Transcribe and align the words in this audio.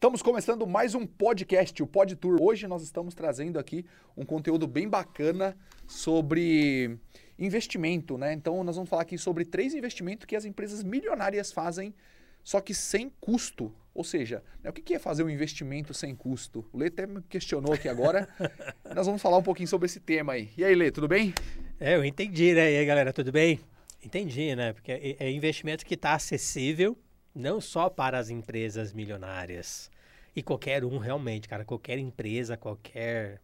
Estamos 0.00 0.22
começando 0.22 0.66
mais 0.66 0.94
um 0.94 1.06
podcast, 1.06 1.82
o 1.82 1.86
Pod 1.86 2.16
Tour. 2.16 2.38
Hoje 2.40 2.66
nós 2.66 2.82
estamos 2.82 3.14
trazendo 3.14 3.58
aqui 3.58 3.84
um 4.16 4.24
conteúdo 4.24 4.66
bem 4.66 4.88
bacana 4.88 5.54
sobre 5.86 6.96
investimento, 7.38 8.16
né? 8.16 8.32
Então 8.32 8.64
nós 8.64 8.76
vamos 8.76 8.88
falar 8.88 9.02
aqui 9.02 9.18
sobre 9.18 9.44
três 9.44 9.74
investimentos 9.74 10.24
que 10.24 10.34
as 10.34 10.46
empresas 10.46 10.82
milionárias 10.82 11.52
fazem, 11.52 11.94
só 12.42 12.62
que 12.62 12.72
sem 12.72 13.12
custo. 13.20 13.74
Ou 13.94 14.02
seja, 14.02 14.42
né, 14.62 14.70
o 14.70 14.72
que 14.72 14.94
é 14.94 14.98
fazer 14.98 15.22
um 15.22 15.28
investimento 15.28 15.92
sem 15.92 16.14
custo? 16.14 16.64
O 16.72 16.78
Lê 16.78 16.86
até 16.86 17.06
me 17.06 17.20
questionou 17.20 17.74
aqui 17.74 17.86
agora. 17.86 18.26
nós 18.96 19.04
vamos 19.04 19.20
falar 19.20 19.36
um 19.36 19.42
pouquinho 19.42 19.68
sobre 19.68 19.84
esse 19.84 20.00
tema 20.00 20.32
aí. 20.32 20.48
E 20.56 20.64
aí, 20.64 20.74
Lê, 20.74 20.90
tudo 20.90 21.08
bem? 21.08 21.34
É, 21.78 21.96
eu 21.96 22.04
entendi, 22.06 22.54
né? 22.54 22.72
E 22.72 22.78
aí, 22.78 22.86
galera, 22.86 23.12
tudo 23.12 23.30
bem? 23.30 23.60
Entendi, 24.02 24.56
né? 24.56 24.72
Porque 24.72 24.92
é, 24.92 25.16
é 25.26 25.30
investimento 25.30 25.84
que 25.84 25.92
está 25.92 26.14
acessível 26.14 26.96
não 27.34 27.60
só 27.60 27.88
para 27.88 28.18
as 28.18 28.30
empresas 28.30 28.92
milionárias. 28.92 29.90
E 30.34 30.42
qualquer 30.42 30.84
um 30.84 30.98
realmente, 30.98 31.48
cara, 31.48 31.64
qualquer 31.64 31.98
empresa, 31.98 32.56
qualquer 32.56 33.40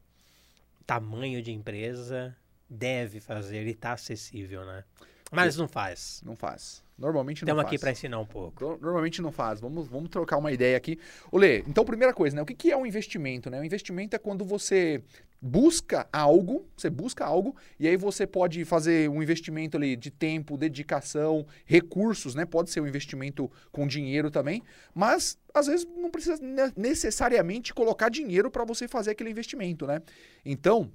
tamanho 0.87 1.43
de 1.43 1.53
empresa 1.53 2.37
deve 2.69 3.21
fazer 3.21 3.67
e 3.67 3.71
está 3.71 3.93
acessível, 3.93 4.65
né? 4.65 4.85
Mas 5.31 5.57
não 5.57 5.69
faz. 5.69 6.23
Não 6.25 6.37
faz. 6.37 6.85
Normalmente 6.99 7.43
não 7.43 7.47
Estamos 7.47 7.63
faz. 7.63 7.75
aqui 7.75 7.79
para 7.79 7.91
ensinar 7.91 8.19
um 8.19 8.27
pouco. 8.27 8.79
Normalmente 8.81 9.21
não 9.21 9.31
faz. 9.31 9.61
Vamos, 9.61 9.87
vamos 9.87 10.09
trocar 10.09 10.39
uma 10.39 10.51
ideia 10.51 10.77
aqui. 10.77 10.99
Olê, 11.31 11.59
então 11.67 11.85
primeira 11.85 12.15
coisa, 12.15 12.35
né? 12.35 12.43
O 12.43 12.47
que, 12.47 12.55
que 12.55 12.71
é 12.71 12.77
um 12.77 12.87
investimento? 12.87 13.51
Né? 13.51 13.61
Um 13.61 13.65
investimento 13.65 14.17
é 14.17 14.19
quando 14.19 14.45
você 14.45 15.03
busca 15.41 16.09
algo, 16.11 16.67
você 16.77 16.89
busca 16.89 17.25
algo, 17.25 17.55
e 17.79 17.87
aí 17.87 17.97
você 17.97 18.27
pode 18.27 18.65
fazer 18.65 19.11
um 19.11 19.23
investimento 19.23 19.77
ali 19.77 19.95
de 19.95 20.11
tempo, 20.11 20.57
dedicação, 20.57 21.47
recursos, 21.67 22.35
né? 22.35 22.47
Pode 22.47 22.71
ser 22.71 22.81
um 22.81 22.87
investimento 22.87 23.51
com 23.71 23.87
dinheiro 23.87 24.31
também, 24.31 24.63
mas 24.95 25.39
às 25.53 25.67
vezes 25.67 25.87
não 25.97 26.11
precisa 26.11 26.41
necessariamente 26.75 27.75
colocar 27.75 28.09
dinheiro 28.09 28.51
para 28.51 28.65
você 28.65 28.89
fazer 28.89 29.11
aquele 29.11 29.31
investimento, 29.31 29.87
né? 29.87 30.01
Então, 30.45 30.91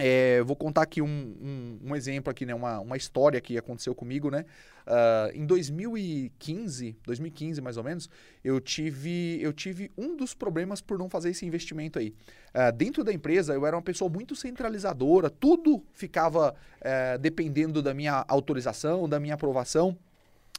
é, 0.00 0.42
vou 0.42 0.56
contar 0.56 0.82
aqui 0.82 1.02
um, 1.02 1.06
um, 1.06 1.78
um, 1.90 1.96
exemplo 1.96 2.30
aqui, 2.30 2.46
né? 2.46 2.54
Uma, 2.54 2.80
uma 2.80 2.96
história 2.96 3.40
que 3.40 3.56
aconteceu 3.56 3.94
comigo, 3.94 4.30
né? 4.30 4.44
Uh, 4.86 5.36
em 5.36 5.46
2015, 5.46 6.96
2015 7.04 7.60
mais 7.60 7.76
ou 7.76 7.84
menos, 7.84 8.08
eu 8.42 8.60
tive, 8.60 9.38
eu 9.40 9.52
tive 9.52 9.90
um 9.96 10.16
dos 10.16 10.34
problemas 10.34 10.80
por 10.80 10.98
não 10.98 11.08
fazer 11.08 11.30
esse 11.30 11.46
investimento 11.46 11.98
aí. 11.98 12.14
Uh, 12.54 12.72
dentro 12.74 13.04
da 13.04 13.12
empresa, 13.12 13.52
eu 13.52 13.64
era 13.64 13.76
uma 13.76 13.82
pessoa 13.82 14.10
muito 14.10 14.34
centralizadora, 14.34 15.30
tudo 15.30 15.84
ficava 15.92 16.54
uh, 16.54 17.18
dependendo 17.18 17.82
da 17.82 17.94
minha 17.94 18.24
autorização, 18.26 19.08
da 19.08 19.20
minha 19.20 19.34
aprovação. 19.34 19.96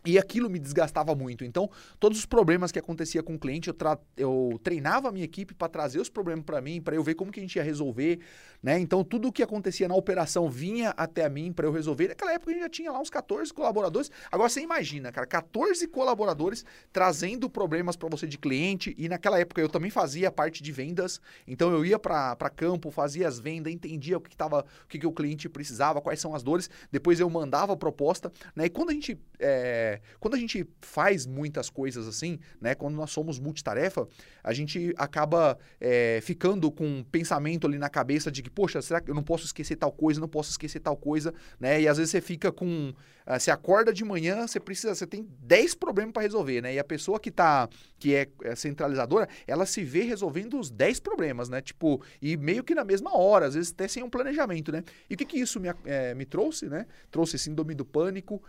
E 0.05 0.17
aquilo 0.17 0.49
me 0.49 0.57
desgastava 0.57 1.13
muito. 1.13 1.45
Então, 1.45 1.69
todos 1.99 2.17
os 2.17 2.25
problemas 2.25 2.71
que 2.71 2.79
acontecia 2.79 3.21
com 3.21 3.35
o 3.35 3.39
cliente, 3.39 3.69
eu, 3.69 3.75
eu 4.17 4.59
treinava 4.63 5.09
a 5.09 5.11
minha 5.11 5.25
equipe 5.25 5.53
para 5.53 5.69
trazer 5.69 5.99
os 5.99 6.09
problemas 6.09 6.43
para 6.43 6.59
mim, 6.59 6.81
para 6.81 6.95
eu 6.95 7.03
ver 7.03 7.13
como 7.13 7.31
que 7.31 7.39
a 7.39 7.43
gente 7.43 7.55
ia 7.55 7.63
resolver, 7.63 8.19
né? 8.63 8.79
Então, 8.79 9.03
tudo 9.03 9.27
o 9.27 9.31
que 9.31 9.43
acontecia 9.43 9.87
na 9.87 9.95
operação 9.95 10.49
vinha 10.49 10.89
até 10.97 11.29
mim 11.29 11.53
para 11.53 11.67
eu 11.67 11.71
resolver. 11.71 12.07
Naquela 12.07 12.33
época 12.33 12.51
a 12.51 12.53
gente 12.53 12.63
já 12.63 12.69
tinha 12.69 12.91
lá 12.91 12.99
uns 12.99 13.11
14 13.11 13.53
colaboradores. 13.53 14.09
Agora 14.31 14.49
você 14.49 14.61
imagina, 14.61 15.11
cara, 15.11 15.27
14 15.27 15.87
colaboradores 15.87 16.65
trazendo 16.91 17.49
problemas 17.49 17.95
para 17.95 18.09
você 18.09 18.25
de 18.25 18.39
cliente. 18.39 18.95
E 18.97 19.07
naquela 19.07 19.39
época 19.39 19.61
eu 19.61 19.69
também 19.69 19.91
fazia 19.91 20.29
a 20.29 20.31
parte 20.31 20.63
de 20.63 20.71
vendas. 20.71 21.21
Então, 21.47 21.71
eu 21.71 21.85
ia 21.85 21.99
para 21.99 22.49
campo, 22.55 22.89
fazia 22.89 23.27
as 23.27 23.39
vendas, 23.39 23.71
entendia 23.71 24.17
o 24.17 24.21
que, 24.21 24.31
que 24.31 24.37
tava, 24.37 24.65
o 24.83 24.87
que, 24.87 24.97
que 24.97 25.07
o 25.07 25.11
cliente 25.11 25.47
precisava, 25.47 26.01
quais 26.01 26.19
são 26.19 26.33
as 26.33 26.41
dores. 26.41 26.69
Depois 26.91 27.19
eu 27.19 27.29
mandava 27.29 27.73
a 27.73 27.77
proposta, 27.77 28.31
né? 28.55 28.65
E 28.65 28.69
quando 28.69 28.89
a 28.89 28.93
gente 28.93 29.19
é, 29.39 29.90
quando 30.19 30.35
a 30.35 30.37
gente 30.37 30.67
faz 30.81 31.25
muitas 31.25 31.69
coisas 31.69 32.07
assim, 32.07 32.39
né? 32.59 32.75
Quando 32.75 32.95
nós 32.95 33.11
somos 33.11 33.39
multitarefa, 33.39 34.07
a 34.43 34.53
gente 34.53 34.93
acaba 34.97 35.57
é, 35.79 36.19
ficando 36.21 36.71
com 36.71 36.85
um 36.85 37.03
pensamento 37.03 37.67
ali 37.67 37.77
na 37.77 37.89
cabeça 37.89 38.31
de 38.31 38.41
que, 38.41 38.49
poxa, 38.49 38.81
será 38.81 39.01
que 39.01 39.09
eu 39.09 39.15
não 39.15 39.23
posso 39.23 39.45
esquecer 39.45 39.75
tal 39.75 39.91
coisa, 39.91 40.19
não 40.19 40.27
posso 40.27 40.51
esquecer 40.51 40.79
tal 40.79 40.95
coisa, 40.95 41.33
né? 41.59 41.81
E 41.81 41.87
às 41.87 41.97
vezes 41.97 42.11
você 42.11 42.21
fica 42.21 42.51
com. 42.51 42.93
Uh, 43.27 43.39
você 43.39 43.51
acorda 43.51 43.93
de 43.93 44.03
manhã, 44.03 44.47
você 44.47 44.59
precisa, 44.59 44.95
você 44.95 45.05
tem 45.05 45.27
10 45.39 45.75
problemas 45.75 46.13
para 46.13 46.23
resolver, 46.23 46.61
né? 46.61 46.73
E 46.73 46.79
a 46.79 46.83
pessoa 46.83 47.19
que 47.19 47.29
tá, 47.29 47.69
que 47.99 48.15
é, 48.15 48.27
é 48.43 48.55
centralizadora, 48.55 49.27
ela 49.45 49.65
se 49.65 49.83
vê 49.83 50.01
resolvendo 50.01 50.59
os 50.59 50.69
10 50.71 50.99
problemas, 50.99 51.49
né? 51.49 51.61
Tipo, 51.61 52.01
e 52.21 52.35
meio 52.35 52.63
que 52.63 52.73
na 52.73 52.83
mesma 52.83 53.15
hora, 53.17 53.45
às 53.45 53.53
vezes 53.53 53.71
até 53.71 53.87
sem 53.87 54.03
um 54.03 54.09
planejamento, 54.09 54.71
né? 54.71 54.83
E 55.09 55.13
o 55.13 55.17
que 55.17 55.25
que 55.25 55.39
isso 55.39 55.59
me, 55.59 55.69
é, 55.85 56.13
me 56.13 56.25
trouxe, 56.25 56.67
né? 56.67 56.85
Trouxe 57.09 57.37
síndrome 57.37 57.73
do 57.73 57.85
pânico, 57.85 58.41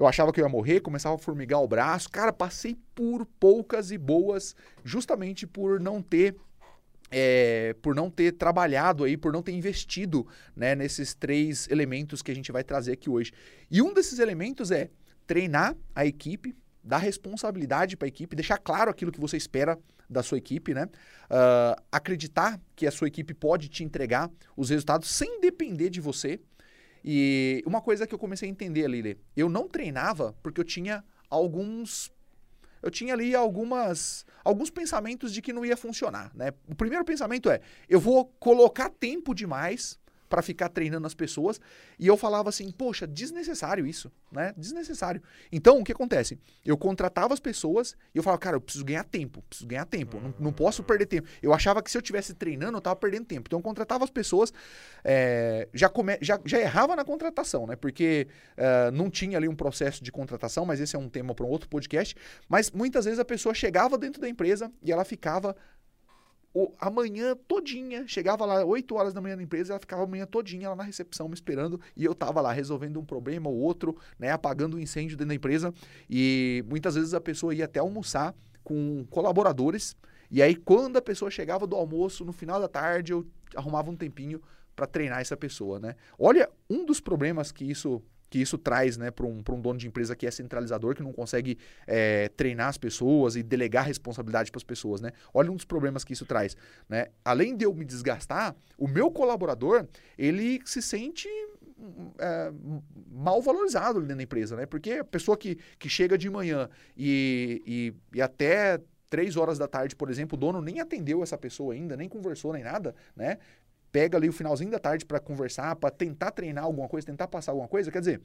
eu 0.00 0.06
achava 0.06 0.32
que 0.32 0.40
eu 0.40 0.44
ia 0.46 0.48
morrer, 0.48 0.80
começava 0.80 1.14
a 1.14 1.18
formigar 1.18 1.60
o 1.60 1.68
braço. 1.68 2.08
Cara, 2.08 2.32
passei 2.32 2.74
por 2.94 3.26
poucas 3.38 3.90
e 3.90 3.98
boas, 3.98 4.56
justamente 4.82 5.46
por 5.46 5.78
não 5.78 6.00
ter 6.00 6.34
é, 7.10 7.74
por 7.82 7.94
não 7.94 8.08
ter 8.08 8.32
trabalhado 8.32 9.04
aí, 9.04 9.16
por 9.16 9.30
não 9.30 9.42
ter 9.42 9.52
investido 9.52 10.26
né, 10.56 10.74
nesses 10.74 11.12
três 11.12 11.68
elementos 11.68 12.22
que 12.22 12.30
a 12.30 12.34
gente 12.34 12.50
vai 12.50 12.64
trazer 12.64 12.92
aqui 12.92 13.10
hoje. 13.10 13.32
E 13.70 13.82
um 13.82 13.92
desses 13.92 14.20
elementos 14.20 14.70
é 14.70 14.88
treinar 15.26 15.76
a 15.94 16.06
equipe, 16.06 16.56
dar 16.82 16.98
responsabilidade 16.98 17.94
para 17.94 18.06
a 18.06 18.08
equipe, 18.08 18.34
deixar 18.34 18.56
claro 18.56 18.90
aquilo 18.90 19.12
que 19.12 19.20
você 19.20 19.36
espera 19.36 19.78
da 20.08 20.22
sua 20.22 20.38
equipe, 20.38 20.72
né? 20.72 20.86
Uh, 21.26 21.82
acreditar 21.92 22.58
que 22.74 22.86
a 22.86 22.90
sua 22.90 23.08
equipe 23.08 23.34
pode 23.34 23.68
te 23.68 23.84
entregar 23.84 24.30
os 24.56 24.70
resultados 24.70 25.10
sem 25.10 25.40
depender 25.40 25.90
de 25.90 26.00
você. 26.00 26.40
E 27.04 27.62
uma 27.66 27.80
coisa 27.80 28.06
que 28.06 28.14
eu 28.14 28.18
comecei 28.18 28.48
a 28.48 28.50
entender, 28.50 28.88
Lili, 28.88 29.18
eu 29.36 29.48
não 29.48 29.68
treinava 29.68 30.34
porque 30.42 30.60
eu 30.60 30.64
tinha 30.64 31.04
alguns 31.28 32.12
eu 32.82 32.90
tinha 32.90 33.12
ali 33.12 33.34
algumas 33.34 34.24
alguns 34.42 34.70
pensamentos 34.70 35.32
de 35.32 35.42
que 35.42 35.52
não 35.52 35.66
ia 35.66 35.76
funcionar, 35.76 36.30
né? 36.34 36.52
O 36.66 36.74
primeiro 36.74 37.04
pensamento 37.04 37.50
é: 37.50 37.60
eu 37.88 38.00
vou 38.00 38.26
colocar 38.38 38.88
tempo 38.88 39.34
demais 39.34 39.99
para 40.30 40.40
ficar 40.40 40.68
treinando 40.68 41.06
as 41.06 41.12
pessoas. 41.12 41.60
E 41.98 42.06
eu 42.06 42.16
falava 42.16 42.48
assim, 42.48 42.70
poxa, 42.70 43.04
desnecessário 43.06 43.84
isso, 43.84 44.10
né? 44.30 44.54
Desnecessário. 44.56 45.20
Então, 45.50 45.80
o 45.80 45.84
que 45.84 45.90
acontece? 45.90 46.38
Eu 46.64 46.78
contratava 46.78 47.34
as 47.34 47.40
pessoas 47.40 47.96
e 48.14 48.18
eu 48.18 48.22
falava, 48.22 48.38
cara, 48.38 48.56
eu 48.56 48.60
preciso 48.60 48.84
ganhar 48.84 49.02
tempo, 49.02 49.42
preciso 49.42 49.68
ganhar 49.68 49.84
tempo, 49.84 50.20
não, 50.20 50.32
não 50.38 50.52
posso 50.52 50.84
perder 50.84 51.06
tempo. 51.06 51.28
Eu 51.42 51.52
achava 51.52 51.82
que 51.82 51.90
se 51.90 51.98
eu 51.98 52.02
tivesse 52.02 52.32
treinando, 52.32 52.78
eu 52.78 52.80
tava 52.80 52.94
perdendo 52.94 53.26
tempo. 53.26 53.48
Então, 53.48 53.58
eu 53.58 53.62
contratava 53.62 54.04
as 54.04 54.10
pessoas, 54.10 54.52
é, 55.02 55.68
já, 55.74 55.88
come, 55.88 56.16
já, 56.22 56.40
já 56.44 56.60
errava 56.60 56.94
na 56.94 57.04
contratação, 57.04 57.66
né? 57.66 57.74
Porque 57.74 58.28
é, 58.56 58.90
não 58.92 59.10
tinha 59.10 59.36
ali 59.36 59.48
um 59.48 59.56
processo 59.56 60.02
de 60.04 60.12
contratação, 60.12 60.64
mas 60.64 60.80
esse 60.80 60.94
é 60.94 60.98
um 60.98 61.08
tema 61.08 61.34
para 61.34 61.44
um 61.44 61.48
outro 61.48 61.68
podcast. 61.68 62.14
Mas 62.48 62.70
muitas 62.70 63.04
vezes 63.04 63.18
a 63.18 63.24
pessoa 63.24 63.52
chegava 63.52 63.98
dentro 63.98 64.20
da 64.20 64.28
empresa 64.28 64.70
e 64.80 64.92
ela 64.92 65.04
ficava 65.04 65.56
o, 66.52 66.72
a 66.78 66.90
manhã 66.90 67.36
todinha, 67.46 68.06
chegava 68.06 68.44
lá 68.44 68.64
8 68.64 68.94
horas 68.94 69.14
da 69.14 69.20
manhã 69.20 69.36
na 69.36 69.42
empresa, 69.42 69.72
ela 69.72 69.80
ficava 69.80 70.02
a 70.02 70.06
manhã 70.06 70.26
todinha 70.26 70.70
lá 70.70 70.76
na 70.76 70.82
recepção 70.82 71.28
me 71.28 71.34
esperando 71.34 71.80
e 71.96 72.04
eu 72.04 72.14
tava 72.14 72.40
lá 72.40 72.52
resolvendo 72.52 72.98
um 72.98 73.04
problema 73.04 73.48
ou 73.48 73.56
outro, 73.56 73.96
né, 74.18 74.32
apagando 74.32 74.76
um 74.76 74.80
incêndio 74.80 75.16
dentro 75.16 75.28
da 75.28 75.34
empresa 75.34 75.72
e 76.08 76.64
muitas 76.68 76.94
vezes 76.94 77.14
a 77.14 77.20
pessoa 77.20 77.54
ia 77.54 77.64
até 77.64 77.78
almoçar 77.80 78.34
com 78.64 79.04
colaboradores 79.10 79.96
e 80.30 80.42
aí 80.42 80.54
quando 80.54 80.96
a 80.96 81.02
pessoa 81.02 81.30
chegava 81.30 81.66
do 81.66 81.76
almoço, 81.76 82.24
no 82.24 82.32
final 82.32 82.60
da 82.60 82.68
tarde, 82.68 83.12
eu 83.12 83.26
arrumava 83.54 83.90
um 83.90 83.96
tempinho 83.96 84.40
para 84.76 84.86
treinar 84.86 85.20
essa 85.20 85.36
pessoa, 85.36 85.78
né? 85.78 85.94
Olha, 86.18 86.48
um 86.68 86.86
dos 86.86 87.00
problemas 87.00 87.52
que 87.52 87.64
isso 87.64 88.02
que 88.30 88.38
isso 88.38 88.56
traz 88.56 88.96
né, 88.96 89.10
para 89.10 89.26
um, 89.26 89.42
um 89.46 89.60
dono 89.60 89.78
de 89.78 89.88
empresa 89.88 90.14
que 90.14 90.26
é 90.26 90.30
centralizador, 90.30 90.94
que 90.94 91.02
não 91.02 91.12
consegue 91.12 91.58
é, 91.86 92.28
treinar 92.28 92.68
as 92.68 92.78
pessoas 92.78 93.34
e 93.36 93.42
delegar 93.42 93.84
responsabilidade 93.84 94.50
para 94.50 94.58
as 94.58 94.64
pessoas. 94.64 95.00
Né? 95.00 95.10
Olha 95.34 95.50
um 95.50 95.56
dos 95.56 95.64
problemas 95.64 96.04
que 96.04 96.12
isso 96.12 96.24
traz. 96.24 96.56
Né? 96.88 97.08
Além 97.24 97.56
de 97.56 97.66
eu 97.66 97.74
me 97.74 97.84
desgastar, 97.84 98.54
o 98.78 98.86
meu 98.86 99.10
colaborador 99.10 99.86
ele 100.16 100.60
se 100.64 100.80
sente 100.80 101.28
é, 102.18 102.52
mal 103.10 103.42
valorizado 103.42 104.00
dentro 104.00 104.16
da 104.16 104.22
empresa, 104.22 104.54
né? 104.54 104.66
Porque 104.66 104.92
a 104.92 105.04
pessoa 105.04 105.36
que, 105.36 105.58
que 105.78 105.88
chega 105.88 106.16
de 106.16 106.28
manhã 106.28 106.68
e, 106.96 107.62
e, 107.66 108.18
e 108.18 108.22
até 108.22 108.78
três 109.10 109.36
horas 109.36 109.58
da 109.58 109.66
tarde, 109.66 109.96
por 109.96 110.08
exemplo, 110.08 110.36
o 110.36 110.40
dono 110.40 110.62
nem 110.62 110.78
atendeu 110.78 111.22
essa 111.22 111.36
pessoa 111.36 111.74
ainda, 111.74 111.96
nem 111.96 112.08
conversou 112.08 112.52
nem 112.52 112.62
nada, 112.62 112.94
né? 113.16 113.38
Pega 113.92 114.16
ali 114.16 114.28
o 114.28 114.32
finalzinho 114.32 114.70
da 114.70 114.78
tarde 114.78 115.04
para 115.04 115.20
conversar, 115.20 115.74
para 115.76 115.90
tentar 115.90 116.30
treinar 116.30 116.64
alguma 116.64 116.88
coisa, 116.88 117.06
tentar 117.06 117.28
passar 117.28 117.52
alguma 117.52 117.68
coisa, 117.68 117.90
quer 117.90 118.00
dizer, 118.00 118.20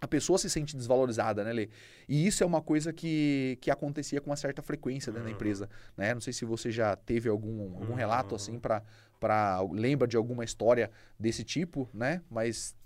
a 0.00 0.06
pessoa 0.06 0.38
se 0.38 0.50
sente 0.50 0.76
desvalorizada, 0.76 1.44
né, 1.44 1.52
Lê? 1.52 1.68
E 2.08 2.26
isso 2.26 2.42
é 2.42 2.46
uma 2.46 2.60
coisa 2.60 2.92
que, 2.92 3.58
que 3.60 3.70
acontecia 3.70 4.20
com 4.20 4.30
uma 4.30 4.36
certa 4.36 4.62
frequência 4.62 5.10
dentro 5.10 5.24
da 5.24 5.30
uhum. 5.30 5.36
empresa, 5.36 5.68
né? 5.96 6.12
Não 6.12 6.20
sei 6.20 6.32
se 6.32 6.44
você 6.44 6.70
já 6.70 6.94
teve 6.94 7.28
algum, 7.28 7.74
algum 7.76 7.94
relato 7.94 8.30
uhum. 8.30 8.36
assim 8.36 8.58
para 8.58 8.82
para 9.20 9.62
lembra 9.72 10.06
de 10.06 10.18
alguma 10.18 10.44
história 10.44 10.90
desse 11.18 11.42
tipo, 11.42 11.88
né? 11.94 12.20
Mas 12.28 12.76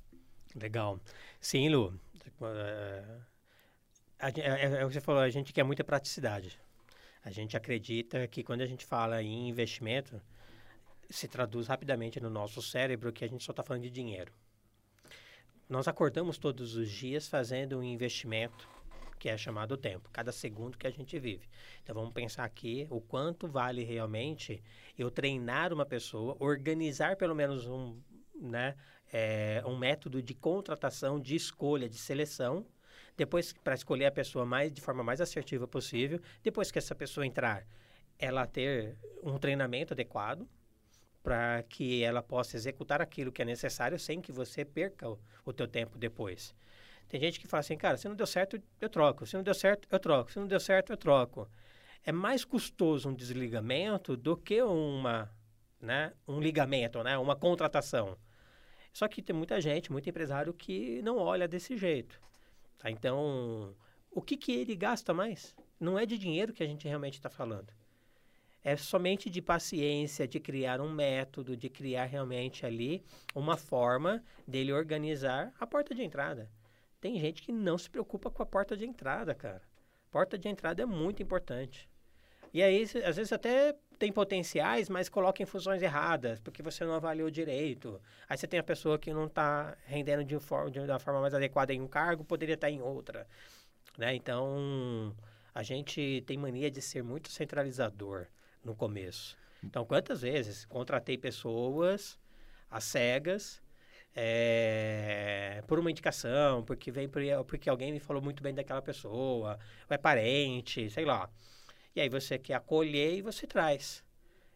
legal. 0.55 1.01
Sim, 1.41 1.69
Lu. 1.69 1.99
É, 2.41 3.05
é, 4.21 4.81
é, 4.81 4.85
o 4.85 4.89
que 4.89 4.95
você 4.95 5.01
falou, 5.01 5.21
a 5.21 5.31
gente 5.31 5.53
quer 5.53 5.65
muita 5.65 5.83
praticidade. 5.83 6.59
A 7.25 7.31
gente 7.31 7.57
acredita 7.57 8.27
que 8.29 8.45
quando 8.45 8.61
a 8.61 8.67
gente 8.67 8.87
fala 8.87 9.21
em 9.21 9.49
investimento, 9.49 10.21
se 11.11 11.29
traduz 11.29 11.67
rapidamente 11.67 12.21
no 12.21 12.31
nosso 12.31 12.61
cérebro 12.61 13.13
que 13.13 13.25
a 13.25 13.29
gente 13.29 13.45
só 13.45 13.53
está 13.53 13.63
falando 13.63 13.83
de 13.83 13.91
dinheiro. 13.91 14.33
Nós 15.69 15.87
acordamos 15.87 16.39
todos 16.39 16.77
os 16.77 16.91
dias 16.91 17.29
fazendo 17.29 17.79
um 17.79 17.83
investimento 17.83 18.69
que 19.19 19.29
é 19.29 19.37
chamado 19.37 19.77
tempo, 19.77 20.09
cada 20.13 20.31
segundo 20.31 20.79
que 20.79 20.87
a 20.87 20.91
gente 20.91 21.19
vive. 21.19 21.49
Então 21.83 21.95
vamos 21.95 22.13
pensar 22.13 22.45
aqui 22.45 22.87
o 22.89 23.01
quanto 23.01 23.49
vale 23.49 23.83
realmente 23.83 24.63
eu 24.97 25.11
treinar 25.11 25.73
uma 25.73 25.85
pessoa, 25.85 26.37
organizar 26.39 27.17
pelo 27.17 27.35
menos 27.35 27.67
um, 27.67 28.01
né, 28.35 28.77
é, 29.13 29.63
um 29.67 29.77
método 29.77 30.23
de 30.23 30.35
contratação, 30.35 31.21
de 31.21 31.35
escolha, 31.35 31.89
de 31.89 31.99
seleção, 31.99 32.65
depois 33.17 33.53
para 33.53 33.75
escolher 33.75 34.07
a 34.07 34.13
pessoa 34.13 34.47
mais 34.47 34.73
de 34.73 34.81
forma 34.81 35.03
mais 35.03 35.21
assertiva 35.21 35.67
possível, 35.67 36.21
depois 36.43 36.71
que 36.71 36.79
essa 36.79 36.95
pessoa 36.95 37.27
entrar, 37.27 37.67
ela 38.19 38.47
ter 38.47 38.97
um 39.23 39.37
treinamento 39.39 39.93
adequado, 39.93 40.49
para 41.23 41.63
que 41.65 42.03
ela 42.03 42.23
possa 42.23 42.57
executar 42.57 43.01
aquilo 43.01 43.33
que 43.33 43.43
é 43.43 43.45
necessário 43.45 43.99
sem 43.99 44.21
que 44.21 44.33
você 44.33 44.65
perca 44.65 45.09
o, 45.09 45.19
o 45.45 45.53
teu 45.53 45.67
tempo 45.67 45.99
depois. 45.99 46.55
Tem 47.09 47.21
gente 47.21 47.41
que 47.41 47.47
fala 47.47 47.61
assim, 47.61 47.77
cara, 47.77 47.97
se 47.97 48.09
não 48.09 48.15
deu 48.15 48.27
certo, 48.27 48.61
eu 48.81 48.89
troco. 48.89 49.27
Se 49.27 49.35
não 49.35 49.43
deu 49.43 49.55
certo, 49.55 49.89
eu 49.91 49.99
troco. 49.99 50.31
Se 50.31 50.39
não 50.39 50.47
deu 50.47 50.61
certo, 50.61 50.93
eu 50.93 50.97
troco. 50.97 51.49
É 52.05 52.13
mais 52.13 52.45
custoso 52.45 53.09
um 53.09 53.15
desligamento 53.15 54.17
do 54.17 54.37
que 54.37 54.63
uma, 54.63 55.31
né, 55.81 56.13
um 56.27 56.41
ligamento, 56.41 57.03
né, 57.03 57.17
uma 57.19 57.35
contratação. 57.35 58.17
Só 58.93 59.09
que 59.09 59.23
tem 59.23 59.35
muita 59.35 59.61
gente, 59.61 59.91
muito 59.91 60.09
empresário 60.09 60.53
que 60.53 61.01
não 61.03 61.17
olha 61.19 61.49
desse 61.49 61.77
jeito. 61.77 62.21
Tá? 62.79 62.91
Então, 62.91 63.75
o 64.11 64.21
que, 64.21 64.37
que 64.37 64.53
ele 64.53 64.77
gasta 64.77 65.15
mais? 65.15 65.55
Não 65.81 65.99
é 65.99 66.05
de 66.05 66.19
dinheiro 66.19 66.53
que 66.53 66.63
a 66.63 66.67
gente 66.67 66.87
realmente 66.87 67.15
está 67.15 67.31
falando 67.31 67.73
é 68.69 68.77
somente 68.77 69.31
de 69.31 69.41
paciência, 69.41 70.29
de 70.29 70.39
criar 70.39 70.79
um 70.79 70.93
método, 70.93 71.57
de 71.57 71.71
criar 71.71 72.05
realmente 72.05 72.67
ali 72.67 73.03
uma 73.35 73.57
forma 73.57 74.23
dele 74.47 74.75
organizar 74.75 75.55
a 75.59 75.67
porta 75.67 75.95
de 75.95 76.03
entrada. 76.03 76.51
Tem 77.01 77.19
gente 77.19 77.41
que 77.41 77.51
não 77.51 77.79
se 77.79 77.89
preocupa 77.89 78.31
com 78.31 78.43
a 78.43 78.47
porta 78.47 78.77
de 78.77 78.85
entrada, 78.85 79.35
cara. 79.35 79.63
Porta 80.11 80.37
de 80.37 80.49
entrada 80.49 80.83
é 80.83 80.87
muito 80.87 81.23
importante. 81.23 81.89
E 82.53 82.63
aí, 82.63 82.83
às 82.83 83.17
vezes 83.17 83.33
até 83.33 83.75
tem 83.99 84.13
potenciais, 84.13 84.91
mas 84.91 85.09
coloca 85.09 85.43
em 85.43 85.47
funções 85.47 85.81
erradas, 85.81 86.39
porque 86.39 86.63
você 86.63 86.85
não 86.85 86.93
avaliou 86.93 87.31
direito. 87.31 87.99
Aí 88.29 88.37
você 88.37 88.47
tem 88.47 88.61
a 88.61 88.63
pessoa 88.63 88.99
que 88.99 89.15
não 89.15 89.29
está 89.29 89.79
rendendo 89.87 90.23
de, 90.23 90.39
forma, 90.39 90.71
de, 90.71 90.87
da 90.87 90.99
forma 90.99 91.23
mais 91.23 91.33
adequada 91.33 91.73
em 91.73 91.81
um 91.81 91.89
cargo, 91.89 92.23
poderia 92.23 92.55
estar 92.55 92.71
em 92.71 92.83
outra. 92.83 93.27
Né? 93.97 94.15
Então, 94.15 95.17
a 95.55 95.63
gente 95.63 96.23
tem 96.27 96.37
mania 96.37 96.71
de 96.71 96.83
ser 96.83 97.03
muito 97.03 97.31
centralizador 97.31 98.27
no 98.65 98.75
começo. 98.75 99.37
Então, 99.63 99.85
quantas 99.85 100.23
vezes 100.23 100.65
contratei 100.65 101.19
pessoas 101.19 102.19
às 102.71 102.85
cegas 102.85 103.63
é, 104.15 105.63
por 105.67 105.79
uma 105.79 105.91
indicação, 105.91 106.65
porque 106.65 106.91
vem 106.91 107.09
porque 107.47 107.69
alguém 107.69 107.93
me 107.93 108.01
falou 108.01 108.23
muito 108.23 108.43
bem 108.43 108.55
daquela 108.55 108.83
pessoa, 108.83 109.59
ou 109.89 109.95
é 109.95 109.99
parente, 109.99 110.91
sei 110.91 111.05
lá. 111.05 111.31
E 111.95 112.01
aí 112.01 112.09
você 112.09 112.39
quer 112.39 112.55
acolher 112.55 113.17
e 113.17 113.23
você 113.23 113.47
traz. 113.47 114.05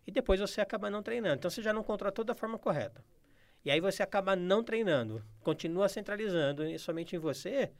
E 0.06 0.10
depois 0.10 0.40
você 0.40 0.60
acaba 0.60 0.90
não 0.90 1.02
treinando. 1.02 1.36
Então 1.36 1.50
você 1.50 1.62
já 1.62 1.72
não 1.72 1.82
contratou 1.82 2.24
da 2.24 2.34
forma 2.34 2.58
correta. 2.58 3.04
E 3.64 3.70
aí 3.70 3.80
você 3.80 4.02
acaba 4.02 4.34
não 4.34 4.64
treinando, 4.64 5.24
continua 5.40 5.88
centralizando 5.88 6.76
somente 6.80 7.14
em 7.14 7.18
você, 7.18 7.70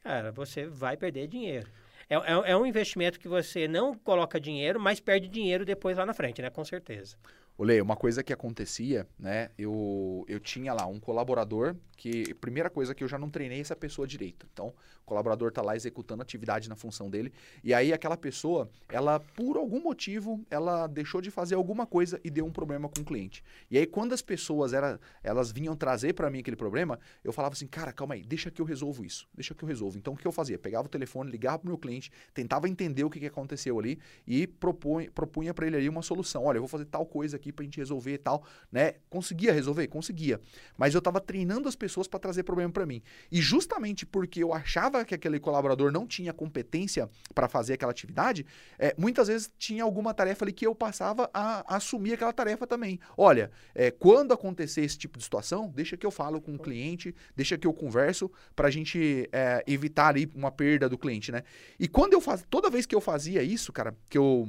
cara, 0.00 0.30
você 0.30 0.66
vai 0.66 0.96
perder 0.96 1.26
dinheiro. 1.26 1.70
É, 2.08 2.14
é, 2.14 2.52
é 2.52 2.56
um 2.56 2.64
investimento 2.66 3.18
que 3.18 3.28
você 3.28 3.66
não 3.66 3.94
coloca 3.94 4.40
dinheiro, 4.40 4.78
mas 4.80 5.00
perde 5.00 5.28
dinheiro 5.28 5.64
depois 5.64 5.96
lá 5.96 6.06
na 6.06 6.14
frente, 6.14 6.40
né? 6.40 6.50
Com 6.50 6.64
certeza. 6.64 7.16
Olê, 7.58 7.80
uma 7.80 7.96
coisa 7.96 8.22
que 8.22 8.34
acontecia, 8.34 9.08
né? 9.18 9.48
Eu, 9.56 10.26
eu 10.28 10.38
tinha 10.38 10.74
lá 10.74 10.84
um 10.86 11.00
colaborador 11.00 11.74
que, 11.96 12.34
primeira 12.34 12.68
coisa 12.68 12.94
que 12.94 13.02
eu 13.02 13.08
já 13.08 13.18
não 13.18 13.30
treinei 13.30 13.60
essa 13.60 13.74
pessoa 13.74 14.06
direito. 14.06 14.46
Então, 14.52 14.68
o 14.68 15.06
colaborador 15.06 15.48
está 15.48 15.62
lá 15.62 15.74
executando 15.74 16.20
atividade 16.20 16.68
na 16.68 16.76
função 16.76 17.08
dele. 17.08 17.32
E 17.64 17.72
aí, 17.72 17.94
aquela 17.94 18.16
pessoa, 18.16 18.68
ela, 18.88 19.18
por 19.18 19.56
algum 19.56 19.80
motivo, 19.82 20.44
ela 20.50 20.86
deixou 20.86 21.22
de 21.22 21.30
fazer 21.30 21.54
alguma 21.54 21.86
coisa 21.86 22.20
e 22.22 22.28
deu 22.28 22.44
um 22.44 22.52
problema 22.52 22.90
com 22.90 23.00
o 23.00 23.04
cliente. 23.04 23.42
E 23.70 23.78
aí, 23.78 23.86
quando 23.86 24.12
as 24.12 24.20
pessoas 24.20 24.74
era, 24.74 25.00
elas 25.22 25.50
vinham 25.50 25.74
trazer 25.74 26.12
para 26.12 26.28
mim 26.28 26.40
aquele 26.40 26.56
problema, 26.56 27.00
eu 27.24 27.32
falava 27.32 27.54
assim, 27.54 27.66
cara, 27.66 27.90
calma 27.90 28.14
aí, 28.14 28.22
deixa 28.22 28.50
que 28.50 28.60
eu 28.60 28.66
resolvo 28.66 29.02
isso. 29.02 29.26
Deixa 29.34 29.54
que 29.54 29.64
eu 29.64 29.68
resolvo. 29.68 29.96
Então, 29.96 30.12
o 30.12 30.16
que 30.16 30.26
eu 30.26 30.32
fazia? 30.32 30.58
Pegava 30.58 30.86
o 30.86 30.90
telefone, 30.90 31.30
ligava 31.30 31.58
pro 31.58 31.68
meu 31.68 31.78
cliente, 31.78 32.12
tentava 32.34 32.68
entender 32.68 33.04
o 33.04 33.08
que, 33.08 33.18
que 33.18 33.26
aconteceu 33.26 33.78
ali 33.78 33.98
e 34.26 34.46
propunha, 34.46 35.10
propunha 35.10 35.54
para 35.54 35.66
ele 35.66 35.76
ali 35.76 35.88
uma 35.88 36.02
solução. 36.02 36.44
Olha, 36.44 36.58
eu 36.58 36.62
vou 36.62 36.68
fazer 36.68 36.84
tal 36.84 37.06
coisa 37.06 37.36
aqui 37.36 37.45
para 37.52 37.62
a 37.62 37.66
gente 37.66 37.78
resolver 37.78 38.14
e 38.14 38.18
tal, 38.18 38.44
né? 38.70 38.94
Conseguia 39.08 39.52
resolver? 39.52 39.86
Conseguia. 39.88 40.40
Mas 40.76 40.94
eu 40.94 40.98
estava 40.98 41.20
treinando 41.20 41.68
as 41.68 41.76
pessoas 41.76 42.08
para 42.08 42.20
trazer 42.20 42.42
problema 42.42 42.72
para 42.72 42.86
mim. 42.86 43.02
E 43.30 43.40
justamente 43.40 44.04
porque 44.04 44.42
eu 44.42 44.52
achava 44.52 45.04
que 45.04 45.14
aquele 45.14 45.38
colaborador 45.38 45.90
não 45.92 46.06
tinha 46.06 46.32
competência 46.32 47.08
para 47.34 47.48
fazer 47.48 47.74
aquela 47.74 47.90
atividade, 47.92 48.46
é, 48.78 48.94
muitas 48.98 49.28
vezes 49.28 49.50
tinha 49.58 49.82
alguma 49.82 50.12
tarefa 50.12 50.44
ali 50.44 50.52
que 50.52 50.66
eu 50.66 50.74
passava 50.74 51.30
a, 51.32 51.76
assumir 51.76 52.14
aquela 52.14 52.32
tarefa 52.32 52.66
também. 52.66 52.98
Olha, 53.16 53.50
é, 53.74 53.90
quando 53.90 54.32
acontecer 54.32 54.82
esse 54.82 54.98
tipo 54.98 55.18
de 55.18 55.24
situação, 55.24 55.72
deixa 55.74 55.96
que 55.96 56.06
eu 56.06 56.10
falo 56.10 56.40
com 56.40 56.54
o 56.54 56.58
cliente, 56.58 57.14
deixa 57.34 57.56
que 57.56 57.66
eu 57.66 57.72
converso 57.72 58.30
para 58.54 58.68
a 58.68 58.70
gente 58.70 59.28
é, 59.32 59.62
evitar 59.66 60.08
ali 60.08 60.30
uma 60.34 60.50
perda 60.50 60.88
do 60.88 60.98
cliente, 60.98 61.32
né? 61.32 61.42
E 61.78 61.88
quando 61.88 62.12
eu 62.12 62.20
fazia, 62.20 62.46
toda 62.48 62.70
vez 62.70 62.86
que 62.86 62.94
eu 62.94 63.00
fazia 63.00 63.42
isso, 63.42 63.72
cara, 63.72 63.96
que 64.08 64.18
eu 64.18 64.48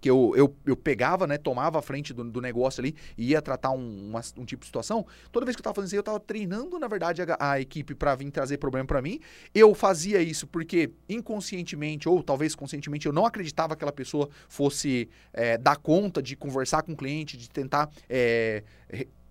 que 0.00 0.10
eu, 0.10 0.32
eu, 0.36 0.54
eu 0.64 0.76
pegava, 0.76 1.26
né, 1.26 1.38
tomava 1.38 1.78
a 1.78 1.82
frente 1.82 2.12
do, 2.12 2.24
do 2.24 2.40
negócio 2.40 2.80
ali 2.80 2.94
e 3.16 3.30
ia 3.30 3.42
tratar 3.42 3.70
um, 3.70 4.08
uma, 4.08 4.20
um 4.36 4.44
tipo 4.44 4.60
de 4.60 4.66
situação, 4.66 5.06
toda 5.32 5.46
vez 5.46 5.56
que 5.56 5.60
eu 5.60 5.62
estava 5.62 5.74
fazendo 5.74 5.88
isso, 5.88 5.96
eu 5.96 6.00
estava 6.00 6.20
treinando, 6.20 6.78
na 6.78 6.88
verdade, 6.88 7.22
a, 7.22 7.52
a 7.52 7.60
equipe 7.60 7.94
para 7.94 8.14
vir 8.14 8.30
trazer 8.30 8.58
problema 8.58 8.86
para 8.86 9.00
mim. 9.00 9.20
Eu 9.54 9.74
fazia 9.74 10.20
isso 10.20 10.46
porque 10.46 10.90
inconscientemente, 11.08 12.08
ou 12.08 12.22
talvez 12.22 12.54
conscientemente, 12.54 13.06
eu 13.06 13.12
não 13.12 13.26
acreditava 13.26 13.74
que 13.74 13.78
aquela 13.78 13.92
pessoa 13.92 14.28
fosse 14.48 15.08
é, 15.32 15.56
dar 15.56 15.76
conta 15.76 16.22
de 16.22 16.36
conversar 16.36 16.82
com 16.82 16.92
o 16.92 16.96
cliente, 16.96 17.36
de 17.36 17.48
tentar 17.48 17.90
é, 18.08 18.62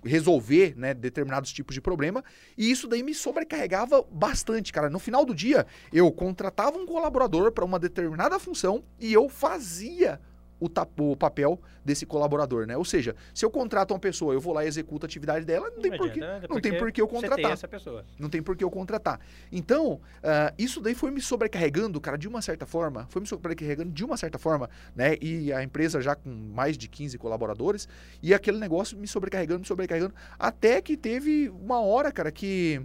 resolver 0.06 0.76
né, 0.78 0.94
determinados 0.94 1.52
tipos 1.52 1.74
de 1.74 1.82
problema. 1.82 2.24
E 2.58 2.70
isso 2.70 2.88
daí 2.88 3.04
me 3.04 3.14
sobrecarregava 3.14 4.04
bastante, 4.10 4.72
cara. 4.72 4.90
No 4.90 5.00
final 5.00 5.26
do 5.26 5.34
dia, 5.34 5.66
eu 5.92 6.12
contratava 6.12 6.78
um 6.78 6.86
colaborador 6.86 7.52
para 7.52 7.66
uma 7.66 7.80
determinada 7.80 8.40
função 8.40 8.84
e 9.00 9.12
eu 9.12 9.28
fazia 9.28 10.22
o, 10.60 10.70
o, 11.12 11.16
papel 11.16 11.60
desse 11.84 12.06
colaborador, 12.06 12.66
né? 12.66 12.78
Ou 12.78 12.86
seja, 12.86 13.16
se 13.34 13.46
eu 13.46 13.52
contrato 13.52 13.92
uma 13.92 14.00
pessoa, 14.00 14.34
eu 14.34 14.42
vou 14.42 14.54
lá 14.54 14.64
e 14.64 14.68
executo 14.68 15.06
a 15.06 15.08
atividade 15.08 15.46
dela, 15.46 15.68
não, 15.70 15.76
não 15.76 15.82
tem 15.82 15.98
por 15.98 16.12
que, 16.12 16.20
né? 16.20 16.42
não 16.50 16.60
tem 16.62 16.78
por 16.78 16.92
que 16.92 17.02
eu 17.02 17.08
contratar. 17.08 17.52
essa 17.52 17.68
pessoa. 17.68 18.06
Não 18.18 18.30
tem 18.30 18.42
por 18.42 18.56
que 18.56 18.64
eu 18.64 18.72
contratar. 18.72 19.20
Então, 19.52 19.94
uh, 19.94 20.54
isso 20.58 20.82
daí 20.82 20.96
foi 20.96 21.12
me 21.12 21.22
sobrecarregando, 21.22 22.00
cara, 22.00 22.18
de 22.18 22.28
uma 22.28 22.42
certa 22.42 22.66
forma, 22.66 23.06
foi 23.10 23.22
me 23.22 23.28
sobrecarregando 23.28 23.92
de 23.92 24.04
uma 24.04 24.18
certa 24.18 24.38
forma, 24.38 24.70
né? 24.96 25.16
E 25.22 25.52
a 25.52 25.64
empresa 25.64 26.02
já 26.02 26.16
com 26.16 26.30
mais 26.30 26.78
de 26.78 26.88
15 26.88 27.18
colaboradores, 27.18 27.88
e 28.22 28.34
aquele 28.34 28.58
negócio 28.58 28.98
me 28.98 29.08
sobrecarregando, 29.08 29.60
me 29.60 29.68
sobrecarregando, 29.68 30.16
até 30.40 30.82
que 30.82 30.96
teve 30.98 31.50
uma 31.50 31.80
hora, 31.82 32.12
cara, 32.12 32.32
que 32.32 32.82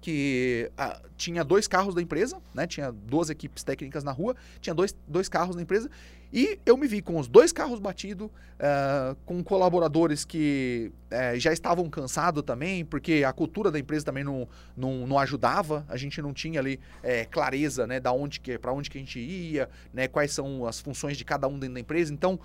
que 0.00 0.70
ah, 0.76 1.00
tinha 1.16 1.42
dois 1.42 1.66
carros 1.66 1.94
da 1.94 2.00
empresa, 2.00 2.40
né? 2.54 2.66
Tinha 2.66 2.92
duas 2.92 3.30
equipes 3.30 3.64
técnicas 3.64 4.04
na 4.04 4.12
rua, 4.12 4.36
tinha 4.60 4.74
dois, 4.74 4.96
dois 5.06 5.28
carros 5.28 5.56
da 5.56 5.62
empresa 5.62 5.90
e 6.32 6.58
eu 6.66 6.76
me 6.76 6.86
vi 6.86 7.00
com 7.00 7.18
os 7.18 7.26
dois 7.26 7.52
carros 7.52 7.80
batidos, 7.80 8.26
uh, 8.58 9.16
com 9.24 9.42
colaboradores 9.42 10.24
que 10.24 10.92
uh, 11.10 11.38
já 11.38 11.52
estavam 11.52 11.88
cansados 11.88 12.42
também, 12.42 12.84
porque 12.84 13.24
a 13.26 13.32
cultura 13.32 13.70
da 13.70 13.78
empresa 13.78 14.04
também 14.04 14.24
não, 14.24 14.46
não, 14.76 15.06
não 15.06 15.18
ajudava, 15.18 15.86
a 15.88 15.96
gente 15.96 16.20
não 16.20 16.34
tinha 16.34 16.60
ali 16.60 16.78
uh, 17.02 17.30
clareza 17.30 17.86
né, 17.86 17.98
da 17.98 18.12
onde 18.12 18.40
que, 18.40 18.58
para 18.58 18.72
onde 18.72 18.90
que 18.90 18.98
a 18.98 19.00
gente 19.00 19.18
ia, 19.18 19.70
né, 19.92 20.06
quais 20.06 20.32
são 20.32 20.66
as 20.66 20.80
funções 20.80 21.16
de 21.16 21.24
cada 21.24 21.48
um 21.48 21.58
dentro 21.58 21.74
da 21.74 21.80
empresa. 21.80 22.12
Então, 22.12 22.38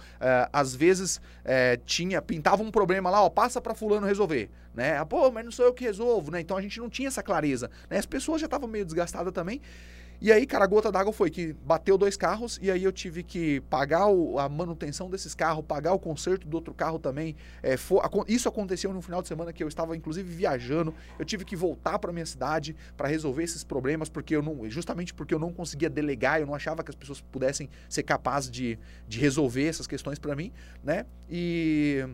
às 0.51 0.75
vezes, 0.75 1.21
tinha 1.85 2.21
pintava 2.21 2.63
um 2.63 2.71
problema 2.71 3.09
lá, 3.09 3.21
ó, 3.21 3.29
passa 3.29 3.59
para 3.59 3.73
fulano 3.73 4.05
resolver. 4.07 4.49
Né? 4.73 4.97
Ah, 4.97 5.05
Pô, 5.05 5.31
mas 5.31 5.45
não 5.45 5.51
sou 5.51 5.65
eu 5.65 5.73
que 5.73 5.83
resolvo, 5.83 6.31
né? 6.31 6.41
Então 6.41 6.57
a 6.57 6.61
gente 6.61 6.79
não 6.79 6.89
tinha 6.89 7.07
essa 7.07 7.21
clareza. 7.21 7.69
Né? 7.89 7.97
As 7.97 8.05
pessoas 8.05 8.41
já 8.41 8.45
estavam 8.45 8.67
meio 8.67 8.83
desgastadas 8.83 9.31
também. 9.31 9.61
E 10.21 10.31
aí, 10.31 10.45
cara, 10.45 10.63
a 10.63 10.67
gota 10.67 10.91
d'água 10.91 11.11
foi 11.11 11.29
que 11.29 11.53
bateu 11.65 11.97
dois 11.97 12.15
carros 12.15 12.59
e 12.61 12.71
aí 12.71 12.83
eu 12.83 12.91
tive 12.91 13.23
que 13.23 13.59
pagar 13.61 14.07
o, 14.07 14.39
a 14.39 14.47
manutenção 14.47 15.09
desses 15.09 15.35
carros, 15.35 15.65
pagar 15.65 15.93
o 15.93 15.99
conserto 15.99 16.47
do 16.47 16.55
outro 16.55 16.73
carro 16.73 16.97
também. 16.97 17.35
É, 17.61 17.75
for, 17.75 18.03
isso 18.27 18.47
aconteceu 18.47 18.93
no 18.93 19.01
final 19.01 19.21
de 19.21 19.27
semana 19.27 19.51
que 19.51 19.63
eu 19.63 19.67
estava, 19.67 19.95
inclusive, 19.95 20.33
viajando. 20.33 20.93
Eu 21.19 21.25
tive 21.25 21.43
que 21.43 21.55
voltar 21.55 21.99
para 21.99 22.11
minha 22.11 22.25
cidade 22.25 22.75
para 22.95 23.07
resolver 23.07 23.43
esses 23.43 23.63
problemas, 23.63 24.09
porque 24.09 24.35
eu 24.35 24.41
não, 24.41 24.69
justamente 24.69 25.13
porque 25.13 25.33
eu 25.33 25.39
não 25.39 25.51
conseguia 25.51 25.89
delegar, 25.89 26.39
eu 26.39 26.47
não 26.47 26.55
achava 26.55 26.83
que 26.83 26.89
as 26.89 26.95
pessoas 26.95 27.19
pudessem 27.19 27.69
ser 27.89 28.03
capazes 28.03 28.49
de, 28.49 28.79
de 29.07 29.19
resolver 29.19 29.67
essas 29.67 29.87
questões 29.87 30.19
para 30.19 30.35
mim, 30.35 30.51
né? 30.83 31.05
E 31.29 32.07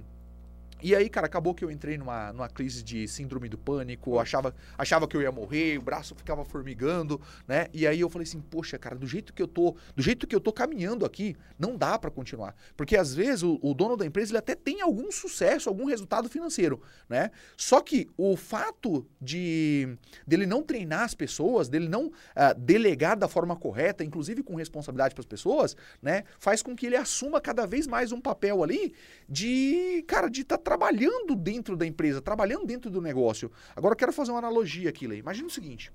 E 0.81 0.95
aí, 0.95 1.09
cara, 1.09 1.25
acabou 1.27 1.53
que 1.53 1.63
eu 1.63 1.69
entrei 1.69 1.97
numa, 1.97 2.31
numa 2.31 2.47
crise 2.47 2.81
de 2.81 3.07
síndrome 3.07 3.49
do 3.49 3.57
pânico, 3.57 4.17
achava, 4.17 4.55
achava 4.77 5.07
que 5.07 5.17
eu 5.17 5.21
ia 5.21 5.31
morrer, 5.31 5.77
o 5.77 5.81
braço 5.81 6.15
ficava 6.15 6.45
formigando, 6.45 7.19
né? 7.47 7.67
E 7.73 7.85
aí 7.85 7.99
eu 7.99 8.09
falei 8.09 8.25
assim, 8.25 8.39
poxa, 8.39 8.77
cara, 8.77 8.95
do 8.95 9.05
jeito 9.05 9.33
que 9.33 9.41
eu 9.41 9.47
tô, 9.47 9.75
do 9.93 10.01
jeito 10.01 10.25
que 10.25 10.35
eu 10.35 10.39
tô 10.39 10.53
caminhando 10.53 11.05
aqui, 11.05 11.35
não 11.57 11.75
dá 11.75 11.99
para 11.99 12.09
continuar. 12.09 12.55
Porque 12.77 12.95
às 12.95 13.13
vezes 13.13 13.43
o, 13.43 13.59
o, 13.61 13.73
dono 13.73 13.97
da 13.97 14.05
empresa 14.05 14.31
ele 14.31 14.37
até 14.37 14.55
tem 14.55 14.81
algum 14.81 15.11
sucesso, 15.11 15.67
algum 15.67 15.85
resultado 15.85 16.29
financeiro, 16.29 16.81
né? 17.09 17.31
Só 17.57 17.81
que 17.81 18.07
o 18.17 18.37
fato 18.37 19.05
de 19.21 19.97
dele 20.25 20.45
não 20.45 20.63
treinar 20.63 21.03
as 21.03 21.13
pessoas, 21.13 21.67
dele 21.67 21.89
não 21.89 22.07
uh, 22.07 22.57
delegar 22.57 23.17
da 23.17 23.27
forma 23.27 23.55
correta, 23.55 24.03
inclusive 24.03 24.43
com 24.43 24.55
responsabilidade 24.55 25.13
para 25.13 25.21
as 25.21 25.25
pessoas, 25.25 25.75
né? 26.01 26.23
Faz 26.39 26.61
com 26.61 26.73
que 26.73 26.85
ele 26.85 26.95
assuma 26.95 27.41
cada 27.41 27.65
vez 27.65 27.85
mais 27.85 28.13
um 28.13 28.21
papel 28.21 28.63
ali 28.63 28.93
de, 29.27 30.05
cara, 30.07 30.29
de 30.29 30.41
estar 30.41 30.57
tá 30.57 30.68
trabalhando 30.69 31.35
dentro 31.35 31.75
da 31.75 31.83
empresa, 31.83 32.21
trabalhando 32.21 32.63
dentro 32.63 32.91
do 32.91 33.01
negócio. 33.01 33.51
Agora 33.75 33.93
eu 33.93 33.97
quero 33.97 34.13
fazer 34.13 34.29
uma 34.29 34.37
analogia 34.37 34.87
aqui, 34.87 35.07
Lei. 35.07 35.17
Imagina 35.17 35.47
o 35.47 35.49
seguinte. 35.49 35.91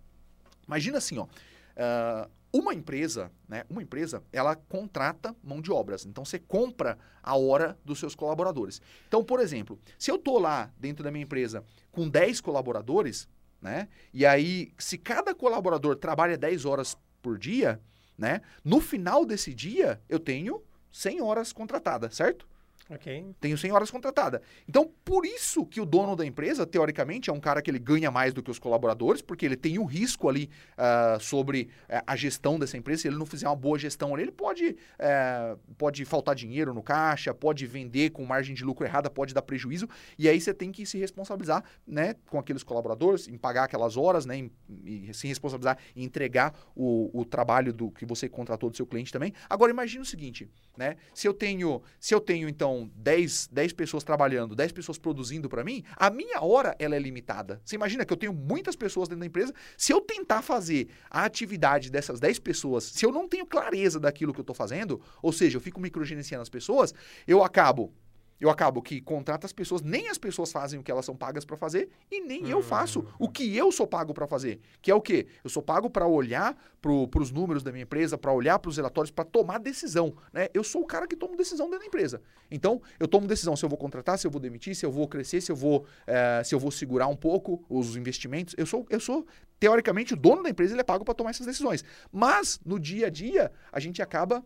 Imagina 0.66 0.99
assim, 0.99 1.16
ó. 1.16 1.26
Uh, 1.26 2.28
uma 2.52 2.75
empresa, 2.75 3.31
né? 3.49 3.62
Uma 3.71 3.85
empresa, 3.85 4.21
ela 4.33 4.57
contrata 4.57 5.35
mão 5.45 5.61
de 5.61 5.71
obras. 5.71 6.04
Então 6.04 6.25
você 6.25 6.40
compra 6.40 6.99
a 7.23 7.37
hora 7.37 7.78
dos 7.85 8.00
seus 8.00 8.16
colaboradores. 8.16 8.83
Então, 9.07 9.23
por 9.23 9.38
exemplo, 9.38 9.78
se 9.97 10.11
eu 10.11 10.19
tô 10.19 10.40
lá 10.40 10.73
dentro 10.76 11.04
da 11.04 11.11
minha 11.12 11.23
empresa 11.23 11.62
com 11.93 12.09
10 12.09 12.40
colaboradores, 12.40 13.28
né? 13.62 13.87
E 14.12 14.26
aí, 14.26 14.73
se 14.76 14.99
cada 14.99 15.37
colaborador 15.37 15.95
trabalha 15.95 16.37
10 16.37 16.64
horas 16.64 16.99
por 17.23 17.38
dia, 17.38 17.81
né? 18.19 18.40
No 18.64 18.81
final 18.81 19.25
desse 19.25 19.54
dia, 19.54 20.02
eu 20.09 20.19
tenho 20.19 20.61
100 20.90 21.23
horas 21.23 21.52
contratadas, 21.52 22.16
certo? 22.16 22.45
Ok. 22.91 23.35
Tenho 23.41 23.57
100 23.57 23.73
horas 23.73 23.91
contratada. 23.91 24.43
Então, 24.69 24.91
por 25.05 25.25
isso 25.25 25.64
que 25.64 25.81
o 25.81 25.87
dono 25.87 26.14
da 26.14 26.25
empresa, 26.26 26.67
teoricamente, 26.67 27.31
é 27.31 27.33
um 27.33 27.41
cara 27.41 27.62
que 27.62 27.71
ele 27.71 27.79
ganha 27.79 28.11
mais 28.11 28.35
do 28.35 28.43
que 28.43 28.50
os 28.50 28.59
colaboradores, 28.59 29.23
porque 29.23 29.47
ele 29.47 29.57
tem 29.57 29.79
o 29.79 29.83
um 29.83 29.85
risco 29.87 30.29
ali 30.29 30.50
uh, 30.76 31.19
sobre 31.19 31.71
uh, 31.88 32.03
a 32.07 32.14
gestão 32.14 32.59
dessa 32.59 32.76
empresa. 32.76 33.03
Se 33.03 33.09
ele 33.09 33.17
não 33.17 33.25
fizer 33.25 33.49
uma 33.49 33.57
boa 33.57 33.79
gestão 33.79 34.12
ali, 34.12 34.25
ele 34.25 34.33
pode, 34.33 34.71
uh, 34.71 35.59
pode 35.79 36.05
faltar 36.05 36.35
dinheiro 36.35 36.75
no 36.75 36.83
caixa, 36.83 37.33
pode 37.33 37.67
vender 37.67 38.11
com 38.11 38.25
margem 38.25 38.55
de 38.55 38.62
lucro 38.62 38.85
errada, 38.87 39.09
pode 39.09 39.33
dar 39.33 39.43
prejuízo. 39.43 39.88
E 40.19 40.29
aí 40.29 40.38
você 40.38 40.53
tem 40.53 40.71
que 40.71 40.85
se 40.85 40.99
responsabilizar 40.99 41.64
né, 41.87 42.14
com 42.29 42.38
aqueles 42.38 42.62
colaboradores, 42.62 43.29
em 43.29 43.38
pagar 43.38 43.64
aquelas 43.64 43.97
horas, 43.97 44.26
né, 44.26 44.37
em, 44.37 44.53
em 44.85 45.12
se 45.12 45.26
responsabilizar 45.26 45.79
em 45.97 46.05
entregar 46.05 46.55
o, 46.76 47.11
o 47.19 47.25
trabalho 47.25 47.73
do 47.73 47.91
que 47.91 48.05
você 48.05 48.29
contratou 48.29 48.69
do 48.69 48.76
seu 48.76 48.87
cliente 48.87 49.11
também. 49.11 49.33
Agora, 49.49 49.71
imagine 49.71 50.03
o 50.03 50.07
seguinte, 50.07 50.50
né? 50.76 50.97
Se 51.14 51.26
eu 51.26 51.33
tenho, 51.33 51.83
se 51.99 52.14
eu 52.14 52.21
tenho 52.21 52.49
então 52.49 52.74
então 52.75 52.90
10, 52.97 53.49
10 53.52 53.73
pessoas 53.73 54.02
trabalhando, 54.02 54.54
10 54.54 54.73
pessoas 54.73 54.99
produzindo 54.99 55.49
para 55.49 55.62
mim, 55.62 55.85
a 55.97 56.11
minha 56.11 56.40
hora 56.43 56.75
ela 56.78 56.97
é 56.97 56.99
limitada. 56.99 57.61
Você 57.64 57.76
imagina 57.76 58.04
que 58.04 58.12
eu 58.12 58.16
tenho 58.16 58.33
muitas 58.33 58.75
pessoas 58.75 59.09
dentro 59.09 59.21
da 59.21 59.26
empresa, 59.26 59.54
se 59.76 59.93
eu 59.93 60.00
tentar 60.00 60.43
fazer 60.43 60.88
a 61.09 61.25
atividade 61.25 61.90
dessas 61.90 62.19
10 62.19 62.38
pessoas, 62.40 62.85
se 62.85 63.04
eu 63.04 63.12
não 63.12 63.28
tenho 63.28 63.47
clareza 63.47 64.00
daquilo 64.00 64.33
que 64.33 64.40
eu 64.40 64.43
estou 64.43 64.54
fazendo, 64.54 65.00
ou 65.23 65.33
seja, 65.33 65.57
eu 65.57 65.61
fico 65.61 65.81
microgerenciando 65.81 66.43
as 66.43 66.49
pessoas, 66.49 66.93
eu 67.26 67.43
acabo 67.43 67.93
eu 68.41 68.50
acabo 68.50 68.83
que 68.83 69.00
contrato 69.00 69.45
as 69.45 69.53
pessoas, 69.53 69.83
nem 69.83 70.09
as 70.09 70.19
pessoas 70.19 70.53
fazem 70.53 70.79
o 70.79 70.83
que 70.83 70.91
elas 70.91 71.05
são 71.05 71.17
pagas 71.17 71.45
para 71.45 71.57
fazer 71.57 71.88
e 72.11 72.21
nem 72.21 72.49
eu 72.49 72.62
faço 72.62 73.07
o 73.19 73.29
que 73.29 73.57
eu 73.57 73.71
sou 73.71 73.87
pago 73.87 74.12
para 74.12 74.26
fazer. 74.26 74.61
Que 74.83 74.91
é 74.91 74.95
o 74.95 75.00
quê? 75.00 75.26
Eu 75.43 75.50
sou 75.50 75.62
pago 75.62 75.88
para 75.88 76.07
olhar 76.07 76.57
para 76.81 77.23
os 77.23 77.31
números 77.31 77.62
da 77.62 77.73
minha 77.73 77.85
empresa, 77.85 78.19
para 78.19 78.33
olhar 78.33 78.59
para 78.59 78.69
os 78.69 78.76
relatórios, 78.76 79.11
para 79.11 79.25
tomar 79.25 79.59
decisão. 79.59 80.14
Né? 80.33 80.49
Eu 80.53 80.62
sou 80.62 80.83
o 80.83 80.87
cara 80.87 81.07
que 81.07 81.17
toma 81.17 81.37
decisão 81.37 81.67
dentro 81.67 81.81
da 81.81 81.87
empresa. 81.87 82.21
Então, 82.50 82.81
eu 83.00 83.09
tomo 83.09 83.26
decisão 83.26 83.57
se 83.57 83.64
eu 83.64 83.69
vou 83.69 83.79
contratar, 83.79 84.19
se 84.19 84.26
eu 84.26 84.31
vou 84.31 84.41
demitir, 84.41 84.75
se 84.75 84.85
eu 84.85 84.93
vou 84.93 85.09
crescer, 85.09 85.41
se 85.41 85.50
eu 85.50 85.57
vou, 85.57 85.87
é, 86.07 86.43
se 86.45 86.55
eu 86.55 86.59
vou 86.59 86.71
segurar 86.71 87.07
um 87.07 87.17
pouco 87.17 87.64
os 87.69 87.97
investimentos. 87.97 88.55
Eu 88.59 88.67
sou, 88.67 88.87
eu 88.91 89.00
sou 89.00 89.26
teoricamente, 89.59 90.12
o 90.12 90.17
dono 90.17 90.43
da 90.43 90.50
empresa 90.50 90.75
ele 90.75 90.81
é 90.81 90.85
pago 90.85 91.05
para 91.05 91.14
tomar 91.14 91.31
essas 91.31 91.47
decisões. 91.47 91.83
Mas, 92.12 92.61
no 92.64 92.79
dia 92.79 93.07
a 93.07 93.11
dia, 93.11 93.50
a 93.73 93.81
gente 93.81 94.03
acaba 94.03 94.45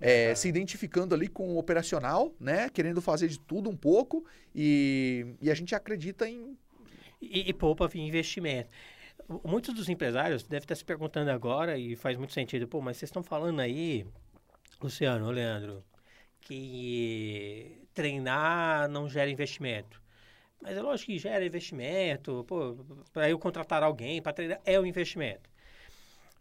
é, 0.00 0.34
se 0.34 0.48
identificando 0.48 1.14
ali 1.14 1.28
com 1.28 1.48
o 1.54 1.58
operacional, 1.58 2.34
né? 2.38 2.68
Querendo 2.68 3.00
fazer 3.00 3.28
de 3.28 3.38
tudo 3.38 3.70
um 3.70 3.76
pouco 3.76 4.24
e, 4.54 5.34
e 5.40 5.50
a 5.50 5.54
gente 5.54 5.74
acredita 5.74 6.28
em... 6.28 6.56
E, 7.20 7.48
e 7.48 7.52
poupa 7.52 7.88
investimento. 7.94 8.68
Muitos 9.42 9.74
dos 9.74 9.88
empresários 9.88 10.42
devem 10.44 10.64
estar 10.64 10.74
se 10.74 10.84
perguntando 10.84 11.30
agora 11.30 11.78
e 11.78 11.96
faz 11.96 12.16
muito 12.16 12.32
sentido. 12.32 12.68
Pô, 12.68 12.80
mas 12.80 12.96
vocês 12.98 13.08
estão 13.08 13.22
falando 13.22 13.60
aí, 13.60 14.06
Luciano, 14.80 15.30
Leandro, 15.30 15.82
que 16.40 17.82
treinar 17.94 18.88
não 18.88 19.08
gera 19.08 19.30
investimento. 19.30 20.00
Mas 20.60 20.76
é 20.76 20.82
lógico 20.82 21.10
que 21.10 21.18
gera 21.18 21.44
investimento. 21.44 22.46
Para 23.12 23.28
eu 23.30 23.38
contratar 23.38 23.82
alguém 23.82 24.20
para 24.22 24.32
treinar 24.32 24.60
é 24.64 24.78
um 24.78 24.86
investimento. 24.86 25.50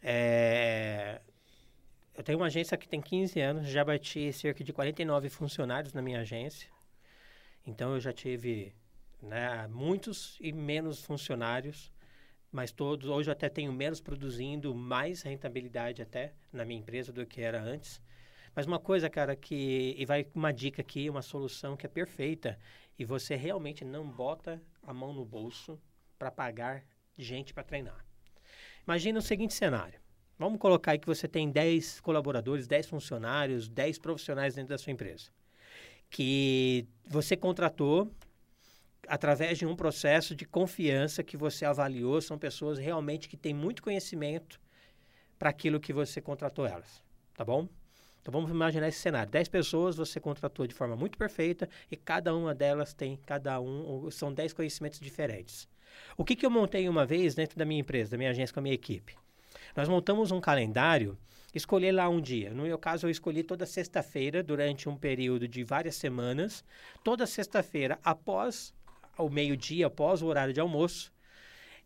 É, 0.04 1.22
eu 2.18 2.24
tenho 2.24 2.40
uma 2.40 2.48
agência 2.48 2.78
que 2.78 2.88
tem 2.88 3.02
15 3.02 3.40
anos, 3.42 3.68
já 3.68 3.84
bati 3.84 4.32
cerca 4.32 4.64
de 4.64 4.72
49 4.72 5.30
funcionários 5.30 5.94
na 5.94 6.02
minha 6.02 6.22
agência. 6.22 6.70
Então 7.66 7.94
eu 7.94 8.00
já 8.00 8.14
tive 8.14 8.74
né, 9.22 9.68
muitos 9.68 10.38
e 10.40 10.54
menos 10.54 11.04
funcionários, 11.04 11.92
mas 12.52 12.72
todos. 12.72 13.10
Hoje 13.10 13.30
eu 13.30 13.34
até 13.34 13.50
tenho 13.50 13.74
menos 13.74 14.00
produzindo, 14.00 14.74
mais 14.74 15.24
rentabilidade 15.24 16.02
até 16.02 16.34
na 16.54 16.64
minha 16.64 16.80
empresa 16.80 17.12
do 17.12 17.26
que 17.26 17.42
era 17.42 17.62
antes. 17.62 18.02
Mas 18.56 18.66
uma 18.66 18.80
coisa, 18.80 19.10
cara, 19.10 19.36
que. 19.36 19.94
E 19.98 20.06
vai 20.06 20.26
uma 20.34 20.54
dica 20.54 20.82
aqui, 20.82 21.10
uma 21.10 21.22
solução 21.22 21.76
que 21.76 21.86
é 21.86 21.90
perfeita. 21.90 22.58
E 22.98 23.04
você 23.04 23.36
realmente 23.36 23.84
não 23.84 24.10
bota 24.10 24.62
a 24.82 24.94
mão 24.94 25.12
no 25.12 25.26
bolso 25.26 25.78
para 26.18 26.32
pagar 26.32 26.82
gente 27.18 27.54
para 27.54 27.64
treinar. 27.64 28.06
Imagina 28.86 29.20
o 29.20 29.22
seguinte 29.22 29.54
cenário. 29.54 30.05
Vamos 30.38 30.60
colocar 30.60 30.92
aí 30.92 31.00
que 31.00 31.08
você 31.08 31.28
tem 31.28 31.50
10 31.50 32.02
colaboradores, 32.02 32.68
10 32.68 32.88
funcionários, 32.88 33.70
10 33.70 34.00
profissionais 34.00 34.56
dentro 34.56 34.70
da 34.70 34.78
sua 34.78 34.92
empresa. 34.92 35.30
Que 36.10 36.86
você 37.08 37.38
contratou 37.38 38.12
através 39.08 39.58
de 39.58 39.66
um 39.66 39.76
processo 39.76 40.36
de 40.36 40.46
confiança 40.46 41.24
que 41.24 41.38
você 41.38 41.66
avaliou, 41.66 42.20
são 42.22 42.38
pessoas 42.38 42.78
realmente 42.78 43.30
que 43.30 43.38
têm 43.38 43.54
muito 43.54 43.82
conhecimento 43.82 44.60
para 45.38 45.50
aquilo 45.50 45.80
que 45.80 45.94
você 45.94 46.22
contratou 46.22 46.66
elas, 46.66 47.04
tá 47.36 47.44
bom? 47.44 47.68
Então 48.22 48.32
vamos 48.32 48.50
imaginar 48.50 48.88
esse 48.88 49.00
cenário. 49.00 49.32
10 49.32 49.48
pessoas 49.50 49.96
você 49.96 50.20
contratou 50.20 50.66
de 50.66 50.74
forma 50.74 50.96
muito 50.96 51.18
perfeita 51.18 51.70
e 51.92 51.96
cada 51.96 52.36
uma 52.36 52.56
delas 52.56 52.94
tem, 52.94 53.18
cada 53.26 53.62
um, 53.62 54.10
são 54.10 54.34
10 54.34 54.54
conhecimentos 54.54 55.00
diferentes. 55.00 55.68
O 56.18 56.26
que, 56.26 56.36
que 56.36 56.46
eu 56.46 56.50
montei 56.50 56.90
uma 56.90 57.06
vez 57.06 57.36
dentro 57.36 57.58
da 57.58 57.66
minha 57.66 57.80
empresa, 57.80 58.12
da 58.12 58.18
minha 58.18 58.32
agência 58.32 58.54
com 58.54 58.60
a 58.60 58.64
minha 58.64 58.74
equipe? 58.74 59.16
Nós 59.76 59.88
montamos 59.88 60.32
um 60.32 60.42
calendário, 60.42 61.18
escolher 61.54 61.92
lá 61.92 62.10
um 62.10 62.20
dia. 62.20 62.54
No 62.54 62.64
meu 62.64 62.78
caso, 62.78 63.08
eu 63.08 63.12
escolhi 63.12 63.44
toda 63.44 63.66
sexta-feira, 63.66 64.44
durante 64.44 64.90
um 64.90 64.98
período 64.98 65.48
de 65.48 65.64
várias 65.64 65.96
semanas. 65.96 66.64
Toda 67.04 67.26
sexta-feira, 67.26 67.98
após 68.04 68.74
o 69.18 69.30
meio-dia, 69.30 69.88
após 69.88 70.22
o 70.22 70.28
horário 70.28 70.54
de 70.54 70.60
almoço, 70.60 71.14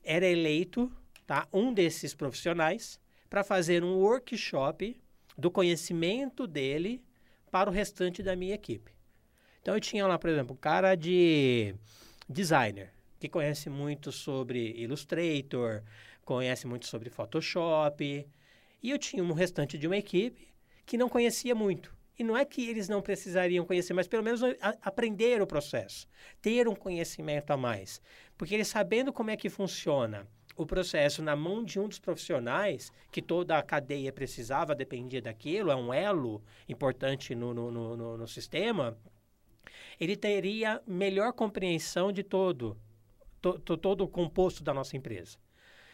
era 0.04 0.26
eleito 0.26 0.92
tá, 1.28 1.48
um 1.54 1.72
desses 1.74 2.14
profissionais 2.16 3.00
para 3.30 3.44
fazer 3.44 3.84
um 3.84 3.98
workshop 3.98 5.00
do 5.38 5.52
conhecimento 5.52 6.48
dele 6.48 7.04
para 7.52 7.70
o 7.70 7.74
restante 7.74 8.24
da 8.24 8.36
minha 8.36 8.56
equipe. 8.56 8.92
Então 9.62 9.76
eu 9.76 9.80
tinha 9.80 10.08
lá, 10.08 10.18
por 10.18 10.30
exemplo, 10.30 10.56
um 10.56 10.58
cara 10.58 10.96
de 10.96 11.76
designer, 12.28 12.92
que 13.20 13.30
conhece 13.30 13.70
muito 13.70 14.12
sobre 14.12 14.72
Illustrator, 14.78 15.84
conhece 16.30 16.68
muito 16.68 16.86
sobre 16.86 17.10
Photoshop. 17.10 18.28
E 18.84 18.90
eu 18.92 19.00
tinha 19.00 19.24
um 19.24 19.34
restante 19.34 19.80
de 19.80 19.88
uma 19.88 19.98
equipe 19.98 20.54
que 20.86 20.96
não 20.96 21.10
conhecia 21.10 21.56
muito. 21.56 21.98
E 22.20 22.24
não 22.24 22.38
é 22.38 22.46
que 22.46 22.70
eles 22.70 22.88
não 22.88 23.02
precisariam 23.02 23.66
conhecer, 23.66 23.94
mas 23.94 24.08
pelo 24.08 24.24
menos 24.24 24.44
a, 24.44 24.78
aprender 24.84 25.42
o 25.42 25.48
processo, 25.48 26.08
ter 26.40 26.68
um 26.68 26.76
conhecimento 26.76 27.50
a 27.50 27.58
mais. 27.58 28.00
Porque 28.38 28.54
eles 28.54 28.68
sabendo 28.68 29.12
como 29.12 29.32
é 29.32 29.38
que 29.38 29.50
funciona 29.50 30.28
o 30.56 30.66
processo 30.66 31.24
na 31.24 31.36
mão 31.36 31.64
de 31.64 31.80
um 31.80 31.88
dos 31.88 32.00
profissionais, 32.00 32.92
que 33.12 33.22
toda 33.22 33.58
a 33.58 33.64
cadeia 33.64 34.12
precisava, 34.12 34.76
dependia 34.76 35.22
daquilo, 35.22 35.72
é 35.72 35.76
um 35.76 35.92
elo 35.94 36.44
importante 36.68 37.34
no, 37.34 37.54
no, 37.54 37.72
no, 37.72 38.18
no 38.18 38.28
sistema, 38.28 38.98
ele 40.00 40.16
teria 40.16 40.82
melhor 40.86 41.34
compreensão 41.34 42.12
de 42.12 42.22
todo, 42.22 42.78
to, 43.42 43.58
to, 43.60 43.78
todo 43.78 44.04
o 44.04 44.08
composto 44.08 44.62
da 44.64 44.74
nossa 44.74 44.98
empresa. 44.98 45.38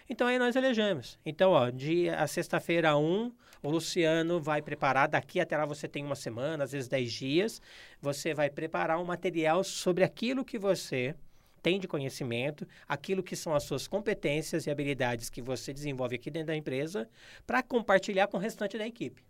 Então 0.07 0.27
aí 0.27 0.37
nós 0.37 0.55
elegemos. 0.55 1.17
Então, 1.25 1.51
ó, 1.51 1.69
de 1.71 2.09
a 2.09 2.27
sexta-feira 2.27 2.95
1, 2.95 3.31
o 3.63 3.69
Luciano 3.69 4.39
vai 4.39 4.61
preparar, 4.61 5.07
daqui 5.07 5.39
até 5.39 5.57
lá 5.57 5.65
você 5.65 5.87
tem 5.87 6.05
uma 6.05 6.15
semana, 6.15 6.63
às 6.63 6.71
vezes 6.71 6.87
10 6.87 7.11
dias, 7.11 7.61
você 7.99 8.33
vai 8.33 8.49
preparar 8.49 8.99
um 8.99 9.05
material 9.05 9.63
sobre 9.63 10.03
aquilo 10.03 10.45
que 10.45 10.59
você 10.59 11.15
tem 11.63 11.79
de 11.79 11.87
conhecimento, 11.87 12.67
aquilo 12.87 13.23
que 13.23 13.35
são 13.35 13.55
as 13.55 13.63
suas 13.63 13.87
competências 13.87 14.67
e 14.67 14.69
habilidades 14.69 15.31
que 15.31 15.41
você 15.41 15.73
desenvolve 15.73 16.15
aqui 16.15 16.29
dentro 16.29 16.47
da 16.47 16.55
empresa, 16.55 17.09
para 17.47 17.63
compartilhar 17.63 18.27
com 18.27 18.37
o 18.37 18.39
restante 18.39 18.77
da 18.77 18.85
equipe. 18.85 19.23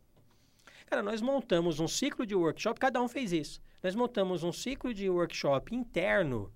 Cara, 0.85 1.01
nós 1.01 1.21
montamos 1.21 1.79
um 1.79 1.87
ciclo 1.87 2.25
de 2.25 2.35
workshop, 2.35 2.77
cada 2.77 3.01
um 3.01 3.07
fez 3.07 3.31
isso. 3.31 3.61
nós 3.81 3.95
montamos 3.95 4.43
um 4.43 4.51
ciclo 4.51 4.93
de 4.93 5.09
workshop 5.09 5.73
interno 5.73 6.51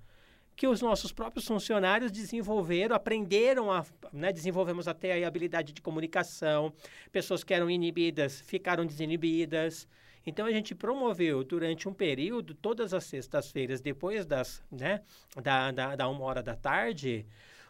que 0.59 0.67
os 0.67 0.81
nossos 0.81 1.13
próprios 1.13 1.47
funcionários 1.47 2.11
desenvolveram, 2.11 2.93
aprenderam 2.93 3.71
a, 3.71 3.85
né, 4.11 4.33
desenvolvemos 4.33 4.89
até 4.89 5.23
a 5.23 5.25
habilidade 5.25 5.71
de 5.71 5.81
comunicação, 5.81 6.73
pessoas 7.13 7.45
que 7.45 7.53
eram 7.53 7.69
inibidas 7.69 8.41
ficaram 8.41 8.85
desinibidas. 8.85 9.87
Então 10.25 10.45
a 10.45 10.51
gente 10.51 10.75
promoveu 10.75 11.45
durante 11.45 11.87
um 11.87 11.93
período, 11.93 12.53
todas 12.53 12.93
as 12.93 13.05
sextas-feiras, 13.05 13.79
depois 13.79 14.25
das, 14.25 14.61
né, 14.69 15.01
da, 15.41 15.71
da, 15.71 15.95
da 15.95 16.09
uma 16.09 16.25
hora 16.25 16.43
da 16.43 16.57
tarde, 16.57 17.25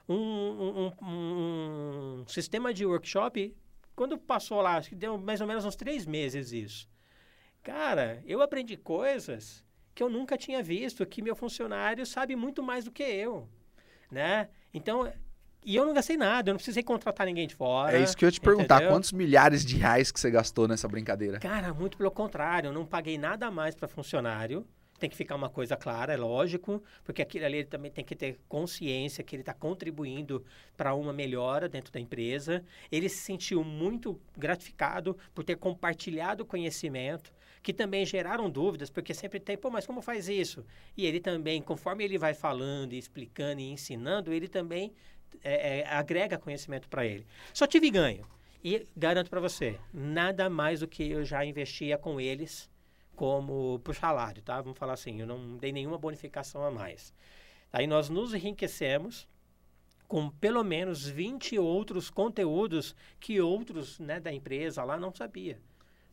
um, 0.08 0.16
um, 0.16 0.92
um, 1.00 2.22
um 2.22 2.28
sistema 2.28 2.74
de 2.74 2.88
workshop. 2.88 3.56
Quando 3.96 4.18
passou 4.18 4.62
lá, 4.62 4.78
acho 4.78 4.90
que 4.90 4.96
deu 4.96 5.16
mais 5.16 5.40
ou 5.42 5.46
menos 5.46 5.64
uns 5.64 5.76
três 5.76 6.08
meses 6.08 6.52
isso. 6.52 6.90
Cara, 7.62 8.24
eu 8.26 8.42
aprendi 8.42 8.76
coisas 8.76 9.64
que 10.00 10.04
eu 10.04 10.10
nunca 10.10 10.38
tinha 10.38 10.64
visto, 10.64 11.06
que 11.06 11.22
meu 11.22 11.36
funcionário 11.36 12.06
sabe 12.06 12.34
muito 12.34 12.64
mais 12.64 12.86
do 12.86 12.92
que 12.92 13.04
eu, 13.04 13.50
né? 14.10 14.48
Então, 14.74 15.12
e 15.62 15.76
eu 15.76 15.86
não 15.86 15.94
gastei 15.94 16.16
nada, 16.16 16.50
eu 16.50 16.54
não 16.54 16.58
precisei 16.58 16.82
contratar 16.82 17.28
ninguém 17.28 17.46
de 17.46 17.54
fora. 17.54 17.98
É 17.98 18.02
isso 18.02 18.16
que 18.16 18.24
eu 18.24 18.28
ia 18.28 18.32
te 18.32 18.40
perguntar, 18.40 18.76
entendeu? 18.76 18.94
quantos 18.94 19.12
milhares 19.12 19.66
de 19.66 19.76
reais 19.76 20.10
que 20.10 20.18
você 20.18 20.32
gastou 20.32 20.70
nessa 20.70 20.88
brincadeira? 20.88 21.38
Cara, 21.38 21.74
muito 21.74 21.98
pelo 21.98 22.10
contrário, 22.12 22.70
eu 22.70 22.74
não 22.74 22.86
paguei 22.86 23.18
nada 23.18 23.52
mais 23.52 23.76
para 23.76 23.90
funcionário. 23.90 24.66
Tem 24.98 25.10
que 25.10 25.18
ficar 25.18 25.36
uma 25.36 25.50
coisa 25.50 25.76
clara, 25.76 26.14
é 26.14 26.18
lógico, 26.18 26.82
porque 27.04 27.22
aquilo 27.22 27.46
ali 27.46 27.58
ele 27.58 27.68
também 27.68 27.92
tem 27.92 28.06
que 28.06 28.16
ter 28.16 28.40
consciência 28.48 29.22
que 29.22 29.36
ele 29.36 29.42
está 29.42 29.54
contribuindo 29.54 30.46
para 30.78 30.94
uma 30.94 31.12
melhora 31.12 31.68
dentro 31.68 31.92
da 31.92 32.00
empresa. 32.00 32.64
Ele 32.90 33.10
se 33.10 33.18
sentiu 33.18 33.66
muito 33.66 34.18
gratificado 34.38 35.18
por 35.36 35.44
ter 35.44 35.58
compartilhado 35.58 36.46
conhecimento 36.46 37.34
que 37.70 37.74
também 37.74 38.04
geraram 38.04 38.50
dúvidas, 38.50 38.90
porque 38.90 39.14
sempre 39.14 39.40
tem, 39.40 39.56
pô, 39.56 39.70
mas 39.70 39.86
como 39.86 40.02
faz 40.02 40.28
isso? 40.28 40.66
E 40.98 41.06
ele 41.06 41.20
também, 41.20 41.62
conforme 41.62 42.04
ele 42.04 42.18
vai 42.18 42.34
falando, 42.34 42.94
explicando 42.94 43.62
e 43.62 43.70
ensinando, 43.70 44.34
ele 44.34 44.48
também 44.48 44.92
é, 45.44 45.82
é, 45.82 45.88
agrega 45.88 46.36
conhecimento 46.36 46.90
para 46.90 47.06
ele. 47.06 47.28
Só 47.54 47.68
tive 47.68 47.92
ganho. 47.92 48.26
E 48.64 48.88
garanto 48.98 49.30
para 49.30 49.40
você, 49.40 49.80
nada 49.94 50.50
mais 50.50 50.80
do 50.80 50.88
que 50.88 51.12
eu 51.12 51.24
já 51.24 51.46
investia 51.46 51.96
com 51.96 52.20
eles 52.20 52.68
como 53.16 53.78
por 53.84 53.94
salário, 53.94 54.42
tá? 54.42 54.60
Vamos 54.60 54.80
falar 54.80 54.94
assim, 54.94 55.22
eu 55.22 55.28
não 55.28 55.56
dei 55.58 55.72
nenhuma 55.72 56.00
bonificação 56.00 56.66
a 56.66 56.72
mais. 56.72 57.14
Aí 57.72 57.86
nós 57.86 58.10
nos 58.10 58.34
enriquecemos 58.34 59.28
com 60.08 60.28
pelo 60.28 60.64
menos 60.64 61.08
20 61.08 61.60
outros 61.60 62.10
conteúdos 62.10 62.96
que 63.20 63.40
outros 63.40 64.00
né, 64.00 64.20
da 64.20 64.34
empresa 64.34 64.84
lá 64.84 64.98
não 64.98 65.14
sabia. 65.14 65.62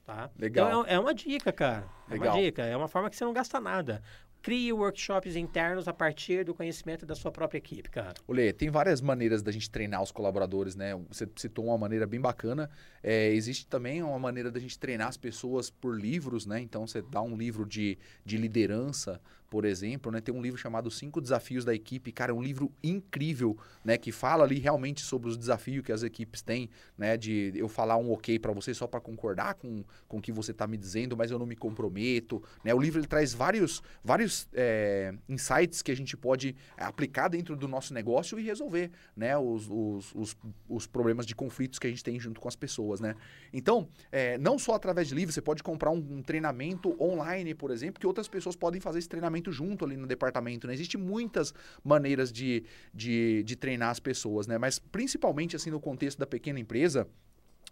Tá? 0.07 0.31
Legal. 0.39 0.69
Então 0.69 0.87
é, 0.87 0.95
é 0.95 1.01
uma 1.01 1.13
dica, 1.13 1.53
cara. 1.53 1.89
Legal. 2.09 2.29
É 2.29 2.31
uma 2.31 2.43
dica. 2.45 2.63
É 2.65 2.77
uma 2.77 2.87
forma 2.87 3.11
que 3.11 3.17
você 3.17 3.25
não 3.25 3.33
gasta 3.33 3.61
nada. 3.61 4.01
Crie 4.41 4.73
workshops 4.73 5.35
internos 5.35 5.89
a 5.89 5.93
partir 5.93 6.45
do 6.45 6.55
conhecimento 6.55 7.05
da 7.05 7.17
sua 7.17 7.33
própria 7.33 7.59
equipe, 7.59 7.91
cara. 7.91 8.15
Olê, 8.29 8.53
tem 8.53 8.71
várias 8.71 9.01
maneiras 9.01 9.43
da 9.43 9.51
gente 9.51 9.69
treinar 9.69 10.01
os 10.01 10.13
colaboradores, 10.13 10.77
né? 10.77 10.95
Você 11.09 11.29
citou 11.35 11.65
uma 11.65 11.77
maneira 11.77 12.07
bem 12.07 12.21
bacana. 12.21 12.71
É, 13.03 13.33
existe 13.33 13.67
também 13.67 14.01
uma 14.05 14.21
maneira 14.21 14.49
da 14.49 14.61
gente 14.61 14.79
treinar 14.79 15.09
as 15.09 15.17
pessoas 15.17 15.69
por 15.69 15.99
livros, 15.99 16.47
né? 16.47 16.61
Então, 16.61 16.87
você 16.87 17.03
dá 17.03 17.21
um 17.21 17.37
livro 17.37 17.67
de, 17.67 17.99
de 18.25 18.37
liderança 18.37 19.21
por 19.57 19.65
exemplo, 19.65 20.13
né? 20.13 20.21
Tem 20.21 20.35
um 20.35 20.43
livro 20.43 20.59
chamado 20.59 20.91
Cinco 20.91 21.19
Desafios 21.19 21.65
da 21.65 21.75
Equipe, 21.75 22.13
cara, 22.13 22.31
é 22.31 22.35
um 22.35 22.43
livro 22.43 22.71
incrível, 22.85 23.57
né? 23.83 23.97
Que 23.97 24.13
fala 24.13 24.45
ali 24.45 24.59
realmente 24.59 25.01
sobre 25.01 25.31
os 25.31 25.39
desafios 25.39 25.83
que 25.83 25.91
as 25.91 26.03
equipes 26.03 26.43
têm, 26.43 26.69
né? 26.99 27.17
De 27.17 27.55
eu 27.57 27.67
falar 27.67 27.97
um 27.97 28.13
ok 28.13 28.39
para 28.39 28.53
você 28.53 28.75
só 28.75 28.87
para 28.87 29.01
concordar 29.01 29.55
com, 29.55 29.83
com 30.07 30.19
o 30.19 30.21
que 30.21 30.31
você 30.31 30.51
está 30.51 30.67
me 30.67 30.77
dizendo, 30.77 31.17
mas 31.17 31.31
eu 31.31 31.39
não 31.39 31.47
me 31.47 31.57
comprometo, 31.57 32.43
né? 32.63 32.75
O 32.75 32.79
livro 32.79 33.01
ele 33.01 33.07
traz 33.07 33.33
vários, 33.33 33.83
vários 34.05 34.47
é, 34.53 35.15
insights 35.27 35.81
que 35.81 35.91
a 35.91 35.97
gente 35.97 36.19
pode 36.19 36.55
aplicar 36.77 37.29
dentro 37.29 37.57
do 37.57 37.67
nosso 37.67 37.95
negócio 37.95 38.39
e 38.39 38.43
resolver, 38.43 38.91
né? 39.17 39.39
Os, 39.39 39.71
os, 39.71 40.15
os, 40.15 40.37
os 40.69 40.87
problemas 40.87 41.25
de 41.25 41.35
conflitos 41.35 41.79
que 41.79 41.87
a 41.87 41.91
gente 41.91 42.05
tem 42.05 42.21
junto 42.21 42.43
com 42.43 42.49
as 42.49 42.57
pessoas, 42.57 43.01
né? 43.01 43.15
Então, 43.55 43.89
é, 44.13 44.37
não 44.37 44.59
só 44.59 44.75
através 44.75 45.09
de 45.09 45.15
livro, 45.15 45.33
você 45.33 45.41
pode 45.41 45.63
comprar 45.63 45.93
um, 45.93 46.19
um 46.19 46.23
treinamento 46.23 46.95
online, 47.03 47.55
por 47.55 47.71
exemplo, 47.71 47.99
que 47.99 48.07
outras 48.07 48.29
pessoas 48.29 48.55
podem 48.55 48.83
fazer 48.83 48.99
esse 48.99 49.09
treinamento 49.09 49.46
treinamento 49.47 49.53
junto 49.53 49.85
ali 49.85 49.97
no 49.97 50.07
departamento, 50.07 50.67
né? 50.67 50.75
Existem 50.75 51.01
muitas 51.01 51.55
maneiras 51.85 52.33
de, 52.33 52.65
de, 52.93 53.43
de 53.45 53.57
treinar 53.57 53.91
as 53.91 54.01
pessoas, 54.01 54.47
né? 54.47 54.59
Mas 54.59 54.79
principalmente, 54.79 55.57
assim, 55.57 55.71
no 55.71 55.81
contexto 55.81 56.19
da 56.19 56.27
pequena 56.27 56.59
empresa, 56.59 57.07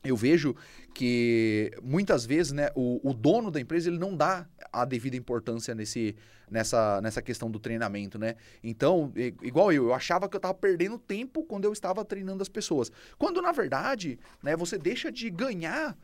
eu 0.04 0.16
vejo 0.16 0.54
que 0.92 1.70
muitas 1.82 2.26
vezes 2.26 2.52
né, 2.52 2.68
o, 2.74 3.00
o, 3.02 3.14
dono 3.14 3.50
da 3.50 3.58
empresa 3.58 3.88
ele 3.88 3.98
não 3.98 4.14
dá 4.14 4.46
a 4.70 4.84
devida 4.84 5.16
importância 5.16 5.74
nesse, 5.74 6.14
nessa, 6.50 7.00
nessa 7.00 7.22
questão 7.22 7.50
do 7.50 7.58
treinamento, 7.58 8.18
né? 8.18 8.36
Então, 8.62 9.10
igual 9.42 9.72
eu, 9.72 9.86
eu 9.86 9.94
achava 9.94 10.28
que 10.28 10.36
eu 10.36 10.38
estava 10.38 10.52
perdendo 10.52 10.98
tempo 10.98 11.42
quando 11.44 11.64
eu 11.64 11.72
estava 11.72 12.04
treinando 12.04 12.42
as 12.42 12.50
pessoas. 12.50 12.92
Quando, 13.16 13.40
na 13.40 13.52
verdade, 13.52 14.18
né, 14.42 14.54
você 14.54 14.76
deixa 14.76 15.10
de 15.10 15.30
ganhar 15.30 15.96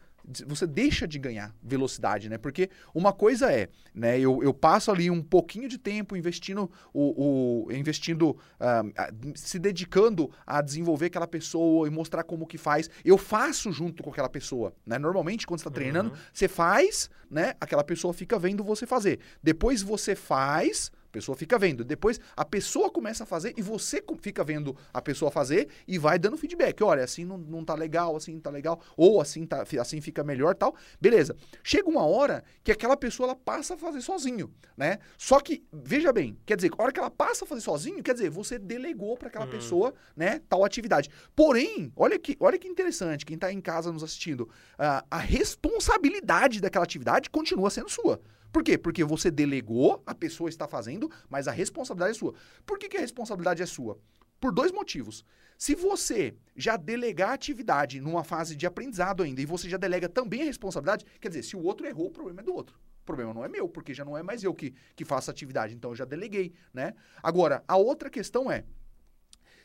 você 0.47 0.67
deixa 0.67 1.07
de 1.07 1.19
ganhar 1.19 1.55
velocidade, 1.63 2.29
né? 2.29 2.39
Porque 2.39 2.71
uma 2.95 3.13
coisa 3.13 3.53
é, 3.53 3.69
né? 3.95 4.19
Eu, 4.19 4.43
eu 4.43 4.53
passo 4.53 4.91
ali 4.91 5.11
um 5.11 5.23
pouquinho 5.23 5.69
de 5.69 5.79
tempo 5.79 6.17
investindo, 6.17 6.71
o, 6.93 7.67
o 7.67 7.73
investindo, 7.73 8.31
uh, 8.31 9.33
se 9.35 9.59
dedicando 9.59 10.31
a 10.47 10.61
desenvolver 10.61 11.07
aquela 11.07 11.27
pessoa 11.27 11.87
e 11.87 11.91
mostrar 11.91 12.23
como 12.25 12.47
que 12.47 12.59
faz. 12.59 12.89
Eu 13.05 13.19
faço 13.19 13.73
junto 13.73 14.03
com 14.03 14.11
aquela 14.11 14.29
pessoa, 14.29 14.75
né? 14.87 14.99
Normalmente 14.99 15.47
quando 15.47 15.61
está 15.61 15.71
treinando, 15.71 16.11
uhum. 16.11 16.17
você 16.33 16.49
faz, 16.49 17.11
né? 17.31 17.55
Aquela 17.61 17.85
pessoa 17.85 18.13
fica 18.13 18.39
vendo 18.39 18.63
você 18.63 18.87
fazer. 18.87 19.21
Depois 19.43 19.83
você 19.83 20.15
faz 20.15 20.91
a 21.11 21.13
pessoa 21.13 21.37
fica 21.37 21.59
vendo. 21.59 21.85
Depois 21.85 22.21
a 22.37 22.45
pessoa 22.45 22.89
começa 22.89 23.25
a 23.25 23.27
fazer 23.27 23.53
e 23.57 23.63
você 23.63 24.03
fica 24.21 24.45
vendo 24.45 24.77
a 24.95 25.03
pessoa 25.03 25.31
fazer 25.31 25.69
e 25.87 25.99
vai 25.99 26.19
dando 26.19 26.37
feedback. 26.37 26.83
Olha, 26.83 27.03
assim 27.03 27.25
não, 27.25 27.37
não 27.37 27.65
tá 27.65 27.75
legal, 27.75 28.17
assim 28.17 28.35
não 28.35 28.41
tá 28.41 28.51
legal, 28.51 28.81
ou 28.97 29.21
assim, 29.21 29.45
tá, 29.45 29.65
assim 29.81 30.01
fica 30.01 30.23
melhor 30.23 30.55
tal. 30.55 30.75
Beleza. 31.01 31.37
Chega 31.65 31.89
uma 31.89 32.05
hora 32.05 32.45
que 32.63 32.71
aquela 32.71 32.97
pessoa 32.97 33.27
ela 33.27 33.37
passa 33.37 33.75
a 33.75 33.77
fazer 33.77 34.01
sozinho, 34.01 34.53
né? 34.77 34.99
Só 35.19 35.41
que, 35.41 35.65
veja 35.73 36.13
bem, 36.13 36.39
quer 36.47 36.57
dizer, 36.57 36.71
a 36.79 36.83
hora 36.83 36.93
que 36.93 37.01
ela 37.01 37.11
passa 37.11 37.45
a 37.45 37.49
fazer 37.49 37.61
sozinho, 37.61 38.03
quer 38.03 38.15
dizer, 38.15 38.31
você 38.31 38.59
delegou 38.59 39.17
para 39.17 39.29
aquela 39.29 39.47
hum. 39.47 39.51
pessoa, 39.51 39.93
né, 40.17 40.41
tal 40.49 40.65
atividade. 40.65 41.11
Porém, 41.35 41.93
olha 41.97 42.19
que, 42.19 42.37
olha 42.39 42.59
que 42.59 42.69
interessante, 42.69 43.27
quem 43.27 43.37
tá 43.37 43.53
em 43.53 43.61
casa 43.61 43.93
nos 43.93 44.05
assistindo, 44.05 44.43
uh, 44.43 45.05
a 45.11 45.19
responsabilidade 45.19 46.61
daquela 46.61 46.85
atividade 46.85 47.29
continua 47.31 47.69
sendo 47.69 47.89
sua. 47.89 48.21
Por 48.53 48.63
quê? 48.65 48.77
Porque 48.77 49.05
você 49.05 49.31
delegou, 49.31 50.03
a 50.05 50.15
pessoa 50.15 50.49
está 50.49 50.67
fazendo, 50.67 51.11
mas 51.29 51.47
a 51.47 51.53
responsabilidade 51.53 52.17
é 52.17 52.19
sua. 52.19 52.35
Por 52.67 52.79
que, 52.79 52.89
que 52.89 52.97
a 52.97 53.01
responsabilidade 53.01 53.63
é 53.63 53.67
sua? 53.67 53.99
Por 54.41 54.53
dois 54.53 54.73
motivos. 54.73 55.25
Se 55.57 55.75
você 55.75 56.35
já 56.57 56.77
delegar 56.77 57.31
a 57.31 57.35
atividade 57.35 58.01
numa 58.01 58.25
fase 58.25 58.57
de 58.57 58.67
aprendizado 58.67 59.23
ainda 59.23 59.43
e 59.43 59.47
você 59.47 59.69
já 59.69 59.77
delega 59.77 60.09
também 60.09 60.43
a 60.43 60.47
responsabilidade, 60.47 61.05
quer 61.21 61.29
dizer, 61.29 61.43
se 61.43 61.55
o 61.55 61.63
outro 61.63 61.87
errou, 61.87 62.07
o 62.07 62.11
problema 62.11 62.41
é 62.41 62.45
do 62.45 62.55
outro. 62.55 62.81
O 63.03 63.05
problema 63.05 63.35
não 63.35 63.45
é 63.45 63.49
meu, 63.49 63.69
porque 63.69 63.93
já 63.93 64.05
não 64.05 64.17
é 64.17 64.23
mais 64.23 64.43
eu 64.43 64.55
que, 64.55 64.75
que 64.97 65.05
faço 65.05 65.31
a 65.31 65.33
atividade, 65.33 65.75
então 65.75 65.91
eu 65.91 65.97
já 65.97 66.05
deleguei, 66.05 66.55
né? 66.73 66.95
Agora, 67.23 67.63
a 67.69 67.77
outra 67.77 68.09
questão 68.09 68.51
é, 68.51 68.65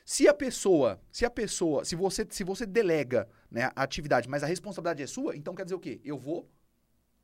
se 0.06 0.28
a 0.28 0.34
pessoa, 0.34 1.02
se 1.12 1.26
a 1.26 1.30
pessoa, 1.30 1.84
se 1.84 1.96
você, 1.96 2.28
se 2.30 2.44
você 2.44 2.66
delega 2.66 3.28
né, 3.50 3.72
a 3.76 3.84
atividade, 3.84 4.30
mas 4.30 4.44
a 4.44 4.48
responsabilidade 4.48 5.02
é 5.02 5.08
sua, 5.08 5.36
então 5.36 5.56
quer 5.56 5.64
dizer 5.64 5.76
o 5.76 5.80
quê? 5.80 6.00
Eu 6.04 6.18
vou 6.18 6.48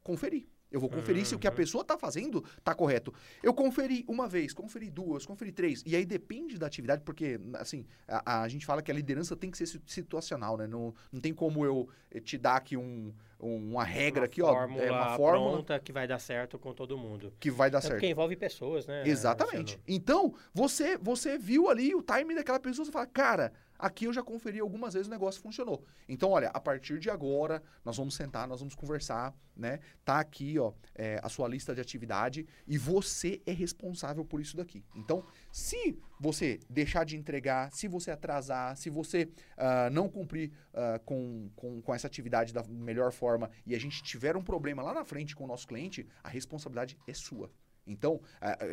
conferir. 0.02 0.48
Eu 0.72 0.80
vou 0.80 0.90
conferir 0.90 1.20
uhum. 1.20 1.26
se 1.26 1.36
o 1.36 1.40
que 1.40 1.48
a 1.48 1.50
uhum. 1.50 1.56
pessoa 1.56 1.82
está 1.82 1.98
fazendo 1.98 2.44
está 2.58 2.74
correto. 2.74 3.14
Eu 3.44 3.54
conferi 3.54 4.06
uma 4.08 4.28
vez, 4.28 4.54
conferi 4.54 4.90
duas, 4.90 5.26
conferi 5.26 5.52
três. 5.52 5.84
E 5.86 5.96
aí 5.96 6.06
depende 6.06 6.58
da 6.58 6.66
atividade, 6.66 7.02
porque, 7.04 7.40
assim, 7.56 7.86
a, 8.08 8.44
a 8.44 8.48
gente 8.48 8.66
fala 8.66 8.82
que 8.82 8.90
a 8.90 8.94
liderança 8.94 9.36
tem 9.36 9.52
que 9.52 9.58
ser 9.58 9.82
situacional, 9.86 10.58
né? 10.58 10.68
Não, 10.68 10.94
não 11.12 11.20
tem 11.20 11.34
como 11.34 11.66
eu 11.66 11.90
eh, 12.10 12.20
te 12.22 12.38
dar 12.38 12.56
aqui 12.56 12.78
um, 12.78 12.82
um, 13.08 13.14
uma 13.42 13.84
regra 13.84 14.22
uma 14.22 14.26
aqui, 14.26 14.42
fórmula 14.42 14.82
ó. 14.82 14.86
É 14.86 14.92
uma 14.92 15.18
fórmula 15.18 15.52
pronta 15.54 15.80
que 15.80 15.92
vai 15.92 16.08
dar 16.08 16.20
certo 16.20 16.60
com 16.60 16.74
todo 16.74 16.98
mundo. 16.98 17.34
Que 17.40 17.50
vai 17.50 17.70
dar 17.70 17.80
é 17.80 17.82
certo. 17.82 17.94
Porque 17.96 18.08
envolve 18.08 18.36
pessoas, 18.36 18.86
né? 18.86 19.04
Exatamente. 19.06 19.80
Então, 19.88 20.34
você, 20.54 20.98
você 20.98 21.38
viu 21.38 21.70
ali 21.70 21.94
o 21.96 22.02
time 22.02 22.36
daquela 22.36 22.60
pessoa, 22.60 22.86
você 22.86 22.92
fala, 22.92 23.08
cara 23.08 23.52
Aqui 23.82 24.06
eu 24.06 24.14
já 24.14 24.22
conferi 24.22 24.60
algumas 24.60 24.94
vezes 24.94 25.08
o 25.08 25.10
negócio 25.10 25.42
funcionou. 25.42 25.84
Então, 26.08 26.30
olha, 26.30 26.50
a 26.50 26.60
partir 26.60 27.00
de 27.00 27.10
agora, 27.10 27.64
nós 27.84 27.98
vamos 27.98 28.14
sentar, 28.14 28.48
nós 28.48 28.60
vamos 28.60 28.76
conversar, 28.76 29.34
né? 29.58 29.80
Tá 30.06 30.20
aqui, 30.20 30.60
ó, 30.60 30.72
é, 30.94 31.20
a 31.24 31.28
sua 31.28 31.48
lista 31.48 31.74
de 31.74 31.82
atividade 31.82 32.46
e 32.68 32.78
você 32.78 33.42
é 33.44 33.52
responsável 33.52 34.24
por 34.24 34.40
isso 34.40 34.56
daqui. 34.56 34.86
Então, 34.96 35.26
se 35.52 35.98
você 36.22 36.60
deixar 36.70 37.04
de 37.04 37.18
entregar, 37.18 37.72
se 37.72 37.88
você 37.88 38.12
atrasar, 38.12 38.78
se 38.78 38.92
você 38.92 39.24
uh, 39.24 39.90
não 39.92 40.08
cumprir 40.08 40.52
uh, 40.72 41.04
com, 41.04 41.50
com, 41.56 41.82
com 41.82 41.96
essa 41.96 42.06
atividade 42.06 42.54
da 42.54 42.64
melhor 42.64 43.12
forma 43.12 43.50
e 43.66 43.74
a 43.74 43.80
gente 43.80 44.04
tiver 44.04 44.38
um 44.38 44.44
problema 44.44 44.84
lá 44.84 44.94
na 44.94 45.04
frente 45.04 45.36
com 45.36 45.46
o 45.46 45.48
nosso 45.48 45.68
cliente, 45.68 46.08
a 46.24 46.30
responsabilidade 46.30 46.96
é 47.08 47.14
sua. 47.14 47.52
Então, 47.88 48.22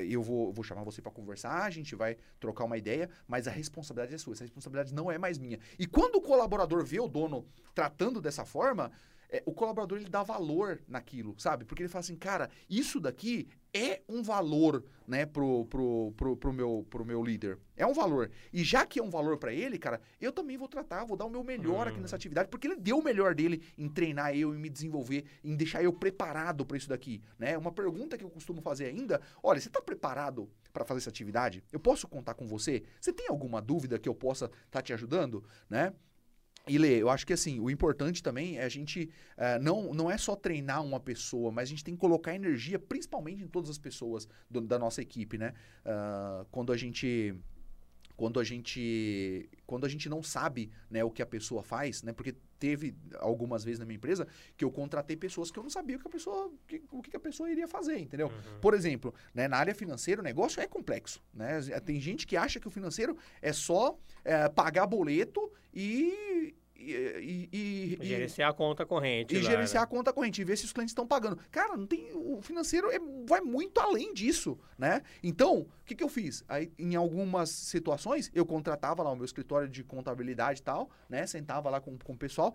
eu 0.07 0.23
vou, 0.23 0.53
vou 0.53 0.63
chamar 0.63 0.85
você 0.85 1.01
para 1.01 1.11
conversar, 1.11 1.63
a 1.63 1.71
gente 1.71 1.97
vai 1.97 2.19
trocar 2.39 2.65
uma 2.65 2.77
ideia, 2.77 3.09
mas 3.27 3.49
a 3.49 3.51
responsabilidade 3.51 4.15
é 4.15 4.19
sua. 4.19 4.35
Essa 4.35 4.45
responsabilidade 4.45 4.95
não 4.95 5.11
é 5.11 5.17
mais 5.17 5.39
minha. 5.39 5.59
E 5.79 5.87
quando 5.87 6.17
o 6.17 6.21
colaborador 6.21 6.85
vê 6.85 7.01
o 7.01 7.09
dono 7.09 7.47
tratando 7.75 8.21
dessa 8.21 8.45
forma, 8.45 8.93
é, 9.31 9.43
o 9.45 9.53
colaborador 9.53 9.99
ele 9.99 10.09
dá 10.09 10.23
valor 10.23 10.81
naquilo, 10.89 11.35
sabe? 11.39 11.65
Porque 11.65 11.83
ele 11.83 11.89
fala 11.89 12.01
assim, 12.01 12.17
cara, 12.17 12.51
isso 12.69 12.99
daqui 12.99 13.49
é 13.73 14.01
um 14.09 14.23
valor, 14.23 14.85
né, 15.07 15.27
pro, 15.27 15.67
pro, 15.67 16.13
pro, 16.17 16.37
pro, 16.37 16.53
meu, 16.53 16.87
pro 16.89 17.05
meu 17.05 17.23
líder. 17.23 17.59
É 17.77 17.87
um 17.87 17.93
valor. 17.93 18.31
E 18.53 18.65
já 18.65 18.87
que 18.87 18.99
é 18.99 19.03
um 19.03 19.11
valor 19.11 19.37
para 19.37 19.53
ele, 19.53 19.79
cara, 19.79 20.01
eu 20.21 20.33
também 20.33 20.57
vou 20.57 20.69
tratar, 20.69 21.05
vou 21.05 21.17
dar 21.17 21.27
o 21.27 21.31
meu 21.31 21.45
melhor 21.45 21.87
aqui 21.87 22.01
nessa 22.01 22.17
atividade, 22.17 22.49
porque 22.49 22.67
ele 22.67 22.77
deu 22.77 22.99
o 22.99 23.05
melhor 23.05 23.35
dele 23.35 23.63
em 23.77 23.89
treinar 23.89 24.35
eu, 24.35 24.55
em 24.55 24.59
me 24.59 24.71
desenvolver, 24.71 25.25
em 25.45 25.55
deixar 25.55 25.83
eu 25.83 25.93
preparado 25.93 26.65
para 26.65 26.77
isso 26.77 26.89
daqui, 26.89 27.23
né? 27.39 27.57
Uma 27.59 27.73
pergunta 27.73 28.17
que 28.17 28.25
eu 28.25 28.31
costumo 28.31 28.63
fazer 28.63 28.87
ainda, 28.87 29.21
olha, 29.43 29.61
você 29.61 29.69
tá 29.69 29.81
preparado 29.81 30.49
para 30.73 30.85
fazer 30.85 31.01
essa 31.01 31.11
atividade? 31.11 31.63
Eu 31.71 31.81
posso 31.81 32.09
contar 32.09 32.35
com 32.35 32.47
você? 32.47 32.83
Você 33.01 33.13
tem 33.13 33.29
alguma 33.29 33.61
dúvida 33.61 33.99
que 33.99 34.09
eu 34.09 34.15
possa 34.15 34.47
estar 34.47 34.63
tá 34.71 34.83
te 34.83 34.93
ajudando, 34.93 35.45
né? 35.69 35.93
E 36.69 36.79
Lê, 36.79 37.01
eu 37.03 37.09
acho 37.09 37.27
que 37.27 37.33
assim, 37.33 37.61
o 37.61 37.71
importante 37.71 38.23
também 38.23 38.59
é 38.59 38.65
a 38.65 38.69
gente 38.69 39.11
uh, 39.37 39.63
não, 39.63 39.93
não 39.95 40.11
é 40.11 40.19
só 40.19 40.37
treinar 40.37 40.85
uma 40.85 41.01
pessoa, 41.01 41.51
mas 41.51 41.69
a 41.69 41.71
gente 41.71 41.85
tem 41.85 41.95
que 41.95 42.01
colocar 42.01 42.35
energia, 42.35 42.79
principalmente 42.79 43.43
em 43.43 43.49
todas 43.49 43.71
as 43.71 43.79
pessoas 43.79 44.29
do, 44.51 44.61
da 44.61 44.79
nossa 44.79 45.01
equipe, 45.03 45.39
né? 45.39 45.55
Uh, 45.85 46.45
quando 46.51 46.73
a 46.73 46.77
gente 46.77 47.35
quando 48.19 48.41
a 48.41 48.45
gente 48.45 49.49
quando 49.65 49.87
a 49.87 49.89
gente 49.89 50.09
não 50.09 50.25
sabe 50.25 50.73
né, 50.91 51.05
o 51.05 51.11
que 51.11 51.23
a 51.23 51.27
pessoa 51.27 51.63
faz, 51.63 52.03
né? 52.03 52.13
Porque 52.13 52.35
teve 52.59 52.97
algumas 53.21 53.63
vezes 53.63 53.79
na 53.79 53.85
minha 53.87 53.97
empresa 53.97 54.27
que 54.57 54.65
eu 54.65 54.73
contratei 54.73 55.17
pessoas 55.17 55.53
que 55.53 55.59
eu 55.59 55.63
não 55.63 55.71
sabia 55.71 55.97
o 55.97 56.01
que 56.01 56.09
a 56.09 56.11
pessoa, 56.11 56.53
que, 56.67 56.83
o 56.91 57.01
que 57.01 57.17
a 57.17 57.21
pessoa 57.21 57.49
iria 57.49 57.69
fazer, 57.69 57.99
entendeu? 57.99 58.27
Uhum. 58.27 58.61
Por 58.61 58.75
exemplo, 58.75 59.15
né, 59.33 59.47
na 59.47 59.57
área 59.57 59.73
financeira 59.73 60.21
o 60.21 60.25
negócio 60.25 60.61
é 60.61 60.67
complexo, 60.67 61.23
né? 61.33 61.61
Tem 61.85 62.01
gente 62.01 62.27
que 62.27 62.37
acha 62.37 62.59
que 62.59 62.67
o 62.67 62.71
financeiro 62.71 63.17
é 63.41 63.53
só 63.53 63.97
é, 64.25 64.49
pagar 64.49 64.87
boleto 64.87 65.53
e, 65.73 66.57
e, 66.91 67.49
e, 67.53 67.99
e, 68.01 68.07
gerenciar 68.07 68.51
a 68.51 68.53
conta 68.53 68.87
corrente. 68.87 69.35
E 69.35 69.41
lá, 69.41 69.51
gerenciar 69.51 69.83
né? 69.83 69.85
a 69.85 69.87
conta 69.87 70.13
corrente 70.13 70.41
e 70.41 70.45
ver 70.45 70.57
se 70.57 70.65
os 70.65 70.73
clientes 70.73 70.93
estão 70.93 71.07
pagando. 71.07 71.39
Cara, 71.51 71.77
não 71.77 71.87
tem. 71.87 72.11
O 72.15 72.41
financeiro 72.43 72.91
é, 72.91 72.99
vai 73.27 73.41
muito 73.41 73.81
além 73.81 74.13
disso, 74.15 74.59
né? 74.77 75.03
Então, 75.23 75.61
o 75.61 75.69
que, 75.85 75.95
que 75.95 76.05
eu 76.05 76.09
fiz? 76.09 76.45
Aí, 76.49 76.73
em 76.79 76.95
algumas 76.95 77.51
situações, 77.51 78.31
eu 78.35 78.45
contratava 78.45 79.03
lá 79.03 79.11
o 79.11 79.17
meu 79.17 79.25
escritório 79.25 79.69
de 79.69 79.83
contabilidade 79.85 80.61
e 80.61 80.63
tal, 80.63 80.91
né? 81.09 81.27
Sentava 81.27 81.71
lá 81.71 81.81
com, 81.81 81.97
com 81.99 82.13
o 82.13 82.19
pessoal, 82.19 82.55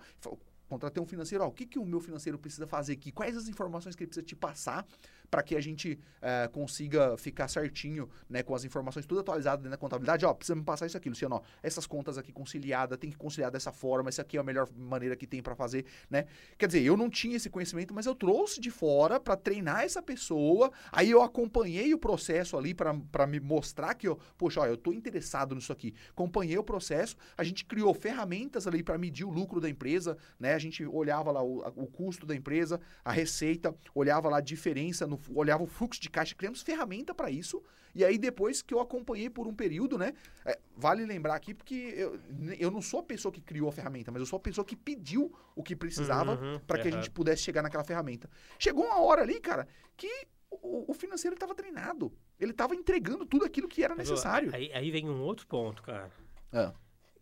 contratei 0.68 1.02
um 1.02 1.06
financeiro, 1.06 1.44
ó, 1.44 1.48
o 1.48 1.52
que, 1.52 1.66
que 1.66 1.78
o 1.78 1.86
meu 1.86 2.00
financeiro 2.00 2.40
precisa 2.40 2.66
fazer 2.66 2.94
aqui? 2.94 3.12
Quais 3.12 3.38
as 3.38 3.48
informações 3.48 3.96
que 3.96 4.04
ele 4.04 4.08
precisa 4.08 4.26
te 4.26 4.36
passar 4.36 4.86
para 5.34 5.42
que 5.42 5.56
a 5.56 5.62
gente 5.62 6.00
uh, 6.22 6.48
consiga 6.52 7.18
ficar 7.18 7.48
certinho, 7.48 8.08
né, 8.30 8.44
com 8.44 8.54
as 8.54 8.64
informações 8.64 9.04
tudo 9.04 9.22
atualizadas 9.22 9.64
dentro 9.64 9.72
da 9.72 9.78
contabilidade. 9.78 10.24
Ó, 10.28 10.32
precisa 10.32 10.56
me 10.56 10.62
passar 10.62 10.86
isso 10.86 10.96
aqui, 10.96 11.10
Luciano. 11.10 11.38
Ó, 11.38 11.42
essas 11.64 11.88
contas 11.88 12.20
aqui 12.20 12.32
conciliadas, 12.32 13.00
tem 13.00 13.10
que 13.10 13.18
conciliar 13.18 13.50
dessa 13.50 13.72
forma, 13.72 14.10
essa 14.10 14.22
aqui 14.22 14.38
é 14.38 14.40
a 14.40 14.44
melhor 14.44 14.70
maneira 14.78 15.16
que 15.16 15.26
tem 15.26 15.42
para 15.42 15.56
fazer, 15.56 15.88
né? 16.08 16.26
Quer 16.56 16.68
dizer, 16.68 16.84
eu 16.84 16.96
não 16.96 17.10
tinha 17.10 17.36
esse 17.36 17.50
conhecimento, 17.50 17.96
mas 17.96 18.06
eu 18.06 18.14
trouxe 18.14 18.62
de 18.62 18.70
fora 18.70 19.20
para 19.20 19.36
treinar 19.36 19.82
essa 19.82 20.04
pessoa. 20.04 20.72
Aí 20.92 21.10
eu 21.10 21.24
acompanhei 21.24 21.96
o 21.96 21.98
processo 21.98 22.56
ali 22.56 22.76
para 22.76 23.26
me 23.26 23.40
mostrar 23.40 23.96
que, 23.96 24.08
eu, 24.08 24.20
poxa, 24.38 24.62
ó, 24.62 24.68
eu 24.68 24.78
tô 24.78 24.94
interessado 24.94 25.56
nisso 25.56 25.74
aqui. 25.74 25.96
Acompanhei 26.12 26.60
o 26.60 26.64
processo, 26.64 27.16
a 27.36 27.44
gente 27.44 27.66
criou 27.66 27.92
ferramentas 27.96 28.68
ali 28.68 28.84
para 28.84 29.00
medir 29.00 29.26
o 29.26 29.32
lucro 29.32 29.60
da 29.60 29.68
empresa, 29.68 30.16
né? 30.40 30.54
A 30.54 30.60
gente 30.60 30.86
olhava 30.86 31.32
lá 31.32 31.44
o, 31.44 31.58
o 31.76 31.88
custo 31.88 32.24
da 32.24 32.36
empresa, 32.36 32.80
a 33.04 33.12
receita, 33.12 33.74
olhava 33.96 34.30
lá 34.30 34.38
a 34.38 34.42
diferença 34.42 35.08
no 35.08 35.23
olhava 35.34 35.64
o 35.64 35.68
fluxo 35.68 36.02
de 36.02 36.10
caixa, 36.10 36.36
criamos 36.36 36.62
ferramenta 36.62 37.14
para 37.14 37.30
isso. 37.30 37.62
E 37.96 38.04
aí, 38.04 38.18
depois 38.18 38.62
que 38.62 38.74
eu 38.74 38.80
acompanhei 38.80 39.30
por 39.30 39.46
um 39.46 39.54
período, 39.54 39.98
né? 39.98 40.14
É, 40.46 40.60
vale 40.76 41.06
lembrar 41.06 41.36
aqui, 41.36 41.54
porque 41.54 41.94
eu, 41.96 42.20
eu 42.58 42.72
não 42.72 42.82
sou 42.82 43.02
a 43.02 43.04
pessoa 43.04 43.32
que 43.32 43.42
criou 43.42 43.70
a 43.70 43.72
ferramenta, 43.72 44.12
mas 44.12 44.20
eu 44.20 44.26
sou 44.26 44.38
a 44.38 44.40
pessoa 44.40 44.66
que 44.66 44.76
pediu 44.76 45.32
o 45.56 45.62
que 45.62 45.76
precisava 45.76 46.34
uhum, 46.34 46.60
para 46.66 46.82
que 46.82 46.88
a 46.88 46.92
gente 46.92 47.12
pudesse 47.12 47.44
chegar 47.44 47.62
naquela 47.62 47.84
ferramenta. 47.84 48.30
Chegou 48.58 48.84
uma 48.84 49.00
hora 49.00 49.22
ali, 49.22 49.40
cara, 49.40 49.68
que 49.96 50.28
o, 50.50 50.92
o 50.92 50.94
financeiro 50.94 51.36
estava 51.36 51.54
treinado. 51.54 52.12
Ele 52.40 52.52
estava 52.52 52.76
entregando 52.76 53.26
tudo 53.26 53.46
aquilo 53.46 53.68
que 53.68 53.84
era 53.84 53.96
necessário. 53.96 54.54
Aí, 54.54 54.72
aí 54.74 54.90
vem 54.90 55.08
um 55.08 55.22
outro 55.22 55.46
ponto, 55.46 55.84
cara. 55.84 56.12
É. 56.52 56.72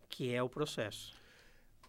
Que 0.08 0.34
é 0.34 0.42
o 0.42 0.48
processo. 0.48 1.14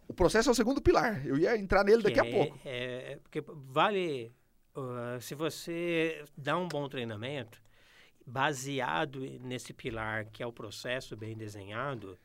O 0.08 0.14
processo 0.14 0.50
é 0.50 0.52
o 0.52 0.56
segundo 0.56 0.82
pilar. 0.82 1.26
Eu 1.26 1.38
ia 1.38 1.58
entrar 1.58 1.84
nele 1.84 2.04
daqui 2.04 2.20
é, 2.20 2.22
a 2.22 2.32
pouco. 2.32 2.60
É, 2.66 3.20
porque 3.24 3.42
vale 3.48 4.34
uh, 4.76 5.22
se 5.22 5.36
você 5.36 6.26
dá 6.38 6.58
um 6.58 6.68
bom 6.68 6.88
treinamento, 6.88 7.62
baseado 8.26 9.20
nesse 9.42 9.74
pilar 9.74 10.26
que 10.26 10.42
é 10.42 10.48
o 10.48 10.54
processo 10.54 11.16
bem 11.16 11.36
desenhado, 11.36 12.18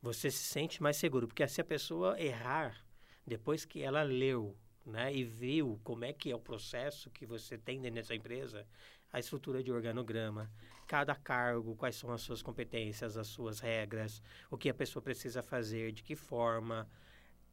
você 0.00 0.30
se 0.30 0.44
sente 0.44 0.82
mais 0.82 0.96
seguro. 0.96 1.26
Porque 1.26 1.46
se 1.46 1.60
a 1.60 1.64
pessoa 1.64 2.20
errar, 2.20 2.84
depois 3.26 3.64
que 3.64 3.82
ela 3.82 4.02
leu 4.02 4.56
né, 4.84 5.14
e 5.14 5.24
viu 5.24 5.80
como 5.84 6.04
é 6.04 6.12
que 6.12 6.30
é 6.30 6.34
o 6.34 6.40
processo 6.40 7.10
que 7.10 7.24
você 7.24 7.56
tem 7.56 7.80
dentro 7.80 7.96
dessa 7.96 8.14
empresa, 8.14 8.66
a 9.12 9.20
estrutura 9.20 9.62
de 9.62 9.70
organograma, 9.70 10.50
cada 10.86 11.14
cargo, 11.14 11.76
quais 11.76 11.96
são 11.96 12.10
as 12.10 12.22
suas 12.22 12.42
competências, 12.42 13.16
as 13.16 13.28
suas 13.28 13.60
regras, 13.60 14.22
o 14.50 14.56
que 14.56 14.68
a 14.68 14.74
pessoa 14.74 15.02
precisa 15.02 15.42
fazer, 15.42 15.92
de 15.92 16.02
que 16.02 16.16
forma. 16.16 16.88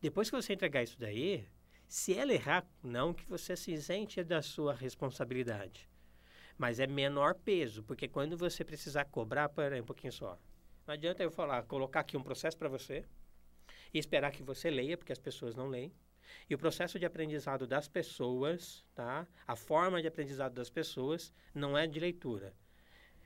Depois 0.02 0.30
que 0.30 0.36
você 0.36 0.54
entregar 0.54 0.82
isso 0.82 0.98
daí, 0.98 1.46
se 1.89 2.13
ela 2.13 2.32
errar, 2.32 2.63
não 2.84 3.15
que 3.15 3.25
você 3.25 3.58
se 3.58 3.71
isente 3.71 4.23
da 4.23 4.43
sua 4.43 4.75
responsabilidade, 4.75 5.89
mas 6.56 6.80
é 6.80 6.86
menor 6.86 7.34
peso, 7.34 7.82
porque 7.82 8.08
quando 8.08 8.38
você 8.38 8.63
precisar 8.63 9.06
cobrar, 9.06 9.49
para 9.49 9.82
um 9.82 9.84
pouquinho 9.84 10.13
só. 10.13 10.38
Não 10.86 10.93
adianta 10.93 11.23
eu 11.23 11.32
falar, 11.32 11.63
colocar 11.63 12.02
aqui 12.02 12.15
um 12.15 12.21
processo 12.21 12.56
para 12.56 12.69
você 12.69 13.04
e 13.91 13.97
esperar 13.97 14.32
que 14.32 14.43
você 14.43 14.69
leia, 14.69 14.99
porque 14.99 15.12
as 15.12 15.17
pessoas 15.17 15.56
não 15.56 15.67
leem. 15.67 15.91
E 16.47 16.54
o 16.54 16.60
processo 16.60 16.99
de 16.99 17.08
aprendizado 17.08 17.65
das 17.65 17.88
pessoas, 17.88 18.86
tá? 18.93 19.28
A 19.47 19.56
forma 19.56 19.99
de 19.99 20.08
aprendizado 20.08 20.54
das 20.54 20.69
pessoas 20.69 21.34
não 21.56 21.75
é 21.75 21.88
de 21.88 21.99
leitura. 21.99 22.54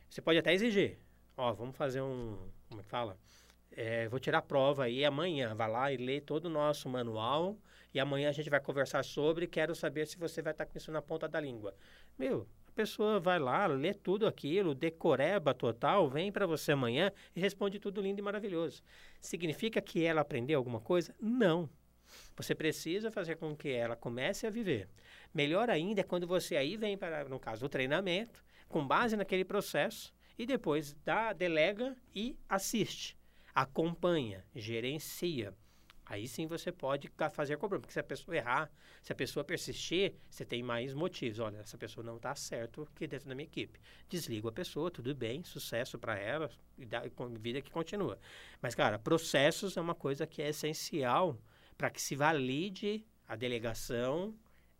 Você 0.09 0.21
pode 0.21 0.39
até 0.39 0.53
exigir. 0.53 0.97
Ó, 1.35 1.51
vamos 1.51 1.75
fazer 1.75 2.01
um, 2.01 2.37
como 2.69 2.79
é 2.79 2.83
que 2.85 2.89
fala? 2.89 3.19
É, 3.71 4.07
vou 4.07 4.21
tirar 4.21 4.37
a 4.37 4.41
prova 4.41 4.85
aí 4.85 5.03
amanhã. 5.03 5.53
Vai 5.53 5.69
lá 5.69 5.91
e 5.91 5.97
lê 5.97 6.21
todo 6.21 6.45
o 6.45 6.49
nosso 6.49 6.87
manual 6.87 7.57
e 7.93 7.99
amanhã 7.99 8.29
a 8.29 8.31
gente 8.33 8.49
vai 8.49 8.59
conversar 8.59 9.03
sobre. 9.03 9.47
Quero 9.47 9.75
saber 9.75 10.07
se 10.07 10.17
você 10.17 10.41
vai 10.41 10.51
estar 10.51 10.65
com 10.65 10.77
isso 10.77 10.91
na 10.91 11.01
ponta 11.01 11.27
da 11.27 11.39
língua. 11.39 11.75
Meu, 12.17 12.47
a 12.67 12.71
pessoa 12.71 13.19
vai 13.19 13.37
lá, 13.37 13.67
lê 13.67 13.93
tudo 13.93 14.25
aquilo, 14.25 14.73
decoreba 14.73 15.53
total, 15.53 16.09
vem 16.09 16.31
para 16.31 16.47
você 16.47 16.71
amanhã 16.71 17.11
e 17.35 17.39
responde 17.39 17.79
tudo 17.79 18.01
lindo 18.01 18.19
e 18.19 18.23
maravilhoso. 18.23 18.81
Significa 19.21 19.81
que 19.81 20.03
ela 20.03 20.21
aprendeu 20.21 20.57
alguma 20.57 20.79
coisa? 20.79 21.13
Não. 21.21 21.69
Você 22.35 22.55
precisa 22.55 23.11
fazer 23.11 23.35
com 23.37 23.55
que 23.55 23.69
ela 23.69 23.95
comece 23.95 24.47
a 24.47 24.49
viver. 24.49 24.89
Melhor 25.33 25.69
ainda 25.69 26.01
é 26.01 26.03
quando 26.03 26.27
você 26.27 26.55
aí 26.55 26.77
vem 26.77 26.97
para, 26.97 27.23
no 27.25 27.39
caso, 27.39 27.65
o 27.65 27.69
treinamento, 27.69 28.43
com 28.67 28.85
base 28.85 29.15
naquele 29.15 29.45
processo, 29.45 30.13
e 30.37 30.45
depois 30.45 30.95
dá, 31.05 31.31
delega 31.31 31.95
e 32.13 32.37
assiste, 32.49 33.17
acompanha, 33.53 34.43
gerencia. 34.55 35.53
Aí 36.05 36.27
sim 36.27 36.47
você 36.47 36.71
pode 36.71 37.09
fazer 37.31 37.53
a 37.53 37.57
cobrança. 37.57 37.81
Porque 37.81 37.93
se 37.93 37.99
a 37.99 38.03
pessoa 38.03 38.35
errar, 38.35 38.71
se 39.01 39.11
a 39.11 39.15
pessoa 39.15 39.43
persistir, 39.43 40.13
você 40.29 40.43
tem 40.43 40.61
mais 40.61 40.93
motivos. 40.93 41.39
Olha, 41.39 41.57
essa 41.57 41.77
pessoa 41.77 42.03
não 42.05 42.17
está 42.17 42.35
certo 42.35 42.87
aqui 42.93 43.07
dentro 43.07 43.29
da 43.29 43.35
minha 43.35 43.45
equipe. 43.45 43.79
Desligo 44.09 44.49
a 44.49 44.51
pessoa, 44.51 44.91
tudo 44.91 45.15
bem, 45.15 45.43
sucesso 45.43 45.97
para 45.97 46.17
ela, 46.17 46.49
e 46.77 46.85
dá, 46.85 47.03
vida 47.39 47.61
que 47.61 47.71
continua. 47.71 48.19
Mas, 48.61 48.75
cara, 48.75 48.99
processos 48.99 49.77
é 49.77 49.81
uma 49.81 49.95
coisa 49.95 50.27
que 50.27 50.41
é 50.41 50.49
essencial 50.49 51.37
para 51.77 51.89
que 51.89 52.01
se 52.01 52.15
valide 52.15 53.05
a 53.27 53.35
delegação 53.35 54.35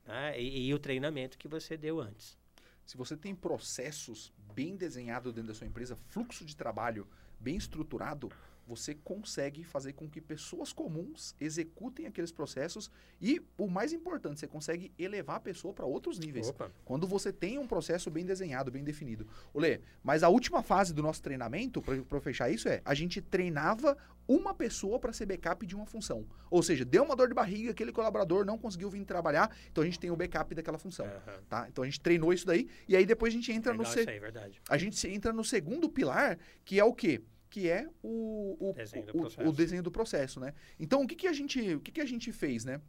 né, 0.06 0.40
e, 0.40 0.68
e 0.68 0.74
o 0.74 0.80
treinamento 0.80 1.38
que 1.38 1.48
você 1.48 1.78
deu 1.78 2.00
antes. 2.00 2.38
Se 2.86 2.98
você 2.98 3.16
tem 3.16 3.34
processos 3.34 4.34
bem 4.54 4.76
desenhados 4.76 5.34
dentro 5.34 5.48
da 5.48 5.54
sua 5.54 5.68
empresa, 5.68 5.96
fluxo 5.96 6.46
de 6.46 6.56
trabalho 6.56 7.08
bem 7.40 7.56
estruturado, 7.56 8.30
você 8.66 8.96
consegue 8.96 9.64
fazer 9.64 9.94
com 9.94 10.10
que 10.10 10.22
pessoas 10.22 10.72
comuns 10.72 11.36
executem 11.40 12.06
aqueles 12.06 12.32
processos 12.32 12.90
e, 13.22 13.42
o 13.58 13.68
mais 13.68 13.94
importante, 13.94 14.40
você 14.40 14.48
consegue 14.48 14.92
elevar 14.98 15.38
a 15.38 15.40
pessoa 15.40 15.74
para 15.74 15.86
outros 15.86 16.18
níveis. 16.18 16.50
Opa. 16.50 16.72
Quando 16.86 17.06
você 17.08 17.32
tem 17.32 17.58
um 17.58 17.68
processo 17.68 18.10
bem 18.10 18.26
desenhado, 18.26 18.72
bem 18.72 18.84
definido. 18.84 19.28
Olê, 19.54 19.82
mas 20.04 20.24
a 20.24 20.30
última 20.30 20.64
fase 20.64 20.94
do 20.94 21.02
nosso 21.02 21.22
treinamento, 21.22 21.82
para 21.82 22.22
fechar 22.22 22.50
isso, 22.50 22.68
é 22.68 22.82
a 22.86 22.94
gente 22.94 23.22
treinava 23.22 23.98
uma 24.28 24.54
pessoa 24.54 25.00
para 25.00 25.12
ser 25.12 25.26
backup 25.26 25.66
de 25.66 25.76
uma 25.76 25.86
função. 25.86 26.26
Ou 26.50 26.64
seja, 26.64 26.86
deu 26.86 27.04
uma 27.04 27.16
dor 27.16 27.28
de 27.28 27.34
barriga, 27.34 27.72
aquele 27.72 27.92
colaborador 27.92 28.46
não 28.46 28.58
conseguiu 28.58 28.90
vir 28.90 29.04
trabalhar, 29.06 29.54
então 29.70 29.84
a 29.84 29.86
gente 29.86 30.00
tem 30.00 30.12
o 30.12 30.16
backup 30.16 30.56
daquela 30.56 30.78
função. 30.78 31.06
Uhum. 31.06 31.44
Tá? 31.50 31.68
Então 31.68 31.84
a 31.84 31.88
gente 31.88 32.00
treinou 32.00 32.32
isso 32.32 32.46
daí 32.46 32.68
e 32.88 32.96
aí 32.96 33.06
depois 33.06 33.34
a 33.34 33.36
gente 33.36 33.52
entra 33.52 33.72
Legal, 33.72 33.86
no... 33.86 33.92
Se... 33.92 34.10
Aí, 34.10 34.22
a 34.70 34.78
gente 34.78 35.08
entra 35.08 35.34
no 35.34 35.44
segundo 35.44 35.90
pilar, 35.90 36.38
que 36.64 36.80
é 36.80 36.84
o 36.84 36.94
quê? 36.94 37.22
Que 37.54 37.70
é 37.70 37.88
o, 38.02 38.58
o, 38.60 38.74
desenho, 38.74 39.06
do 39.06 39.18
o, 39.20 39.50
o 39.50 39.52
desenho 39.52 39.84
do 39.84 39.92
processo, 39.92 40.40
né? 40.40 40.56
Então, 40.80 41.04
o 41.04 41.08
que, 41.08 41.14
que, 41.14 41.28
a, 41.28 41.34
gente, 41.34 41.76
o 41.76 41.80
que, 41.80 41.92
que 41.92 42.02
a 42.02 42.06
gente 42.06 42.32
fez, 42.32 42.66
né? 42.66 42.82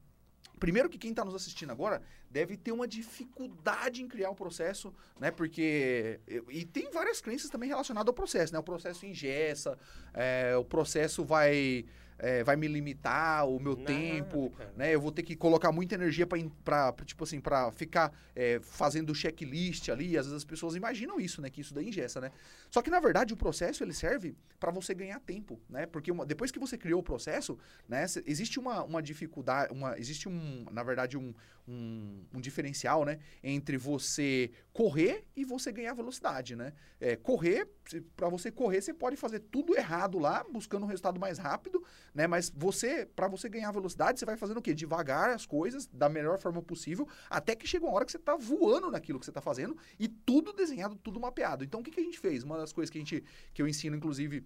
Primeiro 0.58 0.88
que 0.88 0.96
quem 0.96 1.10
está 1.10 1.22
nos 1.22 1.34
assistindo 1.34 1.70
agora 1.70 2.00
deve 2.30 2.56
ter 2.56 2.72
uma 2.72 2.88
dificuldade 2.88 4.02
em 4.02 4.08
criar 4.08 4.30
o 4.30 4.34
processo, 4.34 4.94
né? 5.20 5.30
Porque. 5.30 6.18
E 6.48 6.64
tem 6.64 6.90
várias 6.90 7.20
crenças 7.20 7.50
também 7.50 7.68
relacionadas 7.68 8.08
ao 8.08 8.14
processo, 8.14 8.54
né? 8.54 8.58
O 8.58 8.62
processo 8.62 9.04
ingessa, 9.04 9.78
é, 10.14 10.56
o 10.56 10.64
processo 10.64 11.22
vai. 11.22 11.84
É, 12.18 12.44
vai 12.44 12.56
me 12.56 12.66
limitar 12.68 13.46
o 13.48 13.58
meu 13.60 13.74
tempo, 13.76 14.50
cara. 14.56 14.72
né? 14.76 14.94
Eu 14.94 15.00
vou 15.00 15.10
ter 15.12 15.22
que 15.22 15.34
colocar 15.34 15.72
muita 15.72 15.94
energia 15.94 16.26
para 16.26 16.92
tipo 17.04 17.24
assim, 17.24 17.40
para 17.40 17.70
ficar 17.72 18.12
é, 18.34 18.60
fazendo 18.62 19.14
checklist 19.14 19.88
ali. 19.88 20.16
Às 20.16 20.26
vezes 20.26 20.36
as 20.38 20.44
pessoas 20.44 20.74
imaginam 20.76 21.18
isso, 21.20 21.40
né? 21.42 21.50
Que 21.50 21.60
isso 21.60 21.74
daí 21.74 21.88
ingessa, 21.88 22.20
né? 22.20 22.30
Só 22.70 22.80
que 22.82 22.90
na 22.90 23.00
verdade 23.00 23.32
o 23.32 23.36
processo 23.36 23.82
ele 23.82 23.92
serve 23.92 24.36
para 24.60 24.70
você 24.70 24.94
ganhar 24.94 25.20
tempo, 25.20 25.60
né? 25.68 25.86
Porque 25.86 26.10
uma- 26.10 26.24
depois 26.24 26.50
que 26.50 26.58
você 26.58 26.78
criou 26.78 27.00
o 27.00 27.02
processo, 27.02 27.58
né? 27.88 28.04
Existe 28.26 28.58
uma, 28.58 28.82
uma 28.84 29.02
dificuldade, 29.02 29.72
uma, 29.72 29.98
existe 29.98 30.28
um, 30.28 30.64
na 30.70 30.82
verdade 30.82 31.16
um, 31.18 31.34
um, 31.66 32.24
um 32.34 32.40
diferencial, 32.40 33.04
né? 33.04 33.18
Entre 33.42 33.76
você 33.76 34.50
correr 34.72 35.24
e 35.34 35.44
você 35.44 35.72
ganhar 35.72 35.94
velocidade, 35.94 36.54
né? 36.54 36.72
É, 37.00 37.16
correr, 37.16 37.68
para 38.16 38.28
você 38.28 38.50
correr, 38.50 38.82
você 38.82 38.92
pode 38.92 39.16
fazer 39.16 39.40
tudo 39.40 39.76
errado 39.76 40.18
lá, 40.18 40.44
buscando 40.50 40.84
um 40.84 40.86
resultado 40.86 41.18
mais 41.18 41.38
rápido, 41.38 41.82
né? 42.14 42.26
Mas 42.26 42.50
você, 42.54 43.06
para 43.06 43.28
você 43.28 43.48
ganhar 43.48 43.72
velocidade, 43.72 44.18
você 44.18 44.26
vai 44.26 44.36
fazendo 44.36 44.58
o 44.58 44.62
quê? 44.62 44.74
Devagar 44.74 45.30
as 45.30 45.46
coisas, 45.46 45.86
da 45.86 46.08
melhor 46.08 46.38
forma 46.38 46.62
possível, 46.62 47.08
até 47.30 47.54
que 47.56 47.66
chega 47.66 47.86
uma 47.86 47.94
hora 47.94 48.04
que 48.04 48.12
você 48.12 48.18
tá 48.18 48.36
voando 48.36 48.90
naquilo 48.90 49.18
que 49.18 49.24
você 49.24 49.32
tá 49.32 49.40
fazendo 49.40 49.76
e 49.98 50.06
tudo 50.08 50.52
desenhado, 50.52 50.96
tudo 50.96 51.18
mapeado. 51.18 51.64
Então, 51.64 51.80
o 51.80 51.82
que, 51.82 51.90
que 51.90 52.00
a 52.00 52.04
gente 52.04 52.18
fez? 52.18 52.42
Uma 52.42 52.58
das 52.58 52.72
coisas 52.72 52.90
que 52.90 52.98
a 52.98 53.00
gente, 53.00 53.24
que 53.52 53.62
eu 53.62 53.68
ensino, 53.68 53.96
inclusive, 53.96 54.44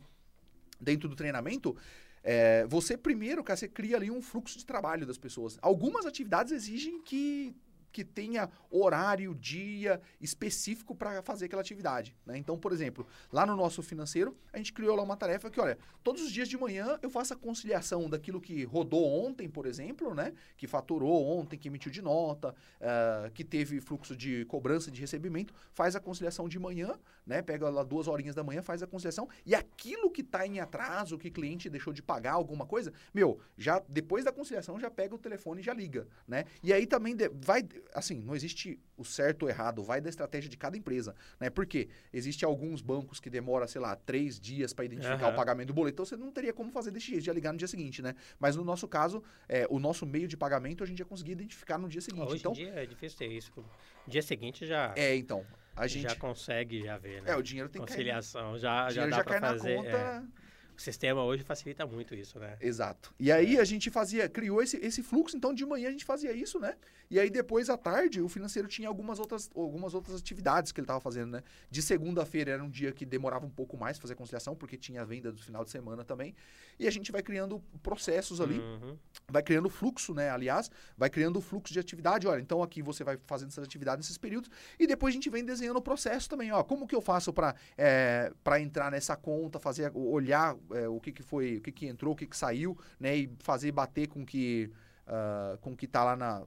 dentro 0.81 1.09
do 1.09 1.16
treinamento, 1.16 1.76
é, 2.22 2.66
você 2.66 2.96
primeiro, 2.96 3.42
cara, 3.44 3.57
você 3.57 3.68
cria 3.68 3.96
ali 3.96 4.11
um 4.11 4.20
fluxo 4.22 4.59
de 4.59 4.64
trabalho 4.66 5.07
das 5.07 5.18
pessoas. 5.18 5.59
Algumas 5.62 6.07
atividades 6.07 6.52
exigem 6.52 7.00
que 7.00 7.54
que 7.92 8.05
tenha 8.05 8.48
horário, 8.70 9.35
dia 9.35 10.01
específico 10.20 10.94
para 10.94 11.22
fazer 11.22 11.46
aquela 11.46 11.62
atividade. 11.62 12.16
Né? 12.24 12.38
Então, 12.38 12.59
por 12.59 12.72
exemplo, 12.72 13.07
lá 13.33 13.46
no 13.46 13.57
nosso 13.57 13.83
financeiro, 13.83 14.37
a 14.53 14.59
gente 14.59 14.72
criou 14.72 14.94
lá 14.96 15.03
uma 15.03 15.16
tarefa 15.16 15.51
que, 15.51 15.61
olha, 15.61 15.79
todos 16.03 16.22
os 16.22 16.33
dias 16.33 16.48
de 16.48 16.57
manhã 16.57 16.98
eu 17.03 17.11
faço 17.11 17.35
a 17.35 17.37
conciliação 17.37 18.09
daquilo 18.09 18.40
que 18.40 18.64
rodou 18.64 19.05
ontem, 19.05 19.48
por 19.48 19.66
exemplo, 19.66 20.14
né? 20.14 20.33
Que 20.57 20.66
faturou 20.66 21.27
ontem, 21.27 21.59
que 21.59 21.68
emitiu 21.68 21.90
de 21.90 22.03
nota, 22.03 22.55
ah, 22.81 23.31
que 23.35 23.44
teve 23.44 23.81
fluxo 23.81 24.16
de 24.16 24.44
cobrança 24.46 24.90
de 24.90 25.01
recebimento, 25.01 25.55
faz 25.72 25.96
a 25.96 26.01
conciliação 26.01 26.48
de 26.48 26.59
manhã, 26.59 26.98
né? 27.27 27.42
Pega 27.42 27.68
lá 27.68 27.83
duas 27.83 28.09
horinhas 28.09 28.35
da 28.35 28.42
manhã, 28.42 28.62
faz 28.62 28.83
a 28.83 28.87
conciliação, 28.87 29.29
e 29.44 29.55
aquilo 29.55 30.11
que 30.11 30.20
está 30.20 30.46
em 30.46 30.61
atraso, 30.61 31.18
que 31.18 31.29
o 31.29 31.33
cliente 31.33 31.70
deixou 31.70 31.92
de 31.92 32.03
pagar 32.03 32.33
alguma 32.33 32.66
coisa, 32.66 32.92
meu, 33.12 33.40
já 33.57 33.83
depois 33.88 34.24
da 34.24 34.33
conciliação 34.33 34.79
já 34.79 34.90
pega 34.90 35.14
o 35.14 35.18
telefone 35.18 35.61
e 35.61 35.64
já 35.64 35.72
liga, 35.72 36.07
né? 36.27 36.44
E 36.62 36.72
aí 36.72 36.87
também 36.87 37.16
vai, 37.40 37.62
assim, 37.94 38.20
não 38.20 38.34
existe 38.34 38.78
o 38.96 39.04
certo 39.04 39.44
ou 39.44 39.48
errado, 39.48 39.82
vai 39.82 40.00
da 40.00 40.08
estratégia 40.08 40.48
de 40.50 40.56
cada 40.56 40.76
empresa, 40.76 41.14
né? 41.38 41.48
Porque 41.50 41.88
existe 42.12 42.44
alguns 42.44 42.80
bancos 42.80 43.20
que 43.20 43.30
demora, 43.30 43.66
sei 43.66 43.80
lá, 43.80 43.94
três 43.96 44.38
dias 44.38 44.72
para 44.72 44.84
identificar 44.84 45.26
Aham. 45.26 45.32
o 45.32 45.36
pagamento 45.36 45.68
do 45.68 45.74
boleto, 45.74 45.94
então 45.94 46.04
você 46.04 46.16
não 46.16 46.30
teria 46.32 46.52
como 46.52 46.70
fazer 46.70 46.90
desse 46.90 47.06
jeito, 47.08 47.24
já 47.24 47.32
ligar 47.32 47.52
no 47.52 47.58
dia 47.58 47.68
seguinte, 47.68 48.02
né? 48.02 48.14
Mas 48.38 48.56
no 48.56 48.64
nosso 48.64 48.86
caso, 48.88 49.22
é, 49.48 49.66
o 49.70 49.78
nosso 49.78 50.04
meio 50.06 50.26
de 50.28 50.36
pagamento 50.36 50.82
a 50.82 50.86
gente 50.86 50.98
já 50.98 51.04
conseguia 51.04 51.32
identificar 51.32 51.78
no 51.78 51.88
dia 51.88 52.00
seguinte. 52.00 52.26
Hoje 52.26 52.36
então, 52.38 52.52
em 52.52 52.54
dia 52.56 52.74
é 52.74 52.86
difícil 52.86 53.18
ter 53.18 53.26
isso. 53.28 53.52
No 53.56 53.64
dia 54.10 54.22
seguinte 54.22 54.66
já, 54.66 54.92
é, 54.96 55.14
então, 55.16 55.44
a 55.76 55.86
gente 55.86 56.02
já 56.08 56.16
consegue 56.16 56.82
já 56.82 56.98
ver, 56.98 57.22
né? 57.22 57.30
é, 57.32 57.36
o 57.36 57.42
dinheiro 57.42 57.68
tem 57.68 57.80
que 57.82 57.88
cair. 57.88 57.96
Conciliação, 57.98 58.58
já, 58.58 58.86
O 58.86 58.90
já 58.90 58.90
dinheiro 58.90 59.10
dá 59.10 59.16
já 59.18 59.24
cai 59.24 59.40
fazer. 59.40 59.76
na 59.76 59.82
conta. 59.82 59.96
é. 59.96 60.47
O 60.78 60.80
sistema 60.80 61.24
hoje 61.24 61.42
facilita 61.42 61.84
muito 61.84 62.14
isso, 62.14 62.38
né? 62.38 62.56
Exato. 62.60 63.12
E 63.18 63.32
aí 63.32 63.58
a 63.58 63.64
gente 63.64 63.90
fazia, 63.90 64.28
criou 64.28 64.62
esse, 64.62 64.76
esse 64.76 65.02
fluxo, 65.02 65.36
então 65.36 65.52
de 65.52 65.66
manhã 65.66 65.88
a 65.88 65.90
gente 65.90 66.04
fazia 66.04 66.30
isso, 66.32 66.60
né? 66.60 66.76
E 67.10 67.18
aí 67.18 67.28
depois 67.30 67.68
à 67.68 67.76
tarde 67.76 68.20
o 68.22 68.28
financeiro 68.28 68.68
tinha 68.68 68.86
algumas 68.86 69.18
outras, 69.18 69.50
algumas 69.56 69.92
outras 69.92 70.20
atividades 70.20 70.70
que 70.70 70.78
ele 70.78 70.84
estava 70.84 71.00
fazendo, 71.00 71.32
né? 71.32 71.42
De 71.68 71.82
segunda-feira 71.82 72.52
era 72.52 72.62
um 72.62 72.70
dia 72.70 72.92
que 72.92 73.04
demorava 73.04 73.44
um 73.44 73.50
pouco 73.50 73.76
mais 73.76 73.98
fazer 73.98 74.12
a 74.12 74.16
conciliação, 74.16 74.54
porque 74.54 74.76
tinha 74.76 75.02
a 75.02 75.04
venda 75.04 75.32
do 75.32 75.42
final 75.42 75.64
de 75.64 75.70
semana 75.72 76.04
também. 76.04 76.32
E 76.78 76.86
a 76.86 76.90
gente 76.92 77.10
vai 77.10 77.22
criando 77.24 77.60
processos 77.82 78.40
ali, 78.40 78.60
Uhum. 78.60 78.96
vai 79.28 79.42
criando 79.42 79.68
fluxo, 79.68 80.14
né? 80.14 80.30
Aliás, 80.30 80.70
vai 80.96 81.10
criando 81.10 81.40
fluxo 81.40 81.72
de 81.72 81.80
atividade. 81.80 82.28
Olha, 82.28 82.40
então 82.40 82.62
aqui 82.62 82.82
você 82.82 83.02
vai 83.02 83.18
fazendo 83.26 83.48
essas 83.48 83.64
atividades 83.64 84.06
nesses 84.06 84.16
períodos 84.18 84.48
e 84.78 84.86
depois 84.86 85.12
a 85.12 85.16
gente 85.16 85.28
vem 85.28 85.44
desenhando 85.44 85.78
o 85.78 85.82
processo 85.82 86.28
também. 86.28 86.52
Ó, 86.52 86.62
como 86.62 86.86
que 86.86 86.94
eu 86.94 87.00
faço 87.00 87.32
para 87.32 87.56
para 88.44 88.60
entrar 88.60 88.92
nessa 88.92 89.16
conta, 89.16 89.58
fazer 89.58 89.90
olhar 89.94 90.56
é, 90.72 90.88
o 90.88 91.00
que, 91.00 91.12
que 91.12 91.22
foi, 91.22 91.57
o 91.57 91.61
que, 91.61 91.72
que 91.72 91.87
entrou, 91.87 92.12
o 92.12 92.16
que, 92.16 92.26
que 92.26 92.37
saiu, 92.37 92.78
né? 92.98 93.16
E 93.16 93.31
fazer 93.40 93.72
bater 93.72 94.09
com 94.09 94.24
que 94.24 94.70
ah, 95.09 95.57
com 95.62 95.72
o 95.72 95.76
que 95.76 95.87
está 95.87 96.04
lá 96.04 96.14
na 96.14 96.44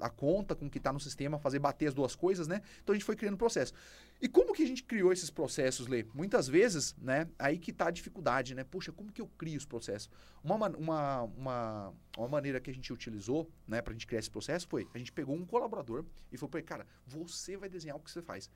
a 0.00 0.10
conta, 0.10 0.56
com 0.56 0.66
o 0.66 0.70
que 0.70 0.78
está 0.78 0.92
no 0.92 0.98
sistema, 0.98 1.38
fazer 1.38 1.60
bater 1.60 1.86
as 1.86 1.94
duas 1.94 2.16
coisas, 2.16 2.48
né? 2.48 2.60
Então 2.82 2.92
a 2.92 2.96
gente 2.96 3.04
foi 3.04 3.14
criando 3.14 3.36
processo. 3.36 3.72
E 4.20 4.28
como 4.28 4.52
que 4.52 4.64
a 4.64 4.66
gente 4.66 4.82
criou 4.82 5.12
esses 5.12 5.30
processos, 5.30 5.86
Lê? 5.86 6.04
Muitas 6.12 6.48
vezes, 6.48 6.96
né? 7.00 7.28
Aí 7.38 7.56
que 7.56 7.72
tá 7.72 7.86
a 7.86 7.90
dificuldade, 7.90 8.52
né? 8.52 8.64
Puxa, 8.64 8.90
como 8.90 9.12
que 9.12 9.20
eu 9.20 9.28
crio 9.38 9.56
os 9.56 9.64
processos? 9.64 10.10
Uma, 10.42 10.56
uma, 10.70 11.22
uma, 11.22 11.94
uma 12.18 12.28
maneira 12.28 12.60
que 12.60 12.68
a 12.68 12.74
gente 12.74 12.92
utilizou, 12.92 13.48
né, 13.66 13.80
pra 13.80 13.92
gente 13.92 14.08
criar 14.08 14.18
esse 14.18 14.30
processo 14.30 14.66
foi, 14.66 14.88
a 14.92 14.98
gente 14.98 15.12
pegou 15.12 15.36
um 15.36 15.46
colaborador 15.46 16.04
e 16.32 16.36
falou 16.36 16.50
pra 16.50 16.58
ele, 16.58 16.66
cara, 16.66 16.86
você 17.06 17.56
vai 17.56 17.68
desenhar 17.68 17.96
o 17.96 18.00
que 18.00 18.10
você 18.10 18.20
faz. 18.20 18.50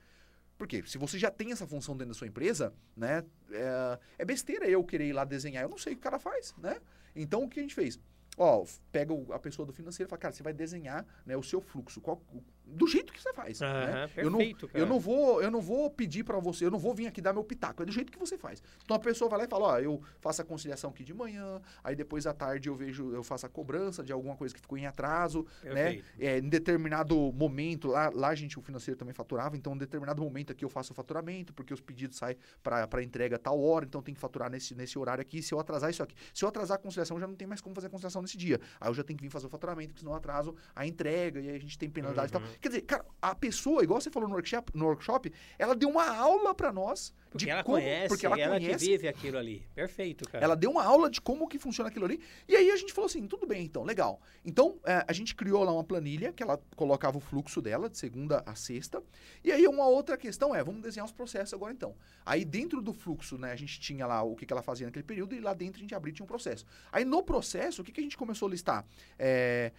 Por 0.57 0.67
quê? 0.67 0.81
Se 0.85 0.97
você 0.97 1.19
já 1.19 1.29
tem 1.29 1.51
essa 1.51 1.67
função 1.67 1.95
dentro 1.97 2.13
da 2.13 2.17
sua 2.17 2.27
empresa, 2.27 2.73
né, 2.95 3.23
é, 3.51 3.99
é 4.19 4.25
besteira 4.25 4.67
eu 4.69 4.83
querer 4.83 5.07
ir 5.09 5.13
lá 5.13 5.25
desenhar. 5.25 5.63
Eu 5.63 5.69
não 5.69 5.77
sei 5.77 5.93
o 5.93 5.95
que 5.95 5.99
o 5.99 6.03
cara 6.03 6.17
faz, 6.19 6.53
né? 6.57 6.79
Então, 7.15 7.43
o 7.43 7.49
que 7.49 7.59
a 7.59 7.61
gente 7.63 7.75
fez? 7.75 7.99
Ó, 8.37 8.65
pega 8.91 9.13
o- 9.13 9.31
a 9.33 9.39
pessoa 9.39 9.65
do 9.65 9.73
financeiro 9.73 10.07
e 10.07 10.09
fala, 10.09 10.19
cara, 10.19 10.33
você 10.33 10.43
vai 10.43 10.53
desenhar 10.53 11.05
né, 11.25 11.35
o 11.37 11.43
seu 11.43 11.59
fluxo, 11.61 11.99
qual- 12.01 12.21
do 12.65 12.87
jeito 12.87 13.13
que 13.13 13.21
você 13.21 13.33
faz. 13.33 13.59
né? 13.59 13.67
Aham, 13.67 14.09
Eu 14.17 14.29
não, 14.29 14.37
perfeito, 14.39 14.67
cara. 14.67 14.79
eu 14.79 14.87
não 14.87 14.99
vou, 14.99 15.41
eu 15.41 15.51
não 15.51 15.61
vou 15.61 15.89
pedir 15.89 16.23
pra 16.23 16.39
você, 16.39 16.65
eu 16.65 16.71
não 16.71 16.79
vou 16.79 16.93
vir 16.93 17.07
aqui 17.07 17.21
dar 17.21 17.33
meu 17.33 17.43
pitaco, 17.43 17.83
é 17.83 17.85
do 17.85 17.91
jeito 17.91 18.11
que 18.11 18.17
você 18.19 18.37
faz. 18.37 18.61
Então 18.83 18.95
a 18.97 18.99
pessoa 18.99 19.29
vai 19.29 19.39
lá 19.39 19.45
e 19.45 19.47
fala, 19.47 19.65
ó, 19.65 19.79
eu 19.79 20.01
faço 20.19 20.41
a 20.41 20.45
conciliação 20.45 20.89
aqui 20.89 21.03
de 21.03 21.13
manhã, 21.13 21.61
aí 21.83 21.95
depois 21.95 22.25
à 22.27 22.33
tarde 22.33 22.69
eu 22.69 22.75
vejo, 22.75 23.11
eu 23.13 23.23
faço 23.23 23.45
a 23.45 23.49
cobrança 23.49 24.03
de 24.03 24.11
alguma 24.11 24.35
coisa 24.35 24.53
que 24.53 24.59
ficou 24.59 24.77
em 24.77 24.85
atraso, 24.85 25.45
né? 25.63 25.73
Perfeito. 25.73 26.05
É, 26.19 26.37
em 26.39 26.49
determinado 26.49 27.15
momento, 27.33 27.87
lá, 27.89 28.09
lá 28.13 28.29
a 28.29 28.35
gente, 28.35 28.57
o 28.57 28.61
financeiro 28.61 28.97
também 28.97 29.13
faturava, 29.13 29.55
então 29.55 29.75
em 29.75 29.77
determinado 29.77 30.21
momento 30.21 30.51
aqui 30.51 30.65
eu 30.65 30.69
faço 30.69 30.91
o 30.91 30.95
faturamento, 30.95 31.53
porque 31.53 31.73
os 31.73 31.81
pedidos 31.81 32.17
saem 32.17 32.37
para 32.63 33.03
entrega 33.03 33.35
a 33.35 33.39
tal 33.39 33.61
hora, 33.61 33.85
então 33.85 34.01
tem 34.01 34.13
que 34.13 34.19
faturar 34.19 34.49
nesse, 34.49 34.73
nesse 34.75 34.97
horário 34.97 35.21
aqui, 35.21 35.41
se 35.41 35.53
eu 35.53 35.59
atrasar 35.59 35.89
isso 35.89 36.01
aqui. 36.01 36.15
Se 36.33 36.43
eu 36.43 36.49
atrasar 36.49 36.75
a 36.75 36.79
conciliação, 36.79 37.19
já 37.19 37.27
não 37.27 37.35
tem 37.35 37.47
mais 37.47 37.61
como 37.61 37.75
fazer 37.75 37.87
a 37.87 37.89
conciliação 37.89 38.21
nesse 38.21 38.37
dia. 38.37 38.59
Aí 38.79 38.89
eu 38.89 38.93
já 38.93 39.03
tenho 39.03 39.17
que 39.17 39.23
vir 39.23 39.29
fazer 39.29 39.45
o 39.47 39.49
faturamento, 39.49 39.89
porque 39.89 39.99
senão 39.99 40.13
eu 40.13 40.17
atraso 40.17 40.55
a 40.75 40.85
entrega, 40.85 41.39
e 41.39 41.49
aí 41.49 41.55
a 41.55 41.59
gente 41.59 41.77
tem 41.77 41.89
penalidade 41.89 42.29
e 42.29 42.31
tal. 42.33 42.41
Quer 42.61 42.69
dizer, 42.69 42.81
cara, 42.81 43.05
a 43.21 43.35
pessoa, 43.35 43.83
igual 43.83 44.01
você 44.01 44.09
falou 44.09 44.27
no 44.27 44.35
workshop, 44.35 44.71
no 44.73 44.85
workshop 44.85 45.31
ela 45.59 45.75
deu 45.75 45.89
uma 45.89 46.07
aula 46.07 46.53
para 46.55 46.71
nós 46.73 47.13
Porque 47.29 47.49
ela 47.49 47.63
como, 47.63 47.77
conhece, 47.77 48.07
porque 48.07 48.25
ela, 48.25 48.39
ela 48.39 48.57
conhece 48.57 48.85
que 48.85 48.91
vive 48.91 49.07
aquilo 49.07 49.37
ali. 49.37 49.67
Perfeito, 49.75 50.27
cara. 50.29 50.43
ela 50.43 50.55
deu 50.55 50.71
uma 50.71 50.83
aula 50.83 51.09
de 51.09 51.21
como 51.21 51.47
que 51.47 51.59
funciona 51.59 51.89
aquilo 51.89 52.05
ali. 52.05 52.19
E 52.47 52.55
aí 52.55 52.71
a 52.71 52.75
gente 52.75 52.91
falou 52.93 53.05
assim, 53.05 53.27
tudo 53.27 53.45
bem, 53.45 53.65
então, 53.65 53.83
legal. 53.83 54.19
Então, 54.43 54.79
é, 54.85 55.05
a 55.07 55.13
gente 55.13 55.35
criou 55.35 55.63
lá 55.63 55.71
uma 55.71 55.83
planilha 55.83 56.33
que 56.33 56.41
ela 56.41 56.59
colocava 56.75 57.17
o 57.17 57.21
fluxo 57.21 57.61
dela 57.61 57.89
de 57.89 57.97
segunda 57.97 58.41
a 58.45 58.55
sexta. 58.55 59.03
E 59.43 59.51
aí 59.51 59.67
uma 59.67 59.87
outra 59.87 60.17
questão 60.17 60.55
é, 60.55 60.63
vamos 60.63 60.81
desenhar 60.81 61.05
os 61.05 61.11
processos 61.11 61.53
agora 61.53 61.73
então. 61.73 61.95
Aí 62.25 62.43
dentro 62.43 62.81
do 62.81 62.93
fluxo, 62.93 63.37
né, 63.37 63.51
a 63.51 63.55
gente 63.55 63.79
tinha 63.79 64.07
lá 64.07 64.23
o 64.23 64.35
que, 64.35 64.45
que 64.45 64.53
ela 64.53 64.63
fazia 64.63 64.87
naquele 64.87 65.05
período 65.05 65.35
e 65.35 65.39
lá 65.39 65.53
dentro 65.53 65.77
a 65.77 65.81
gente 65.81 65.93
abria 65.93 66.15
tinha 66.15 66.23
um 66.23 66.27
processo. 66.27 66.65
Aí 66.91 67.05
no 67.05 67.21
processo, 67.21 67.81
o 67.81 67.85
que, 67.85 67.91
que 67.91 67.99
a 67.99 68.03
gente 68.03 68.17
começou 68.17 68.47
a 68.47 68.51
listar? 68.51 68.85
É, 69.19 69.71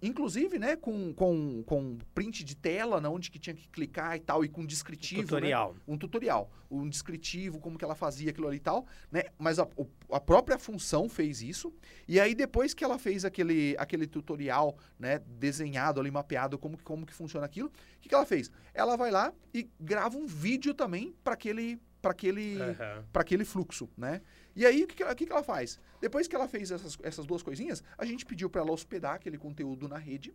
Inclusive, 0.00 0.58
né, 0.58 0.74
com, 0.74 1.14
com, 1.14 1.62
com 1.64 1.96
print 2.12 2.42
de 2.42 2.56
tela, 2.56 3.00
né, 3.00 3.08
onde 3.08 3.30
que 3.30 3.38
tinha 3.38 3.54
que 3.54 3.68
clicar 3.68 4.16
e 4.16 4.20
tal, 4.20 4.44
e 4.44 4.48
com 4.48 4.66
descritivo. 4.66 5.20
né? 5.20 5.26
Tutorial. 5.28 5.76
um 5.86 5.96
tutorial, 5.96 6.50
um 6.70 6.88
descritivo, 6.88 7.60
como 7.60 7.78
que 7.78 7.84
ela 7.84 7.94
fazia 7.94 8.30
aquilo 8.30 8.48
ali 8.48 8.56
e 8.56 8.60
tal, 8.60 8.84
né? 9.12 9.24
Mas 9.38 9.58
a, 9.60 9.68
a 10.10 10.18
própria 10.20 10.58
função 10.58 11.08
fez 11.08 11.40
isso. 11.40 11.72
E 12.08 12.18
aí, 12.18 12.34
depois 12.34 12.74
que 12.74 12.82
ela 12.82 12.98
fez 12.98 13.24
aquele, 13.24 13.76
aquele 13.78 14.06
tutorial, 14.08 14.76
né? 14.98 15.20
Desenhado 15.38 16.00
ali, 16.00 16.10
mapeado, 16.10 16.58
como, 16.58 16.76
que- 16.76 16.82
como 16.84 17.06
que 17.06 17.14
funciona 17.14 17.46
aquilo, 17.46 17.68
o 17.68 18.00
que, 18.00 18.08
que 18.08 18.14
ela 18.14 18.26
fez? 18.26 18.50
Ela 18.74 18.96
vai 18.96 19.10
lá 19.12 19.32
e 19.54 19.68
grava 19.78 20.16
um 20.18 20.26
vídeo 20.26 20.74
também 20.74 21.14
para 21.22 21.34
aquele, 21.34 21.78
para 22.02 22.10
aquele, 22.10 22.58
para 23.12 23.22
aquele 23.22 23.44
fluxo, 23.44 23.88
né? 23.96 24.20
E 24.54 24.66
aí, 24.66 24.82
o 24.84 24.86
que, 24.86 24.96
que, 24.96 25.02
ela, 25.02 25.12
o 25.12 25.16
que 25.16 25.24
que 25.24 25.32
ela 25.32 25.42
faz? 25.42 25.80
Depois 26.00 26.28
que 26.28 26.36
ela 26.36 26.48
fez 26.48 26.70
essas, 26.70 26.98
essas 27.02 27.24
duas 27.24 27.42
coisinhas, 27.42 27.82
a 27.96 28.04
gente 28.04 28.26
pediu 28.26 28.50
para 28.50 28.60
ela 28.60 28.72
hospedar 28.72 29.14
aquele 29.14 29.38
conteúdo 29.38 29.88
na 29.88 29.96
rede, 29.96 30.34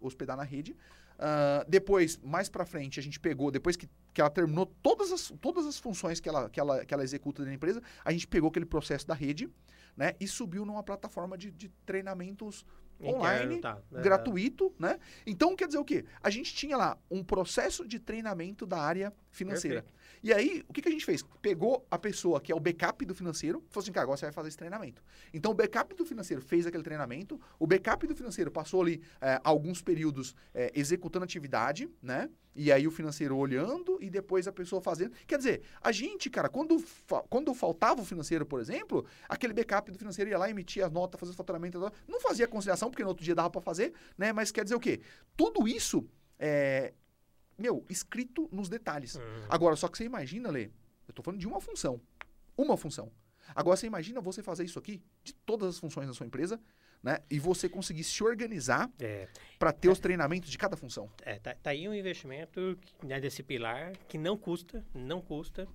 hospedar 0.00 0.36
na 0.36 0.42
rede. 0.42 0.76
Ah, 1.18 1.64
depois, 1.66 2.18
mais 2.22 2.48
para 2.48 2.66
frente, 2.66 3.00
a 3.00 3.02
gente 3.02 3.18
pegou, 3.18 3.50
depois 3.50 3.76
que, 3.76 3.88
que 4.12 4.20
ela 4.20 4.28
terminou 4.28 4.66
todas 4.82 5.12
as, 5.12 5.32
todas 5.40 5.64
as 5.64 5.78
funções 5.78 6.20
que 6.20 6.28
ela, 6.28 6.50
que, 6.50 6.60
ela, 6.60 6.84
que 6.84 6.92
ela 6.92 7.04
executa 7.04 7.42
dentro 7.42 7.52
da 7.52 7.54
empresa, 7.54 7.82
a 8.04 8.12
gente 8.12 8.26
pegou 8.26 8.50
aquele 8.50 8.66
processo 8.66 9.06
da 9.06 9.14
rede, 9.14 9.48
né? 9.96 10.14
E 10.20 10.28
subiu 10.28 10.66
numa 10.66 10.82
plataforma 10.82 11.38
de, 11.38 11.50
de 11.50 11.70
treinamentos 11.86 12.66
online, 13.02 13.60
tá. 13.60 13.78
Gratuito, 13.90 14.74
né? 14.78 14.98
Então, 15.26 15.56
quer 15.56 15.66
dizer 15.66 15.78
o 15.78 15.84
quê? 15.84 16.04
A 16.22 16.30
gente 16.30 16.54
tinha 16.54 16.76
lá 16.76 16.98
um 17.10 17.24
processo 17.24 17.86
de 17.86 17.98
treinamento 17.98 18.66
da 18.66 18.78
área 18.78 19.12
financeira. 19.36 19.82
Perfeito. 19.82 20.06
E 20.22 20.32
aí, 20.32 20.64
o 20.68 20.72
que, 20.72 20.80
que 20.80 20.88
a 20.88 20.92
gente 20.92 21.04
fez? 21.04 21.22
Pegou 21.42 21.86
a 21.90 21.98
pessoa 21.98 22.40
que 22.40 22.50
é 22.50 22.54
o 22.54 22.60
backup 22.60 23.04
do 23.04 23.14
financeiro, 23.14 23.62
falou 23.68 23.82
assim, 23.82 23.92
cara, 23.92 24.04
agora 24.04 24.16
você 24.16 24.26
vai 24.26 24.32
fazer 24.32 24.48
esse 24.48 24.56
treinamento. 24.56 25.02
Então, 25.32 25.52
o 25.52 25.54
backup 25.54 25.94
do 25.94 26.04
financeiro 26.04 26.42
fez 26.42 26.66
aquele 26.66 26.82
treinamento, 26.82 27.40
o 27.58 27.66
backup 27.66 28.06
do 28.06 28.16
financeiro 28.16 28.50
passou 28.50 28.82
ali 28.82 29.02
é, 29.20 29.40
alguns 29.44 29.82
períodos 29.82 30.34
é, 30.54 30.72
executando 30.74 31.24
atividade, 31.24 31.88
né? 32.02 32.28
e 32.56 32.72
aí 32.72 32.86
o 32.86 32.90
financeiro 32.90 33.36
olhando 33.36 33.98
e 34.00 34.08
depois 34.08 34.48
a 34.48 34.52
pessoa 34.52 34.80
fazendo. 34.80 35.12
Quer 35.26 35.36
dizer, 35.36 35.62
a 35.80 35.92
gente, 35.92 36.30
cara, 36.30 36.48
quando, 36.48 36.78
fa 36.78 37.22
quando 37.28 37.52
faltava 37.54 38.00
o 38.00 38.04
financeiro, 38.04 38.46
por 38.46 38.60
exemplo, 38.60 39.04
aquele 39.28 39.52
backup 39.52 39.90
do 39.92 39.98
financeiro 39.98 40.30
ia 40.30 40.38
lá, 40.38 40.48
emitia 40.48 40.86
a 40.86 40.90
nota, 40.90 41.18
fazia 41.18 41.34
o 41.34 41.36
faturamento, 41.36 41.78
não 42.08 42.20
fazia 42.20 42.48
conciliação, 42.48 42.90
porque 42.90 43.02
no 43.02 43.10
outro 43.10 43.22
dia 43.22 43.34
dava 43.34 43.50
para 43.50 43.60
fazer, 43.60 43.92
né? 44.16 44.32
Mas 44.32 44.50
quer 44.50 44.64
dizer 44.64 44.74
o 44.74 44.80
quê? 44.80 45.00
Tudo 45.36 45.68
isso 45.68 46.08
é, 46.38 46.94
meu, 47.58 47.84
escrito 47.88 48.48
nos 48.52 48.68
detalhes. 48.68 49.16
Uhum. 49.16 49.46
Agora, 49.48 49.76
só 49.76 49.88
que 49.88 49.96
você 49.96 50.04
imagina, 50.04 50.50
Lê, 50.50 50.70
eu 51.08 51.14
tô 51.14 51.22
falando 51.22 51.40
de 51.40 51.46
uma 51.46 51.60
função. 51.60 52.00
Uma 52.56 52.76
função. 52.76 53.10
Agora, 53.54 53.76
você 53.76 53.86
imagina 53.86 54.20
você 54.20 54.42
fazer 54.42 54.64
isso 54.64 54.78
aqui 54.78 55.02
de 55.22 55.32
todas 55.32 55.68
as 55.68 55.78
funções 55.78 56.06
da 56.06 56.14
sua 56.14 56.26
empresa, 56.26 56.60
né? 57.02 57.20
E 57.30 57.38
você 57.38 57.68
conseguir 57.68 58.04
se 58.04 58.22
organizar 58.24 58.90
é, 58.98 59.28
para 59.58 59.72
ter 59.72 59.88
é, 59.88 59.90
os 59.90 59.98
treinamentos 59.98 60.50
de 60.50 60.58
cada 60.58 60.76
função. 60.76 61.10
É, 61.22 61.38
tá, 61.38 61.54
tá 61.54 61.70
aí 61.70 61.88
um 61.88 61.94
investimento 61.94 62.78
né, 63.02 63.20
desse 63.20 63.42
pilar 63.42 63.92
que 64.08 64.18
não 64.18 64.36
custa, 64.36 64.84
não 64.94 65.20
custa 65.20 65.68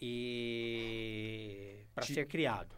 e 0.00 1.76
para 1.94 2.04
ser 2.04 2.26
criado. 2.26 2.74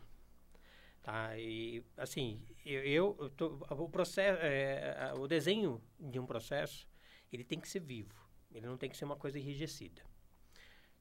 Tá? 1.02 1.38
E 1.38 1.84
assim, 1.96 2.42
eu, 2.64 3.16
eu 3.18 3.30
tô, 3.30 3.58
o 3.70 3.88
processo, 3.88 4.38
é, 4.42 5.12
o 5.16 5.28
desenho 5.28 5.80
de 6.00 6.18
um 6.18 6.26
processo, 6.26 6.88
ele 7.34 7.44
tem 7.44 7.60
que 7.60 7.68
ser 7.68 7.80
vivo. 7.80 8.14
Ele 8.52 8.66
não 8.66 8.76
tem 8.76 8.88
que 8.88 8.96
ser 8.96 9.04
uma 9.04 9.16
coisa 9.16 9.38
enrijecida. 9.38 10.02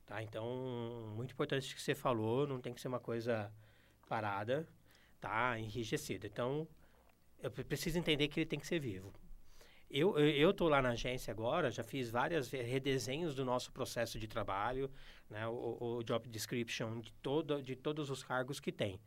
Tá? 0.06 0.22
Então, 0.22 1.13
muito 1.15 1.32
importante 1.32 1.72
o 1.72 1.76
que 1.76 1.82
você 1.82 1.96
falou, 1.96 2.48
não 2.48 2.60
tem 2.60 2.74
que 2.74 2.82
ser 2.82 2.88
uma 2.88 3.00
coisa 3.00 3.52
parada, 4.08 4.67
tá? 5.19 5.58
Enrijecida. 5.58 6.28
Então, 6.28 6.67
eu 7.41 7.52
preciso 7.52 7.98
entender 7.98 8.28
que 8.28 8.39
ele 8.39 8.46
tem 8.46 8.60
que 8.60 8.67
ser 8.67 8.80
vivo. 8.80 9.13
Eu 9.89 10.17
eu 10.17 10.50
estou 10.50 10.67
lá 10.67 10.82
na 10.82 10.89
agência 10.89 11.32
agora, 11.32 11.69
já 11.69 11.84
fiz 11.84 12.10
vários 12.10 12.50
redesenhos 12.50 13.36
do 13.36 13.46
nosso 13.46 13.72
processo 13.72 14.17
de 14.17 14.28
trabalho, 14.28 14.89
né? 15.30 15.48
O, 15.48 15.98
o 16.00 16.04
job 16.04 16.28
description 16.30 17.00
de 17.00 17.13
todo 17.13 17.62
de 17.62 17.76
todos 17.76 18.10
os 18.10 18.24
cargos 18.24 18.60
que 18.60 18.72
tem. 18.72 19.00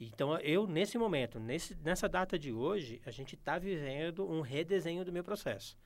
Então, 0.00 0.36
eu, 0.38 0.66
nesse 0.66 0.96
momento, 0.96 1.38
nesse, 1.38 1.74
nessa 1.76 2.08
data 2.08 2.38
de 2.38 2.52
hoje, 2.52 3.00
a 3.04 3.10
gente 3.10 3.34
está 3.34 3.58
vivendo 3.58 4.28
um 4.28 4.40
redesenho 4.40 5.04
do 5.04 5.12
meu 5.12 5.22
processo. 5.22 5.76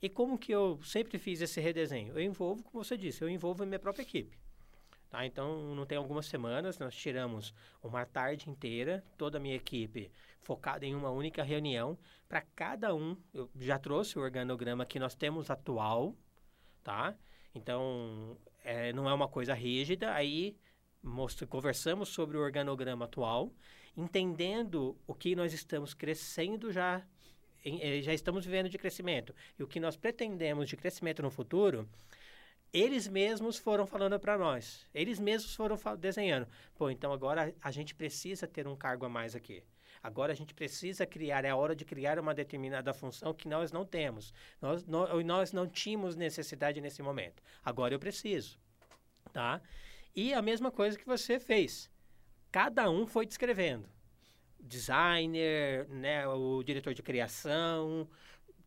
E 0.00 0.08
como 0.08 0.38
que 0.38 0.52
eu 0.52 0.80
sempre 0.82 1.18
fiz 1.18 1.40
esse 1.40 1.60
redesenho? 1.60 2.12
Eu 2.12 2.22
envolvo, 2.22 2.62
como 2.62 2.84
você 2.84 2.96
disse, 2.96 3.22
eu 3.22 3.28
envolvo 3.28 3.62
a 3.62 3.66
minha 3.66 3.78
própria 3.78 4.02
equipe. 4.02 4.38
Tá? 5.08 5.24
Então, 5.24 5.74
não 5.74 5.86
tem 5.86 5.96
algumas 5.96 6.26
semanas, 6.26 6.78
nós 6.78 6.94
tiramos 6.94 7.54
uma 7.82 8.04
tarde 8.04 8.50
inteira, 8.50 9.04
toda 9.16 9.38
a 9.38 9.40
minha 9.40 9.54
equipe 9.54 10.10
focada 10.42 10.84
em 10.84 10.94
uma 10.94 11.10
única 11.10 11.42
reunião, 11.42 11.98
para 12.28 12.40
cada 12.40 12.94
um, 12.94 13.16
eu 13.32 13.50
já 13.56 13.78
trouxe 13.78 14.18
o 14.18 14.22
organograma 14.22 14.84
que 14.84 14.98
nós 14.98 15.14
temos 15.14 15.50
atual, 15.50 16.14
tá? 16.84 17.16
Então, 17.54 18.36
é, 18.62 18.92
não 18.92 19.08
é 19.08 19.14
uma 19.14 19.26
coisa 19.26 19.54
rígida, 19.54 20.12
aí 20.12 20.56
mostra, 21.02 21.46
conversamos 21.46 22.10
sobre 22.10 22.36
o 22.36 22.40
organograma 22.40 23.06
atual, 23.06 23.52
entendendo 23.96 24.96
o 25.06 25.14
que 25.14 25.34
nós 25.34 25.52
estamos 25.52 25.94
crescendo 25.94 26.70
já, 26.70 27.04
eh, 27.66 28.02
já 28.02 28.14
estamos 28.14 28.44
vivendo 28.44 28.68
de 28.68 28.78
crescimento 28.78 29.34
e 29.58 29.62
o 29.62 29.66
que 29.66 29.80
nós 29.80 29.96
pretendemos 29.96 30.68
de 30.68 30.76
crescimento 30.76 31.22
no 31.22 31.30
futuro, 31.30 31.88
eles 32.72 33.08
mesmos 33.08 33.56
foram 33.56 33.86
falando 33.86 34.18
para 34.18 34.36
nós, 34.36 34.86
eles 34.94 35.18
mesmos 35.18 35.54
foram 35.54 35.76
desenhando. 35.98 36.46
Pô, 36.74 36.90
então 36.90 37.12
agora 37.12 37.54
a 37.62 37.70
gente 37.70 37.94
precisa 37.94 38.46
ter 38.46 38.66
um 38.66 38.76
cargo 38.76 39.06
a 39.06 39.08
mais 39.08 39.34
aqui. 39.34 39.62
Agora 40.02 40.32
a 40.32 40.36
gente 40.36 40.54
precisa 40.54 41.06
criar, 41.06 41.44
é 41.44 41.50
a 41.50 41.56
hora 41.56 41.74
de 41.74 41.84
criar 41.84 42.18
uma 42.18 42.34
determinada 42.34 42.92
função 42.92 43.34
que 43.34 43.48
nós 43.48 43.72
não 43.72 43.84
temos. 43.84 44.32
Nós, 44.60 44.84
nós, 44.86 45.24
nós 45.24 45.52
não 45.52 45.66
tínhamos 45.66 46.14
necessidade 46.14 46.80
nesse 46.80 47.02
momento. 47.02 47.42
Agora 47.64 47.94
eu 47.94 47.98
preciso, 47.98 48.58
tá? 49.32 49.60
E 50.14 50.32
a 50.32 50.40
mesma 50.40 50.70
coisa 50.70 50.98
que 50.98 51.06
você 51.06 51.40
fez. 51.40 51.90
Cada 52.52 52.88
um 52.88 53.06
foi 53.06 53.26
descrevendo. 53.26 53.88
Designer, 54.66 55.88
né, 55.88 56.26
o 56.28 56.62
diretor 56.62 56.92
de 56.92 57.02
criação, 57.02 58.08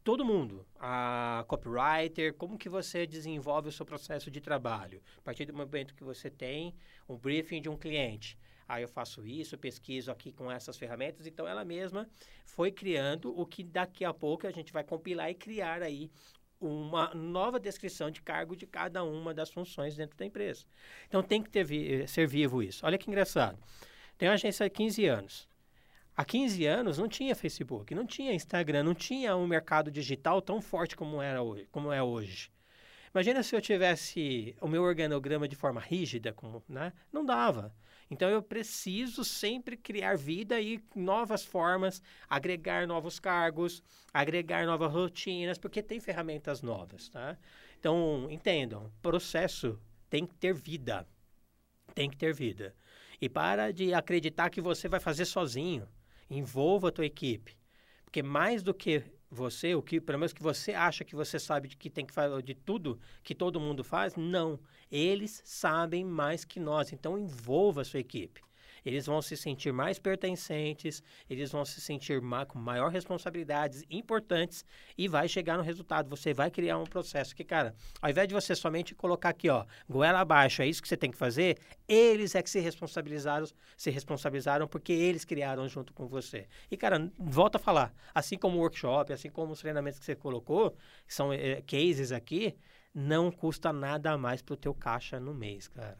todo 0.03 0.25
mundo, 0.25 0.65
a 0.79 1.43
copywriter, 1.47 2.33
como 2.33 2.57
que 2.57 2.69
você 2.69 3.05
desenvolve 3.05 3.69
o 3.69 3.71
seu 3.71 3.85
processo 3.85 4.31
de 4.31 4.41
trabalho. 4.41 5.01
A 5.17 5.21
partir 5.21 5.45
do 5.45 5.53
momento 5.53 5.93
que 5.93 6.03
você 6.03 6.29
tem 6.29 6.73
um 7.07 7.17
briefing 7.17 7.61
de 7.61 7.69
um 7.69 7.77
cliente, 7.77 8.37
aí 8.67 8.83
eu 8.83 8.87
faço 8.87 9.25
isso, 9.25 9.57
pesquiso 9.57 10.11
aqui 10.11 10.31
com 10.31 10.51
essas 10.51 10.77
ferramentas, 10.77 11.27
então 11.27 11.47
ela 11.47 11.65
mesma 11.65 12.09
foi 12.45 12.71
criando 12.71 13.37
o 13.39 13.45
que 13.45 13.63
daqui 13.63 14.05
a 14.05 14.13
pouco 14.13 14.47
a 14.47 14.51
gente 14.51 14.71
vai 14.71 14.83
compilar 14.83 15.29
e 15.29 15.35
criar 15.35 15.81
aí 15.81 16.09
uma 16.59 17.13
nova 17.13 17.59
descrição 17.59 18.11
de 18.11 18.21
cargo 18.21 18.55
de 18.55 18.67
cada 18.67 19.03
uma 19.03 19.33
das 19.33 19.49
funções 19.49 19.95
dentro 19.95 20.17
da 20.17 20.25
empresa. 20.25 20.65
Então 21.07 21.23
tem 21.23 21.41
que 21.41 21.49
ter, 21.49 21.71
eh, 21.71 22.05
ser 22.05 22.27
vivo 22.27 22.61
isso. 22.61 22.85
Olha 22.85 22.97
que 22.97 23.09
engraçado. 23.09 23.57
Tem 24.17 24.27
uma 24.27 24.35
agência 24.35 24.65
há 24.65 24.69
15 24.69 25.05
anos. 25.05 25.48
Há 26.19 26.25
15 26.25 26.65
anos 26.65 26.97
não 26.97 27.07
tinha 27.07 27.33
Facebook, 27.33 27.95
não 27.95 28.05
tinha 28.05 28.33
Instagram, 28.33 28.83
não 28.83 28.93
tinha 28.93 29.37
um 29.37 29.47
mercado 29.47 29.89
digital 29.89 30.41
tão 30.41 30.61
forte 30.61 30.93
como, 30.93 31.21
era 31.21 31.41
hoje, 31.41 31.65
como 31.71 31.93
é 31.93 32.03
hoje. 32.03 32.51
Imagina 33.15 33.41
se 33.41 33.55
eu 33.55 33.61
tivesse 33.61 34.53
o 34.59 34.67
meu 34.67 34.83
organograma 34.83 35.47
de 35.47 35.55
forma 35.55 35.79
rígida, 35.79 36.33
como, 36.33 36.61
né? 36.67 36.91
não 37.09 37.23
dava. 37.23 37.73
Então 38.11 38.27
eu 38.27 38.43
preciso 38.43 39.23
sempre 39.23 39.77
criar 39.77 40.17
vida 40.17 40.59
e 40.59 40.83
novas 40.93 41.45
formas, 41.45 42.01
agregar 42.29 42.85
novos 42.85 43.17
cargos, 43.17 43.81
agregar 44.13 44.65
novas 44.65 44.91
rotinas, 44.91 45.57
porque 45.57 45.81
tem 45.81 46.01
ferramentas 46.01 46.61
novas, 46.61 47.07
tá? 47.07 47.37
Então, 47.79 48.27
entendam, 48.29 48.91
processo 49.01 49.79
tem 50.09 50.25
que 50.25 50.35
ter 50.35 50.53
vida. 50.53 51.07
Tem 51.95 52.09
que 52.09 52.17
ter 52.17 52.33
vida. 52.33 52.75
E 53.21 53.29
para 53.29 53.71
de 53.71 53.93
acreditar 53.93 54.49
que 54.49 54.59
você 54.59 54.89
vai 54.89 54.99
fazer 54.99 55.23
sozinho. 55.23 55.87
Envolva 56.29 56.89
a 56.89 56.91
tua 56.91 57.05
equipe. 57.05 57.57
Porque 58.03 58.23
mais 58.23 58.63
do 58.63 58.73
que 58.73 59.03
você, 59.29 59.75
o 59.75 59.81
que, 59.81 60.01
pelo 60.01 60.19
menos 60.19 60.33
que 60.33 60.41
você 60.41 60.73
acha 60.73 61.03
que 61.03 61.15
você 61.15 61.39
sabe 61.39 61.67
de 61.67 61.77
que 61.77 61.89
tem 61.89 62.05
que 62.05 62.13
fazer 62.13 62.41
de 62.41 62.55
tudo 62.55 62.99
que 63.23 63.35
todo 63.35 63.59
mundo 63.59 63.83
faz, 63.83 64.15
não. 64.15 64.59
Eles 64.91 65.41
sabem 65.45 66.03
mais 66.03 66.43
que 66.43 66.59
nós, 66.59 66.91
então 66.91 67.17
envolva 67.17 67.81
a 67.81 67.85
sua 67.85 67.99
equipe 67.99 68.41
eles 68.85 69.05
vão 69.05 69.21
se 69.21 69.35
sentir 69.35 69.71
mais 69.71 69.99
pertencentes, 69.99 71.03
eles 71.29 71.51
vão 71.51 71.65
se 71.65 71.81
sentir 71.81 72.21
ma 72.21 72.45
com 72.45 72.59
maior 72.59 72.89
responsabilidades 72.89 73.83
importantes 73.89 74.65
e 74.97 75.07
vai 75.07 75.27
chegar 75.27 75.57
no 75.57 75.63
resultado. 75.63 76.09
Você 76.09 76.33
vai 76.33 76.49
criar 76.49 76.77
um 76.77 76.85
processo 76.85 77.35
que, 77.35 77.43
cara, 77.43 77.75
ao 78.01 78.09
invés 78.09 78.27
de 78.27 78.33
você 78.33 78.55
somente 78.55 78.95
colocar 78.95 79.29
aqui, 79.29 79.49
ó, 79.49 79.65
goela 79.89 80.19
abaixo, 80.19 80.61
é 80.61 80.67
isso 80.67 80.81
que 80.81 80.87
você 80.87 80.97
tem 80.97 81.11
que 81.11 81.17
fazer, 81.17 81.57
eles 81.87 82.35
é 82.35 82.41
que 82.41 82.49
se 82.49 82.59
responsabilizaram, 82.59 83.47
se 83.77 83.89
responsabilizaram 83.89 84.67
porque 84.67 84.93
eles 84.93 85.25
criaram 85.25 85.67
junto 85.67 85.93
com 85.93 86.07
você. 86.07 86.47
E, 86.69 86.77
cara, 86.77 87.11
volta 87.17 87.57
a 87.57 87.61
falar, 87.61 87.93
assim 88.13 88.37
como 88.37 88.57
o 88.57 88.61
workshop, 88.61 89.13
assim 89.13 89.29
como 89.29 89.53
os 89.53 89.59
treinamentos 89.59 89.99
que 89.99 90.05
você 90.05 90.15
colocou, 90.15 90.75
que 91.07 91.13
são 91.13 91.31
é, 91.33 91.61
cases 91.61 92.11
aqui, 92.11 92.55
não 92.93 93.31
custa 93.31 93.71
nada 93.71 94.11
a 94.11 94.17
mais 94.17 94.41
pro 94.41 94.57
teu 94.57 94.73
caixa 94.73 95.19
no 95.19 95.33
mês, 95.33 95.67
cara. 95.67 95.97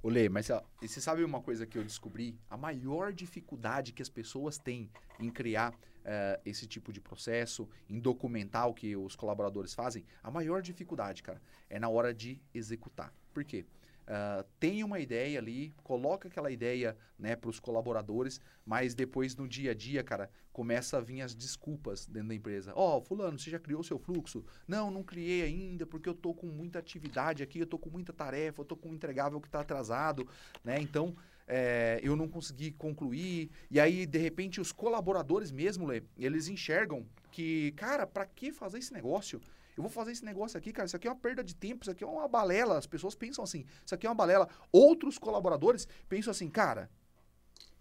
Olê, 0.00 0.28
mas 0.28 0.48
ó, 0.48 0.64
você 0.80 1.00
sabe 1.00 1.24
uma 1.24 1.42
coisa 1.42 1.66
que 1.66 1.76
eu 1.76 1.82
descobri? 1.82 2.38
A 2.48 2.56
maior 2.56 3.12
dificuldade 3.12 3.92
que 3.92 4.00
as 4.00 4.08
pessoas 4.08 4.56
têm 4.56 4.88
em 5.18 5.28
criar 5.28 5.72
uh, 5.72 6.40
esse 6.44 6.68
tipo 6.68 6.92
de 6.92 7.00
processo, 7.00 7.68
em 7.88 7.98
documentar 7.98 8.68
o 8.68 8.74
que 8.74 8.94
os 8.94 9.16
colaboradores 9.16 9.74
fazem, 9.74 10.04
a 10.22 10.30
maior 10.30 10.62
dificuldade, 10.62 11.20
cara, 11.20 11.42
é 11.68 11.80
na 11.80 11.88
hora 11.88 12.14
de 12.14 12.40
executar. 12.54 13.12
Por 13.34 13.44
quê? 13.44 13.66
Uh, 14.08 14.42
tem 14.58 14.82
uma 14.82 14.98
ideia 14.98 15.38
ali, 15.38 15.74
coloca 15.84 16.28
aquela 16.28 16.50
ideia 16.50 16.96
né, 17.18 17.36
para 17.36 17.50
os 17.50 17.60
colaboradores, 17.60 18.40
mas 18.64 18.94
depois 18.94 19.36
no 19.36 19.46
dia 19.46 19.72
a 19.72 19.74
dia, 19.74 20.02
cara, 20.02 20.30
começa 20.50 20.96
a 20.96 21.00
vir 21.00 21.20
as 21.20 21.34
desculpas 21.34 22.06
dentro 22.06 22.28
da 22.28 22.34
empresa. 22.34 22.72
Ó, 22.74 22.96
oh, 22.96 23.00
fulano, 23.02 23.38
você 23.38 23.50
já 23.50 23.58
criou 23.58 23.82
seu 23.82 23.98
fluxo? 23.98 24.42
Não, 24.66 24.90
não 24.90 25.02
criei 25.02 25.42
ainda, 25.42 25.84
porque 25.84 26.08
eu 26.08 26.14
tô 26.14 26.32
com 26.32 26.46
muita 26.46 26.78
atividade 26.78 27.42
aqui, 27.42 27.58
eu 27.58 27.66
tô 27.66 27.78
com 27.78 27.90
muita 27.90 28.10
tarefa, 28.10 28.62
eu 28.62 28.64
tô 28.64 28.74
com 28.74 28.88
um 28.88 28.94
entregável 28.94 29.38
que 29.42 29.48
está 29.48 29.60
atrasado, 29.60 30.26
né? 30.64 30.80
Então, 30.80 31.14
é, 31.46 32.00
eu 32.02 32.16
não 32.16 32.28
consegui 32.28 32.70
concluir. 32.72 33.50
E 33.70 33.78
aí, 33.78 34.06
de 34.06 34.18
repente, 34.18 34.58
os 34.58 34.72
colaboradores 34.72 35.50
mesmo, 35.50 35.86
Lê, 35.86 36.02
eles 36.16 36.48
enxergam 36.48 37.06
que, 37.30 37.72
cara, 37.72 38.06
para 38.06 38.24
que 38.24 38.52
fazer 38.52 38.78
esse 38.78 38.92
negócio? 38.92 39.38
Eu 39.78 39.82
vou 39.82 39.90
fazer 39.90 40.10
esse 40.10 40.24
negócio 40.24 40.58
aqui, 40.58 40.72
cara. 40.72 40.86
Isso 40.86 40.96
aqui 40.96 41.06
é 41.06 41.10
uma 41.10 41.16
perda 41.16 41.42
de 41.44 41.54
tempo, 41.54 41.84
isso 41.84 41.90
aqui 41.92 42.02
é 42.02 42.06
uma 42.06 42.26
balela. 42.26 42.76
As 42.76 42.86
pessoas 42.86 43.14
pensam 43.14 43.44
assim, 43.44 43.64
isso 43.86 43.94
aqui 43.94 44.06
é 44.06 44.10
uma 44.10 44.14
balela. 44.14 44.48
Outros 44.72 45.18
colaboradores 45.18 45.86
pensam 46.08 46.32
assim, 46.32 46.50
cara, 46.50 46.90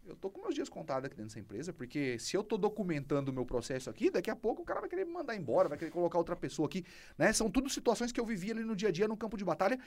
eu 0.05 0.15
tô 0.15 0.29
com 0.29 0.39
meus 0.39 0.53
dias 0.53 0.69
contados 0.69 1.05
aqui 1.05 1.15
dentro 1.15 1.29
dessa 1.29 1.39
empresa, 1.39 1.73
porque 1.73 2.19
se 2.19 2.38
eu 2.38 2.43
tô 2.43 2.55
documentando 2.55 3.31
o 3.31 3.33
meu 3.33 3.47
processo 3.47 3.89
aqui, 3.89 4.12
daqui 4.12 4.29
a 4.29 4.36
pouco 4.36 4.62
o 4.62 4.65
cara 4.65 4.79
vai 4.79 4.88
querer 4.88 5.05
me 5.05 5.12
mandar 5.12 5.36
embora, 5.36 5.67
vai 5.67 5.77
querer 5.77 5.89
colocar 5.89 6.19
outra 6.19 6.36
pessoa 6.36 6.67
aqui, 6.67 6.86
né? 7.17 7.33
São 7.33 7.49
tudo 7.49 7.67
situações 7.67 8.12
que 8.12 8.19
eu 8.19 8.25
vivi 8.25 8.51
ali 8.51 8.63
no 8.63 8.75
dia 8.75 8.89
a 8.89 8.91
dia 8.91 9.07
no 9.07 9.17
campo 9.17 9.36
de 9.36 9.43
batalha 9.43 9.80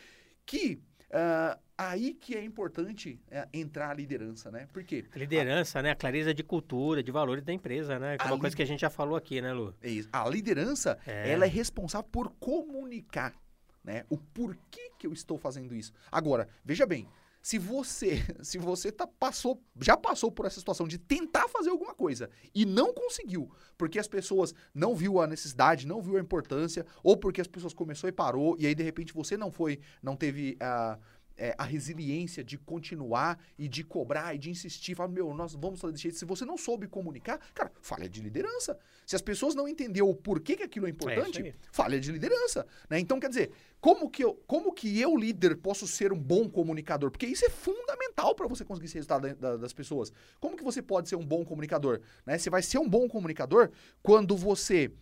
que 0.45 0.83
ah, 1.13 1.59
aí 1.77 2.15
que 2.15 2.35
é 2.37 2.45
importante 2.45 3.21
é, 3.31 3.49
entrar 3.53 3.91
a 3.91 3.95
liderança, 3.95 4.51
né? 4.51 4.69
Por 4.73 4.85
quê? 4.85 5.05
Liderança, 5.15 5.83
né? 5.83 5.91
A 5.91 5.95
clareza 5.97 6.33
de 6.35 6.43
cultura, 6.43 7.03
de 7.03 7.11
valores 7.11 7.43
da 7.45 7.53
empresa, 7.53 7.99
né? 7.99 8.17
Que 8.17 8.25
é 8.25 8.29
A 8.29 8.33
uma 8.33 8.39
coisa 8.41 8.55
que 8.55 8.63
a 8.63 8.67
gente 8.67 8.81
já 8.81 8.91
falou 8.91 9.17
aqui, 9.17 9.41
né, 9.41 9.53
Lu? 9.53 9.75
É 9.83 9.89
isso. 9.89 10.09
A 10.13 10.29
liderança, 10.29 10.99
É. 11.07 11.31
ela 11.31 11.45
é 11.45 11.49
responsável 11.49 12.09
por 12.11 12.31
comunicar, 12.39 13.35
né? 13.83 14.05
O 14.09 14.17
porquê 14.17 14.91
que 14.99 15.07
eu 15.07 15.13
estou 15.13 15.39
fazendo 15.39 15.75
isso. 15.75 15.93
Agora, 16.13 16.49
veja 16.65 16.87
bem, 16.87 17.09
se 17.43 17.59
você, 17.59 18.23
se 18.43 18.59
você 18.59 18.93
tá, 18.93 19.07
passou, 19.07 19.63
já 19.81 19.97
passou 19.97 20.31
por 20.31 20.47
essa 20.47 20.59
situação 20.59 20.87
de 20.87 20.99
tentar 20.99 21.49
fazer 21.49 21.71
alguma 21.71 21.95
coisa 21.95 22.31
e 22.55 22.65
não 22.65 22.93
conseguiu, 22.93 23.51
porque 23.77 23.99
as 23.99 24.09
pessoas 24.09 24.55
não 24.75 24.95
viu 24.95 25.21
a 25.21 25.27
necessidade, 25.27 25.87
não 25.87 26.03
viu 26.03 26.17
a 26.17 26.21
importância, 26.21 26.87
ou 27.03 27.17
porque 27.17 27.41
as 27.41 27.47
pessoas 27.47 27.73
começou 27.73 28.09
e 28.09 28.13
parou, 28.13 28.57
e 28.59 28.67
aí 28.67 28.75
de 28.75 28.83
repente 28.83 29.13
você 29.13 29.37
não 29.37 29.51
foi, 29.51 29.81
não 30.03 30.17
teve 30.17 30.57
a 30.61 30.99
é, 31.41 31.55
a 31.57 31.65
resiliência 31.65 32.45
de 32.45 32.59
continuar 32.59 33.43
e 33.59 33.67
de 33.67 33.83
cobrar 33.83 34.35
e 34.35 34.39
de 34.39 34.51
insistir, 34.51 34.95
falar, 34.95 35.09
meu, 35.09 35.33
nós 35.33 35.55
vamos 35.55 35.81
fazer 35.81 35.93
desse 35.95 36.03
jeito. 36.03 36.19
Se 36.19 36.27
você 36.27 36.45
não 36.45 36.59
soube 36.59 36.87
comunicar, 36.87 37.39
cara, 37.55 37.73
falha 37.81 38.07
de 38.09 38.21
liderança. 38.21 38.79
Se 39.07 39.17
as 39.17 39.23
pessoas 39.23 39.55
não 39.55 39.67
entenderam 39.67 40.11
o 40.11 40.15
porquê 40.15 40.55
que 40.55 40.63
aquilo 40.63 40.87
é 40.87 40.91
importante, 40.91 41.41
aí. 41.43 41.55
falha 41.73 41.99
de 41.99 42.13
liderança. 42.13 42.67
Né? 42.91 43.01
Então, 43.01 43.19
quer 43.19 43.31
dizer, 43.31 43.51
como 43.81 44.11
que, 44.11 44.23
eu, 44.23 44.35
como 44.47 44.71
que 44.75 45.01
eu, 45.01 45.17
líder, 45.17 45.57
posso 45.57 45.87
ser 45.89 46.13
um 46.13 46.19
bom 46.19 46.47
comunicador? 46.47 47.11
Porque 47.11 47.27
isso 47.27 47.47
é 47.47 47.49
fundamental 47.49 48.35
para 48.35 48.47
você 48.47 48.63
conseguir 48.63 48.87
esse 48.87 48.97
resultado 48.97 49.23
da- 49.23 49.33
da- 49.35 49.57
das 49.57 49.73
pessoas. 49.73 50.13
Como 50.39 50.59
que 50.59 50.63
você 50.63 50.83
pode 50.83 51.09
ser 51.09 51.17
um 51.17 51.25
bom 51.25 51.43
comunicador? 51.43 52.01
Né? 52.27 52.37
Você 52.37 52.51
vai 52.51 52.61
ser 52.63 52.79
um 52.79 52.89
bom 52.89 53.09
comunicador 53.09 53.71
quando 54.03 54.37
você 54.37 54.93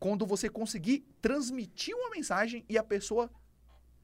quando 0.00 0.24
você 0.24 0.48
conseguir 0.48 1.04
transmitir 1.20 1.92
uma 1.96 2.10
mensagem 2.10 2.64
e 2.68 2.78
a 2.78 2.84
pessoa 2.84 3.28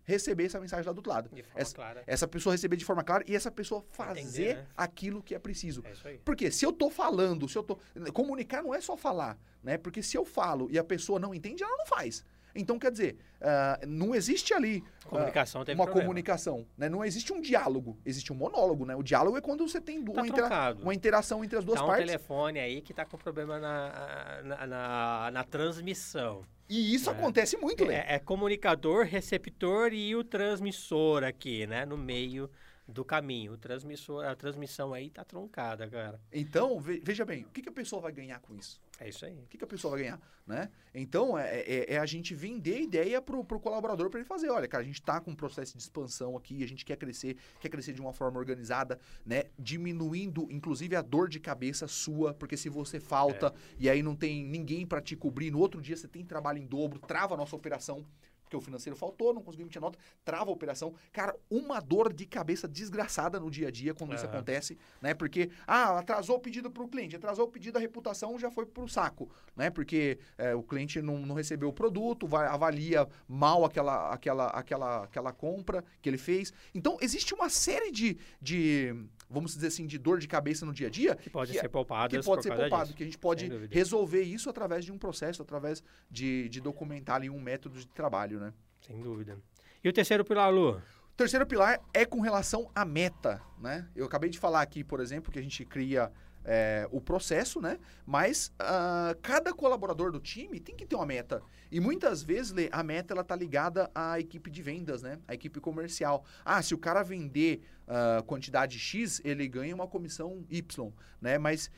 receber 0.04 0.44
essa 0.44 0.60
mensagem 0.60 0.86
lá 0.86 0.92
do 0.92 0.98
outro 0.98 1.10
lado. 1.10 1.28
De 1.34 1.42
forma 1.42 1.60
Essa, 1.60 1.74
clara. 1.74 2.04
essa 2.06 2.28
pessoa 2.28 2.52
receber 2.54 2.76
de 2.76 2.84
forma 2.84 3.02
clara 3.02 3.24
e 3.26 3.34
essa 3.34 3.50
pessoa 3.50 3.84
fazer 3.90 4.20
Entender, 4.20 4.56
né? 4.56 4.66
aquilo 4.76 5.22
que 5.22 5.34
é 5.34 5.38
preciso. 5.38 5.82
É. 6.04 6.18
Porque 6.24 6.50
se 6.50 6.64
eu 6.64 6.72
tô 6.72 6.90
falando, 6.90 7.48
se 7.48 7.56
eu 7.56 7.62
tô. 7.62 7.78
Comunicar 8.12 8.62
não 8.62 8.74
é 8.74 8.80
só 8.80 8.96
falar, 8.96 9.38
né? 9.62 9.76
Porque 9.78 10.02
se 10.02 10.16
eu 10.16 10.24
falo 10.24 10.68
e 10.70 10.78
a 10.78 10.84
pessoa 10.84 11.18
não 11.18 11.34
entende, 11.34 11.62
ela 11.62 11.76
não 11.76 11.86
faz. 11.86 12.24
Então, 12.54 12.78
quer 12.78 12.90
dizer, 12.92 13.16
ah, 13.40 13.80
não 13.86 14.14
existe 14.14 14.54
ali 14.54 14.82
ah, 15.04 15.08
Comunicação 15.08 15.64
teve 15.64 15.78
uma 15.78 15.84
problema. 15.84 16.06
comunicação, 16.08 16.66
né? 16.78 16.88
Não 16.88 17.04
existe 17.04 17.32
um 17.32 17.40
diálogo, 17.40 17.98
existe 18.04 18.32
um 18.32 18.36
monólogo, 18.36 18.84
né? 18.86 18.94
O 18.94 19.02
diálogo 19.02 19.36
é 19.36 19.40
quando 19.40 19.66
você 19.66 19.80
tem 19.80 20.02
Tá 20.04 20.12
uma, 20.12 20.26
intera- 20.26 20.76
uma 20.80 20.94
interação 20.94 21.44
entre 21.44 21.58
as 21.58 21.64
duas 21.64 21.78
Tá 21.78 21.84
um 21.84 21.88
partes. 21.88 22.06
telefone 22.06 22.58
aí 22.60 22.80
que 22.80 22.94
tá 22.94 23.04
com 23.04 23.16
problema 23.18 23.58
na, 23.58 24.42
na, 24.44 24.66
na, 24.66 25.30
na 25.32 25.44
transmissão. 25.44 26.42
E 26.68 26.94
isso 26.94 27.10
É. 27.10 27.12
acontece 27.12 27.56
muito, 27.56 27.84
né? 27.84 28.04
É, 28.08 28.14
é 28.14 28.18
comunicador, 28.18 29.04
receptor 29.04 29.92
e 29.92 30.14
o 30.16 30.24
transmissor 30.24 31.22
aqui, 31.24 31.66
né? 31.66 31.84
No 31.84 31.96
meio 31.98 32.48
do 32.88 33.04
caminho. 33.04 33.52
O 33.52 33.56
transmissor, 33.58 34.24
a 34.24 34.34
transmissão 34.34 34.94
aí 34.94 35.10
tá 35.10 35.24
truncada, 35.24 35.88
cara. 35.88 36.20
Então, 36.32 36.78
ve- 36.80 37.00
veja 37.04 37.24
bem, 37.24 37.42
o 37.44 37.48
que, 37.48 37.62
que 37.62 37.68
a 37.68 37.72
pessoa 37.72 38.00
vai 38.00 38.12
ganhar 38.12 38.38
com 38.40 38.54
isso? 38.54 38.80
É 39.00 39.08
isso 39.08 39.24
aí. 39.26 39.32
O 39.40 39.46
que, 39.46 39.58
que 39.58 39.64
a 39.64 39.66
pessoa 39.66 39.92
vai 39.92 40.02
ganhar, 40.02 40.20
né? 40.46 40.70
Então, 40.94 41.36
é, 41.36 41.60
é- 41.62 41.94
é 41.94 41.98
a 41.98 42.06
gente 42.06 42.32
vender 42.34 42.80
ideia 42.80 43.20
pro, 43.20 43.44
pro 43.44 43.58
colaborador 43.58 44.08
para 44.08 44.20
ele 44.20 44.26
fazer. 44.28 44.48
Olha, 44.50 44.68
cara, 44.68 44.82
a 44.84 44.86
gente 44.86 45.02
tá 45.02 45.20
com 45.20 45.32
um 45.32 45.34
processo 45.34 45.76
de 45.76 45.82
expansão 45.82 46.36
aqui, 46.36 46.62
a 46.62 46.68
gente 46.68 46.84
quer 46.84 46.96
crescer, 46.96 47.36
quer 47.58 47.68
crescer 47.68 47.92
de 47.92 48.00
uma 48.00 48.12
forma 48.12 48.38
organizada, 48.38 48.98
né? 49.26 49.44
Diminuindo, 49.58 50.46
inclusive, 50.50 50.94
a 50.94 51.02
dor 51.02 51.28
de 51.28 51.40
cabeça 51.40 51.88
sua, 51.88 52.32
porque 52.32 52.56
se 52.56 52.68
você 52.68 53.00
falta 53.00 53.52
e 53.78 53.90
aí 53.90 54.02
não 54.02 54.14
tem 54.14 54.44
ninguém 54.44 54.86
para 54.86 55.00
te 55.00 55.16
cobrir, 55.16 55.50
no 55.50 55.58
outro 55.58 55.80
dia 55.82 55.96
você 55.96 56.06
tem 56.06 56.24
trabalho 56.24 56.58
em 56.58 56.66
dobro, 56.66 57.00
trava 57.00 57.34
a 57.34 57.36
nossa 57.36 57.56
operação. 57.56 58.06
Porque 58.54 58.56
o 58.56 58.60
financeiro 58.60 58.96
faltou, 58.96 59.34
não 59.34 59.42
conseguiu 59.42 59.64
emitir 59.64 59.80
nota, 59.80 59.98
trava 60.24 60.50
a 60.50 60.52
operação. 60.52 60.94
Cara, 61.12 61.34
uma 61.50 61.80
dor 61.80 62.12
de 62.12 62.24
cabeça 62.24 62.68
desgraçada 62.68 63.40
no 63.40 63.50
dia 63.50 63.68
a 63.68 63.70
dia 63.70 63.94
quando 63.94 64.14
isso 64.14 64.24
Aham. 64.26 64.34
acontece, 64.34 64.78
né? 65.00 65.14
Porque, 65.14 65.50
ah, 65.66 65.98
atrasou 65.98 66.36
o 66.36 66.40
pedido 66.40 66.70
pro 66.70 66.86
cliente, 66.86 67.16
atrasou 67.16 67.46
o 67.46 67.48
pedido, 67.48 67.76
a 67.76 67.80
reputação 67.80 68.38
já 68.38 68.50
foi 68.50 68.64
pro 68.64 68.88
saco, 68.88 69.28
né? 69.56 69.70
Porque 69.70 70.18
é, 70.38 70.54
o 70.54 70.62
cliente 70.62 71.02
não, 71.02 71.18
não 71.18 71.34
recebeu 71.34 71.68
o 71.68 71.72
produto, 71.72 72.26
vai, 72.26 72.46
avalia 72.46 73.08
mal 73.26 73.64
aquela, 73.64 74.12
aquela, 74.12 74.46
aquela, 74.48 75.04
aquela 75.04 75.32
compra 75.32 75.84
que 76.00 76.08
ele 76.08 76.18
fez. 76.18 76.52
Então, 76.74 76.96
existe 77.00 77.34
uma 77.34 77.48
série 77.48 77.90
de, 77.90 78.16
de, 78.40 78.94
vamos 79.34 79.54
dizer 79.54 79.66
assim, 79.66 79.86
de 79.86 79.98
dor 79.98 80.18
de 80.18 80.26
cabeça 80.28 80.64
no 80.64 80.72
dia 80.72 80.86
a 80.86 80.90
dia 80.90 81.14
Que 81.16 81.28
pode 81.28 81.52
Que 81.52 81.58
é- 81.58 81.60
ser 81.62 81.68
poupado 81.68 82.16
que 82.16 82.24
pode 82.24 82.42
ser 82.42 82.54
poupado, 82.56 82.84
disso. 82.84 82.96
que 82.96 83.02
a 83.02 83.06
gente 83.06 83.18
pode 83.18 83.48
resolver 83.70 84.22
isso 84.22 84.48
através 84.48 84.84
de 84.84 84.92
um 84.92 84.96
processo, 84.98 85.42
através 85.42 85.82
de, 86.10 86.48
de 86.48 86.60
documentar 86.60 87.16
ali 87.16 87.28
um 87.28 87.40
método 87.40 87.78
de 87.78 87.86
trabalho, 87.88 88.38
né? 88.40 88.52
Sem 88.80 89.00
dúvida. 89.02 89.36
E 89.82 89.88
o 89.88 89.92
terceiro 89.92 90.24
pilar, 90.24 90.50
Lu? 90.52 90.70
O 90.76 91.16
terceiro 91.16 91.46
pilar 91.46 91.80
é 91.92 92.04
com 92.04 92.20
relação 92.20 92.70
à 92.74 92.84
meta, 92.84 93.40
né? 93.58 93.86
Eu 93.94 94.06
acabei 94.06 94.30
de 94.30 94.38
falar 94.38 94.62
aqui, 94.62 94.82
por 94.82 94.98
exemplo, 95.00 95.30
que 95.32 95.38
a 95.38 95.42
gente 95.42 95.64
cria 95.64 96.10
é, 96.44 96.86
o 96.90 97.00
processo, 97.00 97.60
né? 97.60 97.78
Mas 98.04 98.52
ah, 98.58 99.16
cada 99.22 99.52
colaborador 99.52 100.12
do 100.12 100.20
time 100.20 100.60
tem 100.60 100.76
que 100.76 100.84
ter 100.86 100.94
uma 100.96 101.06
meta. 101.06 101.42
E 101.70 101.80
muitas 101.80 102.22
vezes, 102.22 102.52
Lê, 102.52 102.68
a 102.70 102.82
meta 102.82 103.14
ela 103.14 103.24
tá 103.24 103.34
ligada 103.34 103.90
à 103.94 104.20
equipe 104.20 104.50
de 104.50 104.62
vendas, 104.62 105.02
né? 105.02 105.18
A 105.26 105.34
equipe 105.34 105.58
comercial. 105.60 106.24
Ah, 106.44 106.62
se 106.62 106.74
o 106.74 106.78
cara 106.78 107.02
vender 107.02 107.62
ah, 107.88 108.22
quantidade 108.26 108.78
X, 108.78 109.20
ele 109.24 109.48
ganha 109.48 109.74
uma 109.74 109.88
comissão 109.88 110.44
Y, 110.50 110.92
né? 111.20 111.38
Mas 111.38 111.70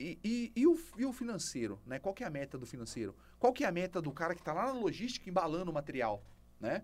e, 0.00 0.18
e- 0.24 0.52
e 0.54 0.66
o, 0.66 0.78
e 0.96 1.04
o 1.04 1.12
financeiro, 1.12 1.80
né? 1.86 1.98
Qual 1.98 2.14
que 2.14 2.22
é 2.24 2.26
a 2.26 2.30
meta 2.30 2.56
do 2.56 2.66
financeiro? 2.66 3.14
Qual 3.38 3.52
que 3.52 3.64
é 3.64 3.66
a 3.66 3.72
meta 3.72 4.00
do 4.00 4.12
cara 4.12 4.34
que 4.34 4.40
está 4.40 4.52
lá 4.52 4.66
na 4.66 4.72
logística 4.72 5.28
embalando 5.28 5.70
o 5.70 5.74
material, 5.74 6.24
né? 6.60 6.82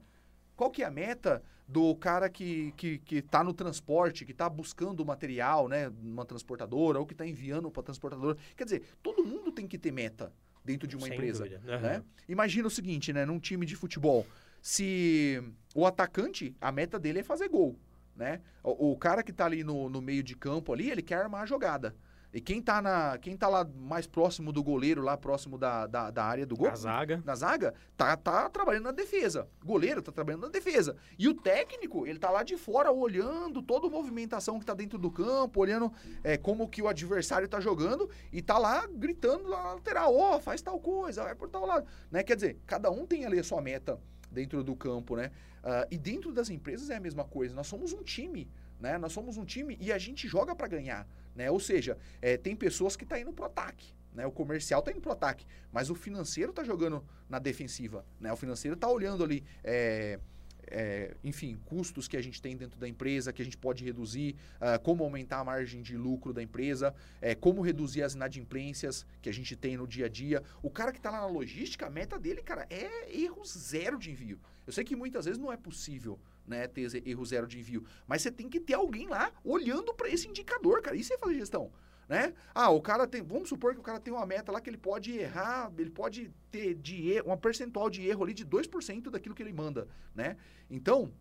Qual 0.58 0.72
que 0.72 0.82
é 0.82 0.86
a 0.86 0.90
meta 0.90 1.40
do 1.68 1.94
cara 1.94 2.28
que, 2.28 2.72
que, 2.76 2.98
que 2.98 3.22
tá 3.22 3.44
no 3.44 3.54
transporte, 3.54 4.24
que 4.24 4.32
está 4.32 4.50
buscando 4.50 5.00
o 5.00 5.06
material, 5.06 5.68
né? 5.68 5.88
Numa 5.88 6.24
transportadora, 6.24 6.98
ou 6.98 7.06
que 7.06 7.14
está 7.14 7.24
enviando 7.24 7.70
para 7.70 7.84
transportadora. 7.84 8.36
Quer 8.56 8.64
dizer, 8.64 8.82
todo 9.00 9.24
mundo 9.24 9.52
tem 9.52 9.68
que 9.68 9.78
ter 9.78 9.92
meta 9.92 10.32
dentro 10.64 10.88
de 10.88 10.96
uma 10.96 11.06
Sem 11.06 11.14
empresa. 11.14 11.44
dúvida. 11.44 11.78
Né? 11.78 12.02
Imagina 12.28 12.66
o 12.66 12.70
seguinte, 12.70 13.12
né? 13.12 13.24
Num 13.24 13.38
time 13.38 13.64
de 13.64 13.76
futebol, 13.76 14.26
se 14.60 15.40
o 15.76 15.86
atacante, 15.86 16.52
a 16.60 16.72
meta 16.72 16.98
dele 16.98 17.20
é 17.20 17.22
fazer 17.22 17.48
gol, 17.48 17.78
né? 18.16 18.40
O, 18.64 18.90
o 18.90 18.96
cara 18.98 19.22
que 19.22 19.32
tá 19.32 19.46
ali 19.46 19.62
no, 19.62 19.88
no 19.88 20.02
meio 20.02 20.24
de 20.24 20.34
campo 20.34 20.72
ali, 20.72 20.90
ele 20.90 21.02
quer 21.02 21.18
armar 21.18 21.42
a 21.42 21.46
jogada. 21.46 21.94
E 22.32 22.40
quem 22.40 22.60
tá, 22.60 22.82
na, 22.82 23.16
quem 23.16 23.36
tá 23.36 23.48
lá 23.48 23.64
mais 23.64 24.06
próximo 24.06 24.52
do 24.52 24.62
goleiro, 24.62 25.02
lá 25.02 25.16
próximo 25.16 25.56
da, 25.56 25.86
da, 25.86 26.10
da 26.10 26.24
área 26.24 26.44
do 26.44 26.56
gol, 26.56 26.68
A 26.68 26.76
zaga. 26.76 27.22
na 27.24 27.34
zaga, 27.34 27.72
tá, 27.96 28.16
tá 28.16 28.50
trabalhando 28.50 28.84
na 28.84 28.92
defesa. 28.92 29.48
O 29.62 29.66
goleiro 29.66 30.02
tá 30.02 30.12
trabalhando 30.12 30.42
na 30.42 30.48
defesa. 30.48 30.94
E 31.18 31.26
o 31.26 31.34
técnico, 31.34 32.06
ele 32.06 32.18
tá 32.18 32.30
lá 32.30 32.42
de 32.42 32.56
fora 32.58 32.92
olhando 32.92 33.62
toda 33.62 33.86
a 33.86 33.90
movimentação 33.90 34.58
que 34.58 34.66
tá 34.66 34.74
dentro 34.74 34.98
do 34.98 35.10
campo, 35.10 35.60
olhando 35.60 35.90
é, 36.22 36.36
como 36.36 36.68
que 36.68 36.82
o 36.82 36.88
adversário 36.88 37.48
tá 37.48 37.60
jogando 37.60 38.10
e 38.30 38.42
tá 38.42 38.58
lá 38.58 38.86
gritando 38.86 39.48
lá 39.48 39.62
na 39.62 39.72
lateral, 39.74 40.14
ó, 40.14 40.38
faz 40.38 40.60
tal 40.60 40.78
coisa, 40.78 41.24
vai 41.24 41.34
por 41.34 41.48
tal 41.48 41.64
lado. 41.64 41.86
Né? 42.10 42.22
Quer 42.22 42.34
dizer, 42.34 42.58
cada 42.66 42.90
um 42.90 43.06
tem 43.06 43.24
ali 43.24 43.38
a 43.38 43.44
sua 43.44 43.62
meta 43.62 43.98
dentro 44.30 44.62
do 44.62 44.76
campo, 44.76 45.16
né? 45.16 45.30
Ah, 45.62 45.86
e 45.90 45.98
dentro 45.98 46.32
das 46.32 46.50
empresas 46.50 46.90
é 46.90 46.96
a 46.96 47.00
mesma 47.00 47.24
coisa. 47.24 47.54
Nós 47.54 47.66
somos 47.66 47.92
um 47.92 48.02
time, 48.02 48.50
né? 48.80 48.96
Nós 48.98 49.12
somos 49.12 49.36
um 49.36 49.44
time 49.44 49.76
e 49.80 49.92
a 49.92 49.98
gente 49.98 50.28
joga 50.28 50.54
para 50.54 50.68
ganhar, 50.68 51.06
né? 51.38 51.48
Ou 51.52 51.60
seja, 51.60 51.96
é, 52.20 52.36
tem 52.36 52.56
pessoas 52.56 52.96
que 52.96 53.06
tá 53.06 53.18
indo 53.18 53.32
pro 53.32 53.44
ataque, 53.44 53.94
né? 54.12 54.26
O 54.26 54.32
comercial 54.32 54.82
tá 54.82 54.90
indo 54.90 55.00
pro 55.00 55.12
ataque, 55.12 55.46
mas 55.72 55.88
o 55.88 55.94
financeiro 55.94 56.52
tá 56.52 56.64
jogando 56.64 57.04
na 57.30 57.38
defensiva, 57.38 58.04
né? 58.20 58.32
O 58.32 58.36
financeiro 58.36 58.76
tá 58.76 58.88
olhando 58.88 59.22
ali, 59.22 59.44
é, 59.62 60.18
é, 60.66 61.14
enfim, 61.22 61.56
custos 61.64 62.08
que 62.08 62.16
a 62.16 62.20
gente 62.20 62.42
tem 62.42 62.56
dentro 62.56 62.76
da 62.76 62.88
empresa, 62.88 63.32
que 63.32 63.40
a 63.40 63.44
gente 63.44 63.56
pode 63.56 63.84
reduzir, 63.84 64.34
ah, 64.60 64.80
como 64.80 65.04
aumentar 65.04 65.38
a 65.38 65.44
margem 65.44 65.80
de 65.80 65.96
lucro 65.96 66.32
da 66.32 66.42
empresa, 66.42 66.92
é, 67.20 67.36
como 67.36 67.62
reduzir 67.62 68.02
as 68.02 68.14
inadimplências 68.14 69.06
que 69.22 69.28
a 69.28 69.32
gente 69.32 69.54
tem 69.54 69.76
no 69.76 69.86
dia 69.86 70.06
a 70.06 70.08
dia. 70.08 70.42
O 70.60 70.68
cara 70.68 70.90
que 70.90 70.98
está 70.98 71.08
lá 71.08 71.20
na 71.20 71.26
logística, 71.28 71.86
a 71.86 71.90
meta 71.90 72.18
dele, 72.18 72.42
cara, 72.42 72.66
é 72.68 73.16
erro 73.16 73.44
zero 73.46 73.96
de 73.96 74.10
envio. 74.10 74.40
Eu 74.66 74.72
sei 74.72 74.82
que 74.82 74.96
muitas 74.96 75.24
vezes 75.24 75.38
não 75.38 75.52
é 75.52 75.56
possível 75.56 76.18
né, 76.48 76.66
ter 76.66 76.88
erro 77.06 77.24
zero 77.24 77.46
de 77.46 77.58
envio, 77.58 77.84
mas 78.06 78.22
você 78.22 78.30
tem 78.30 78.48
que 78.48 78.58
ter 78.58 78.74
alguém 78.74 79.08
lá 79.08 79.32
olhando 79.44 79.94
para 79.94 80.08
esse 80.08 80.28
indicador, 80.28 80.82
cara. 80.82 80.96
Isso 80.96 81.12
é 81.12 81.18
fazer 81.18 81.34
gestão. 81.34 81.70
Né? 82.08 82.32
Ah, 82.54 82.70
o 82.70 82.80
cara 82.80 83.06
tem. 83.06 83.22
Vamos 83.22 83.50
supor 83.50 83.74
que 83.74 83.80
o 83.80 83.82
cara 83.82 84.00
tem 84.00 84.12
uma 84.12 84.24
meta 84.24 84.50
lá 84.50 84.62
que 84.62 84.70
ele 84.70 84.78
pode 84.78 85.12
errar, 85.12 85.70
ele 85.76 85.90
pode 85.90 86.32
ter 86.50 86.74
de 86.74 87.10
erro, 87.10 87.26
uma 87.26 87.36
percentual 87.36 87.90
de 87.90 88.06
erro 88.06 88.24
ali 88.24 88.32
de 88.32 88.46
2% 88.46 89.10
daquilo 89.10 89.34
que 89.34 89.42
ele 89.42 89.52
manda, 89.52 89.86
né? 90.14 90.38
Então, 90.70 91.12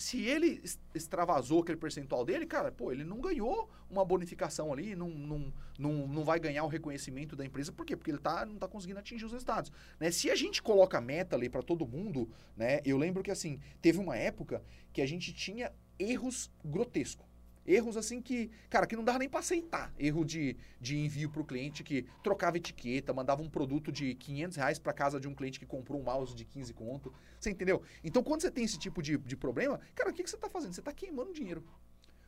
se 0.00 0.24
ele 0.24 0.62
extravasou 0.94 1.60
aquele 1.60 1.76
percentual 1.76 2.24
dele, 2.24 2.46
cara, 2.46 2.72
pô, 2.72 2.90
ele 2.90 3.04
não 3.04 3.20
ganhou 3.20 3.68
uma 3.90 4.02
bonificação 4.02 4.72
ali, 4.72 4.96
não, 4.96 5.10
não, 5.10 5.52
não, 5.78 6.08
não 6.08 6.24
vai 6.24 6.40
ganhar 6.40 6.64
o 6.64 6.68
reconhecimento 6.68 7.36
da 7.36 7.44
empresa. 7.44 7.70
Por 7.70 7.84
quê? 7.84 7.94
Porque 7.94 8.10
ele 8.10 8.18
tá, 8.18 8.46
não 8.46 8.56
tá 8.56 8.66
conseguindo 8.66 8.98
atingir 8.98 9.26
os 9.26 9.32
resultados. 9.32 9.70
Né? 10.00 10.10
Se 10.10 10.30
a 10.30 10.34
gente 10.34 10.62
coloca 10.62 10.98
meta 11.02 11.36
ali 11.36 11.50
para 11.50 11.60
todo 11.60 11.86
mundo, 11.86 12.30
né? 12.56 12.80
Eu 12.82 12.96
lembro 12.96 13.22
que 13.22 13.30
assim, 13.30 13.60
teve 13.82 13.98
uma 13.98 14.16
época 14.16 14.64
que 14.90 15.02
a 15.02 15.06
gente 15.06 15.34
tinha 15.34 15.70
erros 15.98 16.50
grotescos. 16.64 17.26
Erros 17.66 17.96
assim 17.96 18.20
que, 18.20 18.50
cara, 18.68 18.86
que 18.86 18.96
não 18.96 19.04
dava 19.04 19.18
nem 19.18 19.28
para 19.28 19.40
aceitar. 19.40 19.92
Erro 19.98 20.24
de, 20.24 20.56
de 20.80 20.98
envio 20.98 21.28
para 21.30 21.42
o 21.42 21.44
cliente 21.44 21.84
que 21.84 22.06
trocava 22.22 22.56
etiqueta, 22.56 23.12
mandava 23.12 23.42
um 23.42 23.48
produto 23.48 23.92
de 23.92 24.14
500 24.14 24.56
reais 24.56 24.78
para 24.78 24.92
casa 24.92 25.20
de 25.20 25.28
um 25.28 25.34
cliente 25.34 25.58
que 25.58 25.66
comprou 25.66 26.00
um 26.00 26.04
mouse 26.04 26.34
de 26.34 26.44
15 26.44 26.72
conto. 26.74 27.12
Você 27.38 27.50
entendeu? 27.50 27.82
Então, 28.02 28.22
quando 28.22 28.42
você 28.42 28.50
tem 28.50 28.64
esse 28.64 28.78
tipo 28.78 29.02
de, 29.02 29.18
de 29.18 29.36
problema, 29.36 29.80
cara, 29.94 30.10
o 30.10 30.12
que, 30.12 30.22
que 30.22 30.30
você 30.30 30.36
está 30.36 30.48
fazendo? 30.48 30.72
Você 30.72 30.80
está 30.80 30.92
queimando 30.92 31.32
dinheiro. 31.32 31.64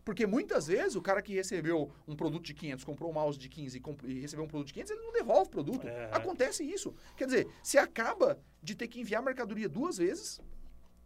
Porque 0.05 0.27
muitas 0.27 0.67
vezes 0.67 0.97
o 0.97 1.03
cara 1.03 1.23
que 1.23 1.35
recebeu 1.35 1.91
um 2.07 2.17
produto 2.17 2.45
de 2.45 2.55
500, 2.55 2.85
comprou 2.85 3.11
um 3.11 3.15
mouse 3.15 3.39
de 3.39 3.49
15 3.49 3.81
e, 4.05 4.21
recebeu 4.21 4.45
um 4.45 4.49
produto 4.49 4.67
de 4.67 4.75
500, 4.75 4.91
ele 4.91 5.01
não 5.01 5.13
devolve 5.13 5.47
o 5.47 5.51
produto. 5.51 5.87
É. 5.87 6.11
Acontece 6.13 6.65
isso. 6.65 6.95
Quer 7.17 7.27
dizer, 7.27 7.49
você 7.63 7.79
acaba 7.79 8.39
de 8.63 8.75
ter 8.75 8.89
que 8.89 9.01
enviar 9.01 9.23
mercadoria 9.23 9.69
duas 9.69 9.99
vezes, 9.99 10.41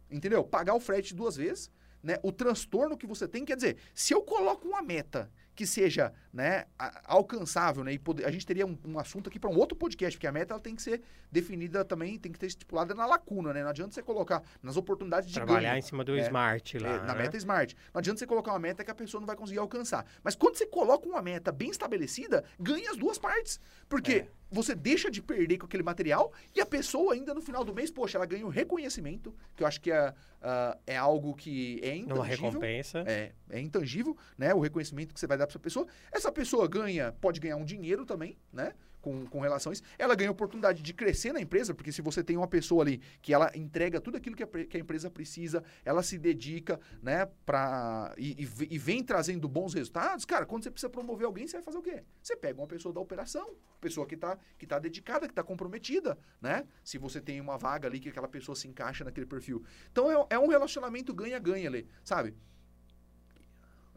entendeu? 0.09 0.43
Pagar 0.43 0.73
o 0.73 0.79
frete 0.79 1.13
duas 1.13 1.35
vezes, 1.35 1.71
né? 2.07 2.17
O 2.23 2.31
transtorno 2.31 2.97
que 2.97 3.05
você 3.05 3.27
tem, 3.27 3.43
quer 3.43 3.57
dizer, 3.57 3.77
se 3.93 4.13
eu 4.13 4.21
coloco 4.21 4.65
uma 4.65 4.81
meta 4.81 5.29
que 5.57 5.65
seja 5.65 6.13
né, 6.31 6.65
alcançável, 7.05 7.83
né? 7.83 7.91
E 7.91 7.97
poder, 7.97 8.25
a 8.25 8.29
gente 8.29 8.45
teria 8.45 8.63
um, 8.63 8.77
um 8.85 8.99
assunto 8.99 9.27
aqui 9.27 9.39
para 9.39 9.49
um 9.49 9.57
outro 9.57 9.75
podcast, 9.75 10.15
porque 10.15 10.27
a 10.27 10.31
meta 10.31 10.53
ela 10.53 10.61
tem 10.61 10.75
que 10.75 10.83
ser 10.83 11.01
definida 11.31 11.83
também, 11.83 12.19
tem 12.19 12.31
que 12.31 12.37
ter 12.37 12.45
estipulada 12.45 12.93
na 12.93 13.07
lacuna, 13.07 13.51
né? 13.51 13.63
Não 13.63 13.71
adianta 13.71 13.91
você 13.91 14.03
colocar 14.03 14.43
nas 14.61 14.77
oportunidades 14.77 15.27
de 15.27 15.33
Trabalhar 15.33 15.71
ganho, 15.71 15.79
em 15.79 15.81
cima 15.81 16.03
do 16.03 16.15
é, 16.15 16.21
smart 16.21 16.77
lá. 16.77 16.89
É, 16.89 16.97
na 16.99 17.15
né? 17.15 17.23
meta 17.23 17.37
smart. 17.37 17.75
Não 17.91 17.97
adianta 17.97 18.19
você 18.19 18.27
colocar 18.27 18.51
uma 18.51 18.59
meta 18.59 18.83
que 18.83 18.91
a 18.91 18.95
pessoa 18.95 19.19
não 19.19 19.25
vai 19.25 19.35
conseguir 19.35 19.57
alcançar. 19.57 20.05
Mas 20.23 20.35
quando 20.35 20.57
você 20.57 20.67
coloca 20.67 21.09
uma 21.09 21.23
meta 21.23 21.51
bem 21.51 21.71
estabelecida, 21.71 22.43
ganha 22.59 22.91
as 22.91 22.97
duas 22.97 23.17
partes. 23.17 23.59
Porque 23.89 24.13
é. 24.13 24.27
você 24.51 24.75
deixa 24.75 25.09
de 25.09 25.23
perder 25.23 25.57
com 25.57 25.65
aquele 25.65 25.81
material 25.81 26.31
e 26.55 26.61
a 26.61 26.67
pessoa 26.67 27.15
ainda 27.15 27.33
no 27.33 27.41
final 27.41 27.63
do 27.63 27.73
mês, 27.73 27.89
poxa, 27.89 28.19
ela 28.19 28.27
ganha 28.27 28.45
o 28.45 28.49
um 28.49 28.51
reconhecimento, 28.51 29.33
que 29.55 29.63
eu 29.63 29.67
acho 29.67 29.81
que 29.81 29.91
é, 29.91 30.09
uh, 30.09 30.79
é 30.85 30.95
algo 30.95 31.33
que 31.33 31.79
é 31.81 31.95
intangível. 31.95 32.15
Uma 32.15 32.25
recompensa. 32.25 33.03
É, 33.07 33.31
é 33.49 33.59
intangível, 33.59 34.15
né? 34.37 34.53
O 34.53 34.59
reconhecimento 34.59 35.15
que 35.15 35.19
você 35.19 35.25
vai 35.25 35.37
dar 35.37 35.46
para 35.47 35.53
essa 35.53 35.59
pessoa. 35.59 35.87
Essa 36.11 36.31
pessoa 36.31 36.67
ganha, 36.67 37.11
pode 37.13 37.39
ganhar 37.39 37.55
um 37.55 37.65
dinheiro 37.65 38.05
também, 38.05 38.37
né? 38.51 38.73
Com, 39.01 39.25
com 39.27 39.39
relação 39.39 39.71
a 39.71 39.73
isso. 39.73 39.83
Ela 39.97 40.15
ganha 40.15 40.29
a 40.29 40.31
oportunidade 40.31 40.81
de 40.81 40.93
crescer 40.93 41.31
na 41.31 41.39
empresa, 41.39 41.73
porque 41.73 41.91
se 41.91 42.01
você 42.01 42.23
tem 42.23 42.35
uma 42.35 42.47
pessoa 42.47 42.83
ali 42.83 42.99
que 43.21 43.33
ela 43.33 43.49
entrega 43.55 44.01
tudo 44.01 44.17
aquilo 44.17 44.35
que 44.35 44.43
a, 44.43 44.47
que 44.47 44.75
a 44.75 44.79
empresa 44.79 45.09
precisa, 45.09 45.63
ela 45.85 46.03
se 46.03 46.17
dedica, 46.17 46.79
né, 47.01 47.25
pra, 47.45 48.13
e, 48.17 48.43
e, 48.43 48.75
e, 48.75 48.77
vem 48.77 49.03
trazendo 49.03 49.47
bons 49.47 49.73
resultados, 49.73 50.25
cara, 50.25 50.45
quando 50.45 50.63
você 50.63 50.71
precisa 50.71 50.89
promover 50.89 51.25
alguém, 51.25 51.47
você 51.47 51.57
vai 51.57 51.63
fazer 51.63 51.77
o 51.77 51.81
quê? 51.81 52.03
Você 52.21 52.35
pega 52.35 52.59
uma 52.59 52.67
pessoa 52.67 52.93
da 52.93 52.99
operação, 52.99 53.55
pessoa 53.79 54.05
que 54.05 54.15
está 54.15 54.37
que 54.57 54.67
tá 54.67 54.77
dedicada, 54.77 55.25
que 55.27 55.31
está 55.31 55.43
comprometida, 55.43 56.17
né? 56.41 56.65
Se 56.83 56.97
você 56.97 57.21
tem 57.21 57.39
uma 57.39 57.57
vaga 57.57 57.87
ali 57.87 57.99
que 57.99 58.09
aquela 58.09 58.27
pessoa 58.27 58.55
se 58.55 58.67
encaixa 58.67 59.05
naquele 59.05 59.25
perfil. 59.25 59.63
Então 59.91 60.11
é, 60.11 60.27
é 60.31 60.39
um 60.39 60.47
relacionamento 60.47 61.13
ganha-ganha 61.13 61.69
ali, 61.69 61.87
sabe? 62.03 62.35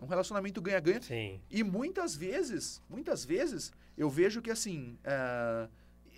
É 0.01 0.05
um 0.05 0.07
relacionamento 0.07 0.63
ganha-ganha. 0.63 1.01
E 1.51 1.63
muitas 1.63 2.17
vezes, 2.17 2.83
muitas 2.89 3.25
vezes, 3.25 3.73
eu 3.97 4.09
vejo 4.09 4.41
que 4.41 4.51
assim, 4.51 4.99
uh, 5.05 5.71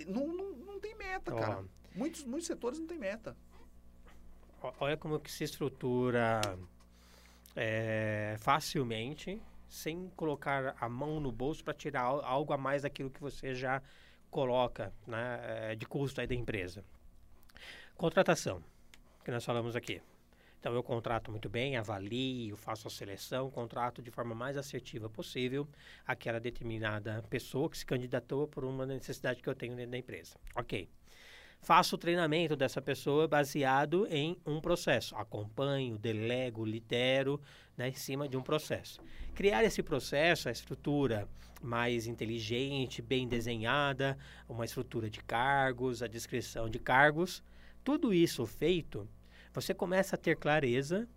não, 0.06 0.28
não, 0.28 0.52
não 0.52 0.80
tem 0.80 0.94
meta, 0.94 1.34
oh. 1.34 1.38
cara. 1.38 1.64
Muitos, 1.94 2.24
muitos 2.24 2.46
setores 2.46 2.78
não 2.78 2.86
tem 2.86 2.98
meta. 2.98 3.36
Olha 4.78 4.96
como 4.96 5.18
que 5.18 5.30
se 5.30 5.42
estrutura 5.42 6.40
é, 7.56 8.36
facilmente, 8.38 9.42
sem 9.68 10.08
colocar 10.14 10.76
a 10.80 10.88
mão 10.88 11.18
no 11.18 11.32
bolso 11.32 11.64
para 11.64 11.74
tirar 11.74 12.02
algo 12.02 12.52
a 12.52 12.56
mais 12.56 12.82
daquilo 12.82 13.10
que 13.10 13.20
você 13.20 13.52
já 13.54 13.82
coloca 14.30 14.92
né, 15.06 15.74
de 15.76 15.84
custo 15.84 16.20
aí 16.20 16.26
da 16.26 16.34
empresa. 16.34 16.84
Contratação, 17.96 18.62
que 19.24 19.30
nós 19.32 19.44
falamos 19.44 19.74
aqui. 19.74 20.00
Então 20.62 20.74
eu 20.74 20.82
contrato 20.84 21.28
muito 21.28 21.48
bem, 21.48 21.76
avalio, 21.76 22.56
faço 22.56 22.86
a 22.86 22.90
seleção, 22.90 23.50
contrato 23.50 24.00
de 24.00 24.12
forma 24.12 24.32
mais 24.32 24.56
assertiva 24.56 25.10
possível 25.10 25.66
aquela 26.06 26.38
determinada 26.38 27.20
pessoa 27.28 27.68
que 27.68 27.76
se 27.76 27.84
candidatou 27.84 28.46
por 28.46 28.64
uma 28.64 28.86
necessidade 28.86 29.42
que 29.42 29.48
eu 29.48 29.56
tenho 29.56 29.74
dentro 29.74 29.90
da 29.90 29.98
empresa. 29.98 30.36
Ok. 30.54 30.88
Faço 31.60 31.96
o 31.96 31.98
treinamento 31.98 32.54
dessa 32.54 32.80
pessoa 32.80 33.26
baseado 33.26 34.06
em 34.08 34.36
um 34.46 34.60
processo. 34.60 35.16
Acompanho, 35.16 35.98
delego, 35.98 36.64
lidero 36.64 37.40
né, 37.76 37.88
em 37.88 37.94
cima 37.94 38.28
de 38.28 38.36
um 38.36 38.42
processo. 38.42 39.00
Criar 39.34 39.64
esse 39.64 39.82
processo, 39.82 40.48
a 40.48 40.52
estrutura 40.52 41.28
mais 41.60 42.06
inteligente, 42.06 43.02
bem 43.02 43.26
desenhada, 43.26 44.16
uma 44.48 44.64
estrutura 44.64 45.10
de 45.10 45.18
cargos, 45.24 46.04
a 46.04 46.06
descrição 46.06 46.68
de 46.68 46.78
cargos, 46.78 47.42
tudo 47.82 48.14
isso 48.14 48.46
feito 48.46 49.08
você 49.52 49.74
começa 49.74 50.16
a 50.16 50.18
ter 50.18 50.36
clareza 50.36 51.08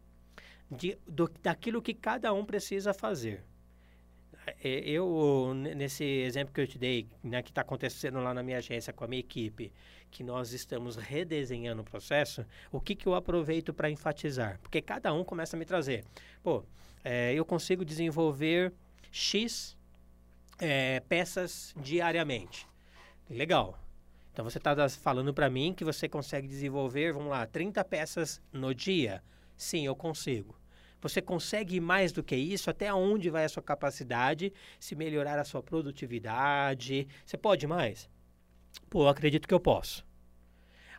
de, 0.69 0.97
do, 1.07 1.29
daquilo 1.41 1.81
que 1.81 1.93
cada 1.93 2.33
um 2.33 2.45
precisa 2.45 2.93
fazer. 2.93 3.43
É, 4.63 4.79
eu, 4.87 5.53
nesse 5.55 6.03
exemplo 6.03 6.53
que 6.53 6.61
eu 6.61 6.67
te 6.67 6.77
dei, 6.77 7.07
né, 7.23 7.41
que 7.41 7.49
está 7.49 7.61
acontecendo 7.61 8.19
lá 8.19 8.33
na 8.33 8.43
minha 8.43 8.57
agência 8.57 8.93
com 8.93 9.03
a 9.03 9.07
minha 9.07 9.19
equipe, 9.19 9.71
que 10.11 10.23
nós 10.23 10.53
estamos 10.53 10.95
redesenhando 10.95 11.81
o 11.81 11.85
processo, 11.85 12.45
o 12.71 12.79
que, 12.79 12.95
que 12.95 13.07
eu 13.07 13.15
aproveito 13.15 13.73
para 13.73 13.89
enfatizar? 13.89 14.59
Porque 14.61 14.81
cada 14.81 15.13
um 15.13 15.23
começa 15.23 15.55
a 15.55 15.59
me 15.59 15.65
trazer. 15.65 16.05
Pô, 16.43 16.63
é, 17.03 17.33
eu 17.33 17.43
consigo 17.43 17.83
desenvolver 17.83 18.71
X 19.11 19.75
é, 20.59 20.99
peças 21.01 21.73
diariamente. 21.77 22.67
Legal. 23.29 23.79
Então 24.35 24.43
você 24.43 24.57
está 24.57 24.89
falando 24.89 25.33
para 25.33 25.49
mim 25.49 25.73
que 25.73 25.85
você 25.85 26.09
consegue 26.09 26.45
desenvolver, 26.45 27.13
vamos 27.13 27.29
lá, 27.29 27.47
30 27.47 27.85
peças 27.85 28.41
no 28.51 28.75
dia? 28.75 29.23
Sim, 29.55 29.85
eu 29.85 29.95
consigo. 29.95 30.59
Você 30.99 31.21
consegue 31.21 31.79
mais 31.79 32.11
do 32.11 32.21
que 32.21 32.35
isso? 32.35 32.69
Até 32.69 32.93
onde 32.93 33.29
vai 33.29 33.45
a 33.45 33.49
sua 33.49 33.63
capacidade? 33.63 34.51
Se 34.77 34.93
melhorar 34.93 35.39
a 35.39 35.45
sua 35.45 35.63
produtividade? 35.63 37.07
Você 37.25 37.37
pode 37.37 37.65
mais? 37.65 38.09
Pô, 38.89 39.03
eu 39.03 39.07
acredito 39.07 39.47
que 39.47 39.53
eu 39.53 39.59
posso. 39.59 40.05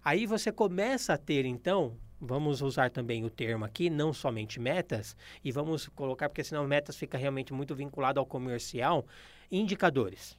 Aí 0.03 0.24
você 0.24 0.51
começa 0.51 1.12
a 1.12 1.18
ter, 1.18 1.45
então, 1.45 1.95
vamos 2.18 2.62
usar 2.62 2.91
também 2.91 3.22
o 3.22 3.28
termo 3.28 3.66
aqui, 3.66 3.91
não 3.91 4.14
somente 4.14 4.59
metas, 4.59 5.14
e 5.45 5.53
vamos 5.53 5.89
colocar, 5.89 6.30
porque 6.30 6.43
senão 6.43 6.66
metas 6.66 6.97
fica 6.97 7.18
realmente 7.18 7.53
muito 7.53 7.74
vinculado 7.74 8.18
ao 8.18 8.24
comercial, 8.24 9.05
indicadores. 9.53 10.39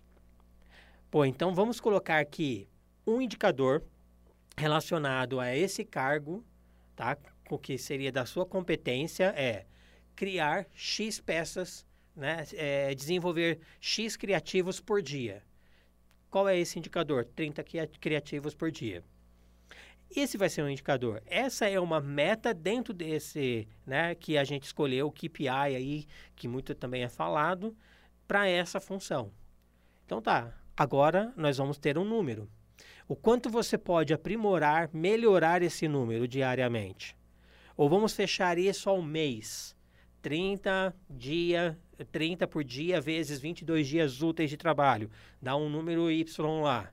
Pô, 1.12 1.24
então 1.26 1.54
vamos 1.54 1.80
colocar 1.80 2.20
aqui 2.20 2.68
um 3.08 3.22
indicador 3.22 3.82
relacionado 4.58 5.40
a 5.40 5.56
esse 5.56 5.86
cargo, 5.86 6.44
tá? 6.94 7.18
O 7.50 7.58
que 7.58 7.78
seria 7.78 8.12
da 8.12 8.26
sua 8.26 8.46
competência 8.46 9.34
é 9.38 9.66
criar 10.14 10.68
X 10.74 11.22
peças, 11.22 11.86
né? 12.14 12.44
É, 12.54 12.94
desenvolver 12.94 13.62
X 13.80 14.18
criativos 14.18 14.82
por 14.82 15.02
dia. 15.02 15.42
Qual 16.30 16.50
é 16.50 16.60
esse 16.60 16.78
indicador? 16.78 17.24
30 17.24 17.64
criativos 18.02 18.54
por 18.54 18.70
dia. 18.70 19.02
Esse 20.14 20.38
vai 20.38 20.50
ser 20.50 20.62
um 20.64 20.70
indicador. 20.70 21.22
Essa 21.26 21.70
é 21.70 21.80
uma 21.80 22.02
meta 22.02 22.54
dentro 22.54 22.94
desse, 22.94 23.68
né, 23.86 24.16
que 24.16 24.38
a 24.38 24.44
gente 24.44 24.64
escolheu, 24.64 25.08
o 25.08 25.12
KPI 25.12 25.50
aí, 25.50 26.06
que 26.36 26.48
muito 26.48 26.74
também 26.76 27.04
é 27.04 27.10
falado, 27.10 27.76
para 28.28 28.48
essa 28.48 28.80
função. 28.80 29.32
Então 30.06 30.22
tá, 30.22 30.54
agora 30.76 31.34
nós 31.36 31.58
vamos 31.58 31.78
ter 31.78 31.98
um 31.98 32.06
número 32.06 32.50
o 33.08 33.16
quanto 33.16 33.50
você 33.50 33.78
pode 33.78 34.14
aprimorar, 34.14 34.90
melhorar 34.94 35.62
esse 35.62 35.88
número 35.88 36.28
diariamente. 36.28 37.16
Ou 37.76 37.88
vamos 37.88 38.14
fechar 38.14 38.58
isso 38.58 38.90
ao 38.90 39.02
mês. 39.02 39.76
30 40.22 40.96
dia, 41.10 41.78
30 42.12 42.48
por 42.48 42.64
dia 42.64 43.00
vezes 43.00 43.40
22 43.40 43.88
dias 43.88 44.22
úteis 44.22 44.50
de 44.50 44.58
trabalho. 44.58 45.10
Dá 45.42 45.56
um 45.56 45.70
número 45.70 46.12
Y 46.12 46.62
lá. 46.62 46.92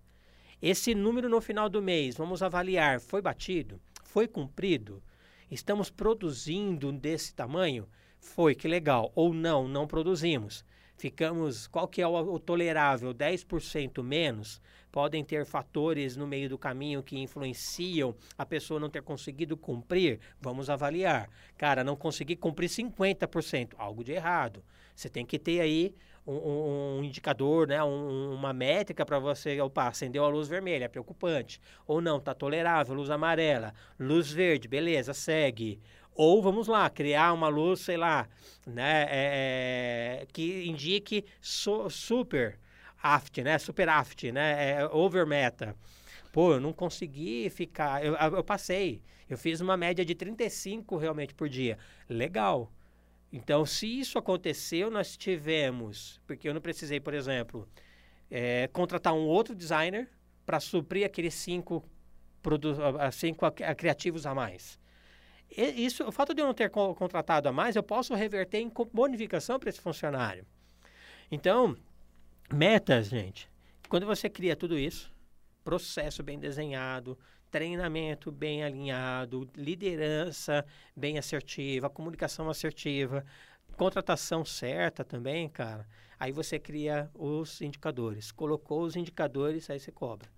Esse 0.63 0.95
número 0.95 1.29
no 1.29 1.41
final 1.41 1.69
do 1.69 1.83
mês, 1.83 2.17
vamos 2.17 2.43
avaliar, 2.43 3.01
foi 3.01 3.21
batido? 3.21 3.81
Foi 4.03 4.29
cumprido? 4.29 5.03
Estamos 5.51 5.91
produzindo 5.91 6.93
desse 6.93 7.35
tamanho? 7.35 7.89
Foi, 8.19 8.55
que 8.55 8.67
legal. 8.67 9.13
Ou 9.15 9.35
não, 9.35 9.69
não 9.69 9.87
produzimos. 9.87 10.65
Ficamos, 10.97 11.67
qual 11.67 11.89
que 11.89 12.01
é 12.01 12.07
o, 12.07 12.35
o 12.35 12.39
tolerável? 12.39 13.13
10% 13.13 14.03
menos? 14.03 14.61
podem 14.95 15.25
ter 15.25 15.45
fatores 15.45 16.17
no 16.17 16.25
meio 16.25 16.49
do 16.49 16.57
caminho 16.57 17.03
que 17.03 17.19
influenciam 17.19 18.15
a 18.39 18.47
pessoa 18.47 18.79
não 18.79 18.89
ter 18.89 19.03
conseguido 19.03 19.57
cumprir, 19.57 20.21
vamos 20.41 20.71
avaliar. 20.71 21.29
Cara, 21.59 21.83
não 21.83 21.97
consegui 21.97 22.37
cumprir 22.37 22.69
50%, 22.69 23.71
algo 23.77 24.05
de 24.05 24.13
errado. 24.13 24.63
Você 24.95 25.09
tem 25.09 25.27
que 25.27 25.37
ter 25.37 25.61
aí 25.61 25.93
um, 26.25 26.99
um 26.99 27.03
indicador, 27.03 27.67
né, 27.67 27.83
um, 27.83 28.35
uma 28.35 28.53
métrica 28.53 29.05
para 29.05 29.19
você, 29.19 29.61
opa, 29.61 29.89
acendeu 29.89 30.25
a 30.25 30.29
luz 30.29 30.47
vermelha, 30.47 30.85
é 30.85 30.89
preocupante. 30.89 31.61
Ou 31.89 32.01
não, 32.01 32.21
tá 32.21 32.33
tolerável, 32.33 32.95
luz 32.95 33.11
amarela, 33.11 33.75
luz 33.99 34.31
verde, 34.31 34.69
beleza, 34.69 35.13
segue. 35.13 35.81
Ou 36.15 36.43
vamos 36.43 36.69
lá, 36.69 36.89
criar 36.89 37.33
uma 37.33 37.49
luz, 37.49 37.81
sei 37.81 37.97
lá, 37.97 38.29
né, 38.67 39.07
é, 39.09 40.19
é 40.23 40.27
que 40.33 40.67
indique 40.67 41.25
super 41.43 42.59
aft, 43.05 43.43
né? 43.43 43.59
Super 43.59 43.89
aft, 43.89 44.33
né? 44.33 44.71
É 44.71 44.87
over 44.87 45.27
meta. 45.27 45.77
Pô, 46.33 46.55
eu 46.55 46.61
não 46.61 46.73
consegui 46.73 47.51
ficar. 47.51 48.05
Eu, 48.05 48.15
eu 48.15 48.43
passei. 48.43 49.03
Eu 49.29 49.37
fiz 49.37 49.61
uma 49.61 49.77
média 49.77 50.05
de 50.05 50.15
35 50.15 50.97
realmente 50.97 51.35
por 51.35 51.49
dia. 51.49 51.79
Legal. 52.09 52.73
Então, 53.33 53.67
se 53.67 53.87
isso 53.87 54.19
aconteceu, 54.19 54.91
nós 54.91 55.17
tivemos, 55.17 56.21
porque 56.27 56.49
eu 56.49 56.55
não 56.55 56.61
precisei, 56.61 57.01
por 57.01 57.15
exemplo, 57.15 57.69
é, 58.31 58.69
contratar 58.69 59.13
um 59.13 59.27
outro 59.27 59.55
designer 59.55 60.09
para 60.47 60.61
suprir 60.61 61.05
aqueles 61.05 61.35
cinco, 61.35 61.85
cinco 63.13 63.45
criativos 63.77 64.25
a 64.25 64.35
mais. 64.35 64.79
Isso, 65.57 66.05
o 66.05 66.13
fato 66.13 66.35
de 66.35 66.43
eu 66.43 66.47
não 66.47 66.55
ter 66.55 66.71
contratado 66.71 67.49
a 67.49 67.53
mais, 67.53 67.77
eu 67.77 67.83
posso 67.83 68.15
reverter 68.15 68.59
em 68.59 68.73
bonificação 68.93 69.59
para 69.59 69.69
esse 69.69 69.81
funcionário. 69.81 70.45
Então, 71.31 71.77
metas, 72.53 73.09
gente. 73.09 73.49
Quando 73.89 74.07
você 74.07 74.29
cria 74.29 74.57
tudo 74.57 74.79
isso, 74.79 75.13
processo 75.63 76.23
bem 76.23 76.39
desenhado, 76.39 77.17
treinamento 77.51 78.33
bem 78.33 78.65
alinhado, 78.65 79.49
liderança 79.57 80.65
bem 80.97 81.19
assertiva, 81.19 81.89
comunicação 81.89 82.51
assertiva, 82.51 83.25
contratação 83.77 84.45
certa 84.45 85.05
também, 85.05 85.49
cara. 85.49 85.87
Aí 86.19 86.33
você 86.33 86.59
cria 86.59 87.09
os 87.15 87.61
indicadores. 87.61 88.33
Colocou 88.33 88.83
os 88.83 88.97
indicadores, 88.97 89.71
aí 89.71 89.79
você 89.79 89.93
cobra. 89.93 90.29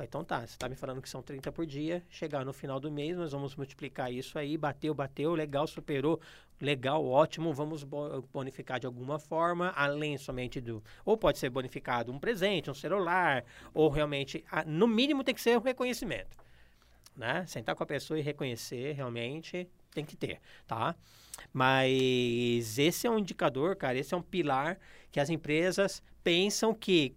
Falei, 0.00 0.08
então 0.08 0.24
tá, 0.24 0.40
você 0.40 0.54
está 0.54 0.66
me 0.66 0.74
falando 0.74 1.02
que 1.02 1.10
são 1.10 1.22
30 1.22 1.52
por 1.52 1.66
dia, 1.66 2.02
chegar 2.08 2.42
no 2.42 2.54
final 2.54 2.80
do 2.80 2.90
mês, 2.90 3.18
nós 3.18 3.32
vamos 3.32 3.54
multiplicar 3.54 4.10
isso 4.10 4.38
aí, 4.38 4.56
bateu, 4.56 4.94
bateu, 4.94 5.34
legal, 5.34 5.66
superou, 5.66 6.18
legal, 6.58 7.04
ótimo, 7.04 7.52
vamos 7.52 7.84
bonificar 8.32 8.80
de 8.80 8.86
alguma 8.86 9.18
forma, 9.18 9.74
além 9.76 10.16
somente 10.16 10.58
do. 10.58 10.82
Ou 11.04 11.18
pode 11.18 11.38
ser 11.38 11.50
bonificado 11.50 12.10
um 12.10 12.18
presente, 12.18 12.70
um 12.70 12.74
celular, 12.74 13.44
ou 13.74 13.90
realmente, 13.90 14.42
no 14.66 14.88
mínimo 14.88 15.22
tem 15.22 15.34
que 15.34 15.40
ser 15.40 15.58
um 15.58 15.62
reconhecimento 15.62 16.34
né? 17.14 17.44
Sentar 17.46 17.74
com 17.74 17.82
a 17.82 17.86
pessoa 17.86 18.18
e 18.18 18.22
reconhecer 18.22 18.92
realmente 18.92 19.68
tem 19.92 20.04
que 20.04 20.16
ter, 20.16 20.40
tá? 20.66 20.94
Mas 21.52 22.78
esse 22.78 23.06
é 23.06 23.10
um 23.10 23.18
indicador, 23.18 23.76
cara, 23.76 23.98
esse 23.98 24.14
é 24.14 24.16
um 24.16 24.22
pilar 24.22 24.78
que 25.10 25.20
as 25.20 25.28
empresas 25.28 26.02
pensam 26.24 26.72
que 26.72 27.14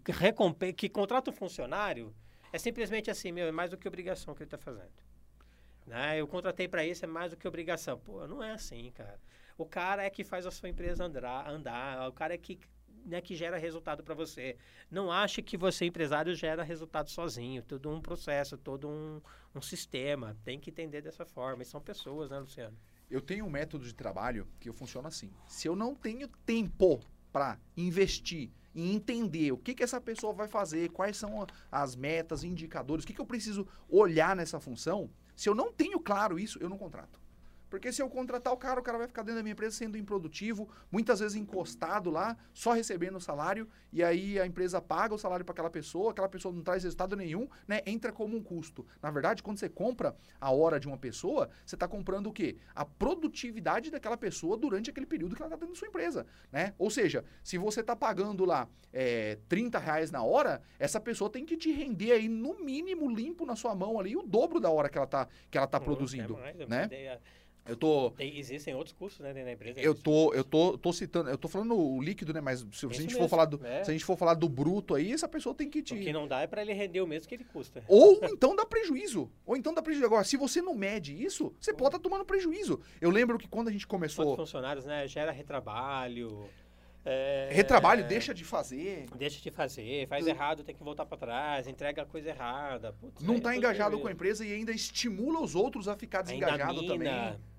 que 0.75 0.89
contrata 0.89 1.29
o 1.29 1.33
funcionário 1.33 2.13
é 2.53 2.59
simplesmente 2.59 3.09
assim, 3.09 3.31
meu, 3.31 3.47
é 3.47 3.51
mais 3.51 3.71
do 3.71 3.77
que 3.77 3.87
obrigação 3.87 4.35
que 4.35 4.43
ele 4.43 4.47
está 4.47 4.59
fazendo. 4.59 4.93
Né? 5.87 6.21
Eu 6.21 6.27
contratei 6.27 6.67
para 6.67 6.85
isso, 6.85 7.03
é 7.03 7.07
mais 7.07 7.31
do 7.31 7.37
que 7.37 7.47
obrigação. 7.47 7.99
Pô, 7.99 8.27
não 8.27 8.43
é 8.43 8.51
assim, 8.51 8.91
cara. 8.91 9.19
O 9.57 9.65
cara 9.65 10.03
é 10.03 10.09
que 10.09 10.23
faz 10.23 10.45
a 10.45 10.51
sua 10.51 10.69
empresa 10.69 11.03
andar, 11.03 11.49
andar 11.49 12.07
o 12.07 12.13
cara 12.13 12.35
é 12.35 12.37
que 12.37 12.59
né, 13.05 13.19
que 13.19 13.35
gera 13.35 13.57
resultado 13.57 14.03
para 14.03 14.15
você. 14.15 14.55
Não 14.89 15.11
ache 15.11 15.41
que 15.41 15.57
você, 15.57 15.85
empresário, 15.85 16.33
gera 16.35 16.63
resultado 16.63 17.09
sozinho. 17.09 17.61
Todo 17.63 17.89
um 17.89 17.99
processo, 17.99 18.57
todo 18.57 18.87
um, 18.87 19.19
um 19.53 19.61
sistema. 19.61 20.37
Tem 20.43 20.59
que 20.59 20.69
entender 20.69 21.01
dessa 21.01 21.25
forma. 21.25 21.63
E 21.63 21.65
são 21.65 21.81
pessoas, 21.81 22.29
né, 22.29 22.39
Luciano? 22.39 22.77
Eu 23.09 23.19
tenho 23.19 23.45
um 23.45 23.49
método 23.49 23.83
de 23.83 23.93
trabalho 23.93 24.47
que 24.59 24.69
eu 24.69 24.73
funciono 24.73 25.07
assim. 25.07 25.33
Se 25.47 25.67
eu 25.67 25.75
não 25.75 25.93
tenho 25.93 26.27
tempo 26.45 27.01
para 27.31 27.59
investir 27.75 28.51
e 28.73 28.93
entender 28.93 29.51
o 29.51 29.57
que, 29.57 29.73
que 29.73 29.83
essa 29.83 30.01
pessoa 30.01 30.33
vai 30.33 30.47
fazer, 30.47 30.89
quais 30.89 31.17
são 31.17 31.45
as 31.71 31.95
metas, 31.95 32.43
indicadores, 32.43 33.03
o 33.03 33.07
que, 33.07 33.13
que 33.13 33.21
eu 33.21 33.25
preciso 33.25 33.67
olhar 33.89 34.35
nessa 34.35 34.59
função, 34.59 35.09
se 35.35 35.49
eu 35.49 35.55
não 35.55 35.71
tenho 35.71 35.99
claro 35.99 36.39
isso, 36.39 36.59
eu 36.59 36.69
não 36.69 36.77
contrato. 36.77 37.22
Porque 37.73 37.91
se 37.91 38.03
eu 38.03 38.07
contratar 38.07 38.53
o 38.53 38.55
cara, 38.55 38.79
o 38.79 38.83
cara 38.83 38.99
vai 38.99 39.07
ficar 39.07 39.23
dentro 39.23 39.37
da 39.37 39.41
minha 39.41 39.53
empresa 39.53 39.75
sendo 39.75 39.97
improdutivo, 39.97 40.69
muitas 40.91 41.21
vezes 41.21 41.35
encostado 41.35 42.11
lá, 42.11 42.37
só 42.53 42.71
recebendo 42.71 43.15
o 43.15 43.19
salário, 43.19 43.67
e 43.91 44.03
aí 44.03 44.39
a 44.39 44.45
empresa 44.45 44.79
paga 44.79 45.15
o 45.15 45.17
salário 45.17 45.43
para 45.43 45.53
aquela 45.53 45.71
pessoa, 45.71 46.11
aquela 46.11 46.29
pessoa 46.29 46.53
não 46.53 46.61
traz 46.61 46.83
resultado 46.83 47.15
nenhum, 47.15 47.49
né? 47.67 47.81
Entra 47.87 48.11
como 48.11 48.37
um 48.37 48.43
custo. 48.43 48.85
Na 49.01 49.09
verdade, 49.09 49.41
quando 49.41 49.57
você 49.57 49.67
compra 49.67 50.15
a 50.39 50.51
hora 50.51 50.79
de 50.79 50.87
uma 50.87 50.99
pessoa, 50.99 51.49
você 51.65 51.75
está 51.75 51.87
comprando 51.87 52.27
o 52.27 52.31
quê? 52.31 52.57
A 52.75 52.85
produtividade 52.85 53.89
daquela 53.89 54.17
pessoa 54.17 54.55
durante 54.55 54.91
aquele 54.91 55.07
período 55.07 55.35
que 55.35 55.41
ela 55.41 55.47
está 55.47 55.55
dentro 55.55 55.73
da 55.73 55.79
sua 55.79 55.87
empresa, 55.87 56.27
né? 56.51 56.75
Ou 56.77 56.91
seja, 56.91 57.25
se 57.43 57.57
você 57.57 57.79
está 57.79 57.95
pagando 57.95 58.45
lá 58.45 58.69
é, 58.91 59.39
30 59.49 59.79
reais 59.79 60.11
na 60.11 60.21
hora, 60.21 60.61
essa 60.77 60.99
pessoa 60.99 61.27
tem 61.27 61.43
que 61.43 61.57
te 61.57 61.71
render 61.71 62.11
aí, 62.11 62.29
no 62.29 62.63
mínimo, 62.63 63.09
limpo 63.09 63.47
na 63.47 63.55
sua 63.55 63.73
mão 63.73 63.99
ali, 63.99 64.15
o 64.15 64.21
dobro 64.21 64.59
da 64.59 64.69
hora 64.69 64.89
que 64.89 64.97
ela 64.99 65.05
está 65.05 65.27
que 65.49 65.57
ela 65.57 65.65
tá 65.65 65.79
produzindo, 65.79 66.37
é 66.37 66.39
mais, 66.39 66.69
né? 66.69 66.83
Ideia. 66.85 67.19
Eu 67.65 67.77
tô. 67.77 68.11
Tem, 68.11 68.37
existem 68.37 68.75
outros 68.75 68.93
custos, 68.93 69.21
né, 69.21 69.33
dentro 69.33 69.45
da 69.45 69.53
empresa. 69.53 69.79
Eu 69.79 69.95
tô, 69.95 70.33
eu 70.33 70.43
tô, 70.43 70.77
tô 70.77 70.91
citando, 70.91 71.29
eu 71.29 71.37
tô 71.37 71.47
falando 71.47 71.77
o 71.77 72.01
líquido, 72.01 72.33
né? 72.33 72.41
Mas 72.41 72.59
se, 72.59 72.65
se 72.79 72.85
a 72.85 72.89
gente 72.89 73.05
mesmo, 73.05 73.19
for 73.19 73.29
falar 73.29 73.45
do, 73.45 73.65
é. 73.65 73.83
se 73.83 73.89
a 73.89 73.93
gente 73.93 74.03
for 74.03 74.17
falar 74.17 74.33
do 74.33 74.49
bruto 74.49 74.95
aí, 74.95 75.13
essa 75.13 75.27
pessoa 75.29 75.55
tem 75.55 75.69
que 75.69 75.81
te. 75.81 75.93
O 75.93 75.99
que 75.99 76.11
não 76.11 76.27
dá 76.27 76.41
é 76.41 76.47
para 76.47 76.61
ele 76.61 76.73
render 76.73 76.99
o 76.99 77.07
mesmo 77.07 77.27
que 77.27 77.35
ele 77.35 77.45
custa. 77.45 77.81
Ou 77.87 78.19
então 78.29 78.53
dá 78.53 78.65
prejuízo. 78.65 79.31
Ou 79.45 79.55
então 79.55 79.73
dá 79.73 79.81
prejuízo. 79.81 80.05
Agora, 80.05 80.25
se 80.25 80.35
você 80.35 80.61
não 80.61 80.75
mede 80.75 81.13
isso, 81.13 81.53
você 81.59 81.71
pode 81.71 81.89
estar 81.89 81.99
tá 81.99 82.03
tomando 82.03 82.25
prejuízo. 82.25 82.81
Eu 82.99 83.09
lembro 83.09 83.37
que 83.37 83.47
quando 83.47 83.69
a 83.69 83.71
gente 83.71 83.87
começou. 83.87 84.25
Quantos 84.25 84.51
funcionários, 84.51 84.85
né? 84.85 85.07
Gera 85.07 85.31
retrabalho. 85.31 86.49
É, 87.05 87.49
Retrabalho, 87.51 88.05
deixa 88.05 88.33
de 88.33 88.45
fazer. 88.45 89.05
Deixa 89.17 89.41
de 89.41 89.51
fazer, 89.51 90.07
faz 90.07 90.25
errado, 90.25 90.63
tem 90.63 90.73
que 90.73 90.83
voltar 90.83 91.05
para 91.05 91.17
trás, 91.17 91.67
entrega 91.67 92.03
a 92.03 92.05
coisa 92.05 92.29
errada. 92.29 92.93
Putz, 92.93 93.21
não 93.21 93.35
está 93.35 93.55
engajado 93.55 93.99
com 93.99 94.07
a 94.07 94.11
empresa 94.11 94.45
e 94.45 94.53
ainda 94.53 94.71
estimula 94.71 95.41
os 95.41 95.53
outros 95.53 95.89
a 95.89 95.97
ficar 95.97 96.21
desengajado 96.21 96.87
também 96.87 97.11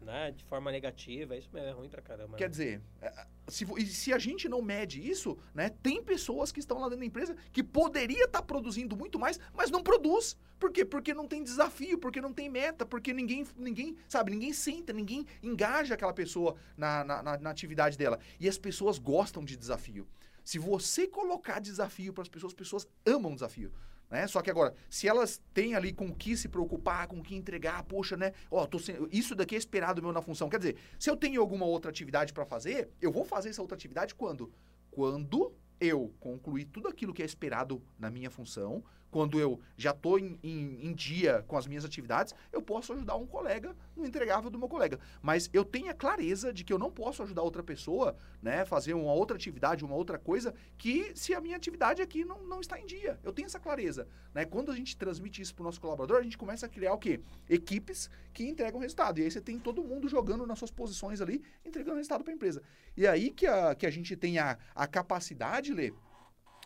né, 0.05 0.31
de 0.31 0.45
forma 0.45 0.71
negativa, 0.71 1.37
isso 1.37 1.49
é 1.57 1.71
ruim 1.73 1.89
pra 1.89 2.03
caramba. 2.03 2.37
Quer 2.37 2.45
né? 2.45 2.51
dizer, 2.51 2.83
é, 3.01 3.27
se, 3.49 3.67
se 3.87 4.13
a 4.13 4.19
gente 4.19 4.49
não 4.49 4.63
mede 4.63 5.01
isso, 5.07 5.37
né, 5.55 5.71
tem 5.83 6.03
pessoas 6.03 6.53
que 6.53 6.61
estão 6.61 6.79
lá 6.79 6.85
dentro 6.85 7.01
da 7.01 7.07
empresa 7.07 7.37
que 7.53 7.63
poderia 7.63 8.25
estar 8.25 8.41
tá 8.41 8.43
produzindo 8.43 8.97
muito 8.97 9.19
mais, 9.19 9.41
mas 9.53 9.71
não 9.71 9.83
produz. 9.83 10.37
Por 10.59 10.71
quê? 10.71 10.85
Porque 10.85 11.13
não 11.13 11.27
tem 11.27 11.43
desafio, 11.43 11.99
porque 11.99 12.21
não 12.21 12.33
tem 12.33 12.49
meta, 12.49 12.87
porque 12.87 13.13
ninguém, 13.13 13.47
ninguém 13.57 13.97
sabe, 14.09 14.31
ninguém 14.31 14.53
senta, 14.53 14.93
ninguém 14.93 15.27
engaja 15.43 15.95
aquela 15.95 16.13
pessoa 16.13 16.57
na, 16.77 17.03
na, 17.05 17.23
na, 17.23 17.39
na 17.39 17.51
atividade 17.51 17.99
dela. 17.99 18.19
E 18.39 18.49
as 18.49 18.57
pessoas 18.57 18.99
gostam 18.99 19.45
de 19.45 19.57
desafio. 19.57 20.07
Se 20.45 20.59
você 20.59 21.07
colocar 21.07 21.59
desafio 21.59 22.13
para 22.13 22.23
as 22.23 22.29
pessoas, 22.29 22.53
as 22.53 22.57
pessoas 22.57 22.89
amam 23.07 23.35
desafio. 23.35 23.73
Né? 24.15 24.29
Só 24.29 24.41
que 24.41 24.49
agora, 24.49 24.73
se 24.89 25.09
elas 25.09 25.43
têm 25.53 25.75
ali 25.75 25.93
com 25.93 26.07
o 26.07 26.15
que 26.15 26.37
se 26.37 26.49
preocupar, 26.49 27.09
com 27.09 27.19
o 27.19 27.23
que 27.23 27.35
entregar, 27.35 27.83
poxa, 27.83 28.17
né? 28.17 28.33
Ó, 28.49 28.65
tô 28.65 28.79
sem... 28.79 28.97
isso 29.11 29.35
daqui 29.35 29.57
é 29.57 29.59
esperado 29.59 30.01
meu 30.01 30.13
na 30.13 30.23
função. 30.23 30.49
Quer 30.49 30.59
dizer, 30.59 30.77
se 31.01 31.11
eu 31.11 31.17
tenho 31.17 31.41
alguma 31.41 31.67
outra 31.67 31.91
atividade 31.91 32.33
para 32.33 32.45
fazer, 32.45 32.91
eu 33.03 33.11
vou 33.11 33.25
fazer 33.25 33.49
essa 33.49 33.61
outra 33.61 33.75
atividade 33.75 34.15
quando? 34.15 34.53
Quando 34.89 35.53
eu 35.81 36.15
concluir 36.21 36.67
tudo 36.67 36.87
aquilo 36.87 37.13
que 37.13 37.23
é 37.23 37.27
esperado 37.27 37.83
na 37.99 38.09
minha 38.09 38.31
função, 38.31 38.85
quando 39.15 39.39
eu 39.39 39.61
já 39.77 39.93
estou 39.93 40.19
em, 40.19 40.37
em, 40.43 40.89
em, 40.89 40.93
dia 40.93 41.45
com 41.47 41.57
as 41.57 41.69
minhas 41.69 41.85
atividades, 41.85 42.35
eu 42.53 42.61
posso 42.61 42.93
ajudar 42.95 43.15
um 43.15 43.25
colega 43.25 43.77
no 43.97 44.05
entregável 44.05 44.51
do 44.51 44.59
meu 44.59 44.69
colega. 44.69 44.99
Mas 45.23 45.49
eu 45.53 45.65
tenho 45.65 45.89
a 45.89 45.95
clareza 45.95 46.53
de 46.53 46.65
que 46.65 46.73
eu 46.73 46.81
não 46.81 46.91
posso 46.91 47.23
ajudar 47.23 47.43
outra 47.43 47.63
pessoa, 47.63 48.17
né, 48.43 48.65
fazer 48.65 48.93
uma 48.93 49.13
outra 49.13 49.37
atividade, 49.37 49.85
uma 49.85 49.95
outra 49.95 50.19
coisa, 50.19 50.53
que 50.77 51.13
se 51.15 51.33
a 51.33 51.41
minha 51.41 51.57
atividade 51.57 52.03
aqui 52.03 52.25
não, 52.25 52.43
não 52.43 52.61
está 52.61 52.77
em 52.77 52.87
dia. 52.87 53.17
Eu 53.23 53.33
tenho 53.33 53.47
essa 53.47 53.61
clareza. 53.61 54.09
Né? 54.35 54.45
Quando 54.45 54.73
a 54.73 54.75
gente 54.75 54.97
transmite 54.97 55.41
isso 55.41 55.55
para 55.55 55.63
o 55.63 55.67
nosso 55.67 55.81
colaborador, 55.81 56.19
a 56.19 56.25
gente 56.25 56.37
começa 56.37 56.67
a 56.67 56.69
criar 56.69 56.93
o 56.93 56.99
quê? 56.99 57.21
Equipes 57.49 58.11
que 58.33 58.43
entregam 58.43 58.81
resultado. 58.81 59.21
E 59.21 59.23
aí 59.23 59.31
você 59.31 59.41
tem 59.41 59.61
todo 59.61 59.85
mundo 59.85 60.09
jogando 60.09 60.45
nas 60.45 60.59
suas 60.59 60.73
posições 60.73 61.21
ali, 61.21 61.41
entregando 61.65 61.99
resultado 61.99 62.25
para 62.25 62.33
a 62.33 62.35
empresa. 62.35 62.65
E 62.97 63.07
aí 63.07 63.31
que 63.31 63.47
a, 63.47 63.77
que 63.77 63.87
a 63.87 63.91
gente 63.91 64.17
tem 64.17 64.41
a, 64.41 64.59
a 64.75 64.89
capacidade, 64.89 65.73
Lê, 65.73 65.93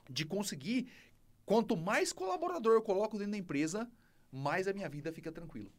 de 0.09 0.25
conseguir 0.25 0.89
Quanto 1.49 1.79
mais 1.79 2.13
colaborador 2.13 2.75
eu 2.75 2.83
coloco 2.83 3.17
dentro 3.17 3.33
da 3.33 3.39
empresa, 3.39 3.91
mais 4.31 4.69
a 4.69 4.75
minha 4.75 4.87
vida 4.87 5.11
fica 5.11 5.33
tranquila. 5.33 5.71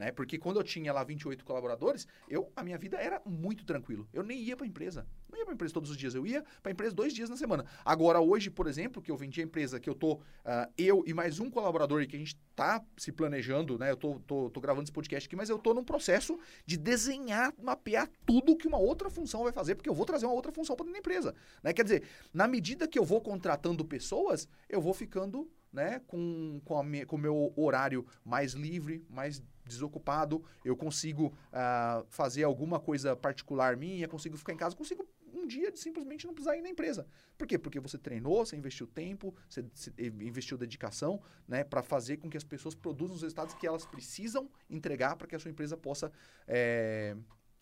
Né? 0.00 0.10
Porque 0.10 0.38
quando 0.38 0.58
eu 0.58 0.64
tinha 0.64 0.94
lá 0.94 1.04
28 1.04 1.44
colaboradores, 1.44 2.08
eu, 2.26 2.50
a 2.56 2.64
minha 2.64 2.78
vida 2.78 2.96
era 2.96 3.20
muito 3.26 3.66
tranquilo. 3.66 4.08
Eu 4.14 4.22
nem 4.22 4.40
ia 4.40 4.56
para 4.56 4.64
a 4.64 4.68
empresa. 4.68 5.06
Não 5.30 5.38
ia 5.38 5.44
para 5.44 5.52
a 5.52 5.56
empresa 5.56 5.74
todos 5.74 5.90
os 5.90 5.96
dias, 5.96 6.14
eu 6.14 6.26
ia 6.26 6.42
para 6.62 6.70
a 6.70 6.72
empresa 6.72 6.94
dois 6.94 7.12
dias 7.12 7.28
na 7.28 7.36
semana. 7.36 7.66
Agora, 7.84 8.18
hoje, 8.18 8.48
por 8.48 8.66
exemplo, 8.66 9.02
que 9.02 9.10
eu 9.10 9.16
vendi 9.16 9.42
a 9.42 9.44
empresa, 9.44 9.78
que 9.78 9.90
eu 9.90 9.94
tô, 9.94 10.14
uh, 10.14 10.72
eu 10.78 11.04
e 11.06 11.12
mais 11.12 11.38
um 11.38 11.50
colaborador, 11.50 12.00
e 12.00 12.06
que 12.06 12.16
a 12.16 12.18
gente 12.18 12.34
tá 12.56 12.82
se 12.96 13.12
planejando, 13.12 13.78
né? 13.78 13.90
Eu 13.90 13.96
tô, 13.98 14.18
tô, 14.20 14.48
tô 14.48 14.58
gravando 14.58 14.84
esse 14.84 14.92
podcast 14.92 15.26
aqui, 15.26 15.36
mas 15.36 15.50
eu 15.50 15.58
tô 15.58 15.74
num 15.74 15.84
processo 15.84 16.38
de 16.64 16.78
desenhar, 16.78 17.52
mapear 17.62 18.08
tudo 18.24 18.56
que 18.56 18.66
uma 18.66 18.78
outra 18.78 19.10
função 19.10 19.42
vai 19.42 19.52
fazer, 19.52 19.74
porque 19.74 19.90
eu 19.90 19.94
vou 19.94 20.06
trazer 20.06 20.24
uma 20.24 20.34
outra 20.34 20.50
função 20.50 20.74
para 20.74 20.86
dentro 20.86 20.94
da 20.94 21.00
empresa. 21.00 21.34
Né? 21.62 21.74
Quer 21.74 21.84
dizer, 21.84 22.04
na 22.32 22.48
medida 22.48 22.88
que 22.88 22.98
eu 22.98 23.04
vou 23.04 23.20
contratando 23.20 23.84
pessoas, 23.84 24.48
eu 24.66 24.80
vou 24.80 24.94
ficando 24.94 25.46
né, 25.72 26.00
com, 26.06 26.60
com, 26.64 26.78
a, 26.78 27.06
com 27.06 27.16
o 27.16 27.18
meu 27.18 27.52
horário 27.56 28.06
mais 28.24 28.52
livre, 28.52 29.04
mais 29.08 29.42
desocupado, 29.70 30.44
eu 30.64 30.76
consigo 30.76 31.26
uh, 31.26 32.04
fazer 32.08 32.44
alguma 32.44 32.78
coisa 32.78 33.16
particular 33.16 33.76
minha, 33.76 34.08
consigo 34.08 34.36
ficar 34.36 34.52
em 34.52 34.56
casa, 34.56 34.76
consigo 34.76 35.06
um 35.32 35.46
dia 35.46 35.70
de 35.70 35.78
simplesmente 35.78 36.26
não 36.26 36.34
precisar 36.34 36.56
ir 36.56 36.62
na 36.62 36.68
empresa. 36.68 37.06
Por 37.38 37.46
quê? 37.46 37.58
Porque 37.58 37.80
você 37.80 37.96
treinou, 37.96 38.44
você 38.44 38.56
investiu 38.56 38.86
tempo, 38.86 39.34
você, 39.48 39.64
investiu 39.98 40.58
dedicação, 40.58 41.22
né, 41.46 41.64
para 41.64 41.82
fazer 41.82 42.18
com 42.18 42.28
que 42.28 42.36
as 42.36 42.44
pessoas 42.44 42.74
produzam 42.74 43.16
os 43.16 43.22
resultados 43.22 43.54
que 43.54 43.66
elas 43.66 43.86
precisam 43.86 44.50
entregar 44.68 45.16
para 45.16 45.26
que 45.26 45.36
a 45.36 45.38
sua 45.38 45.50
empresa 45.50 45.76
possa 45.76 46.12
é, 46.46 47.16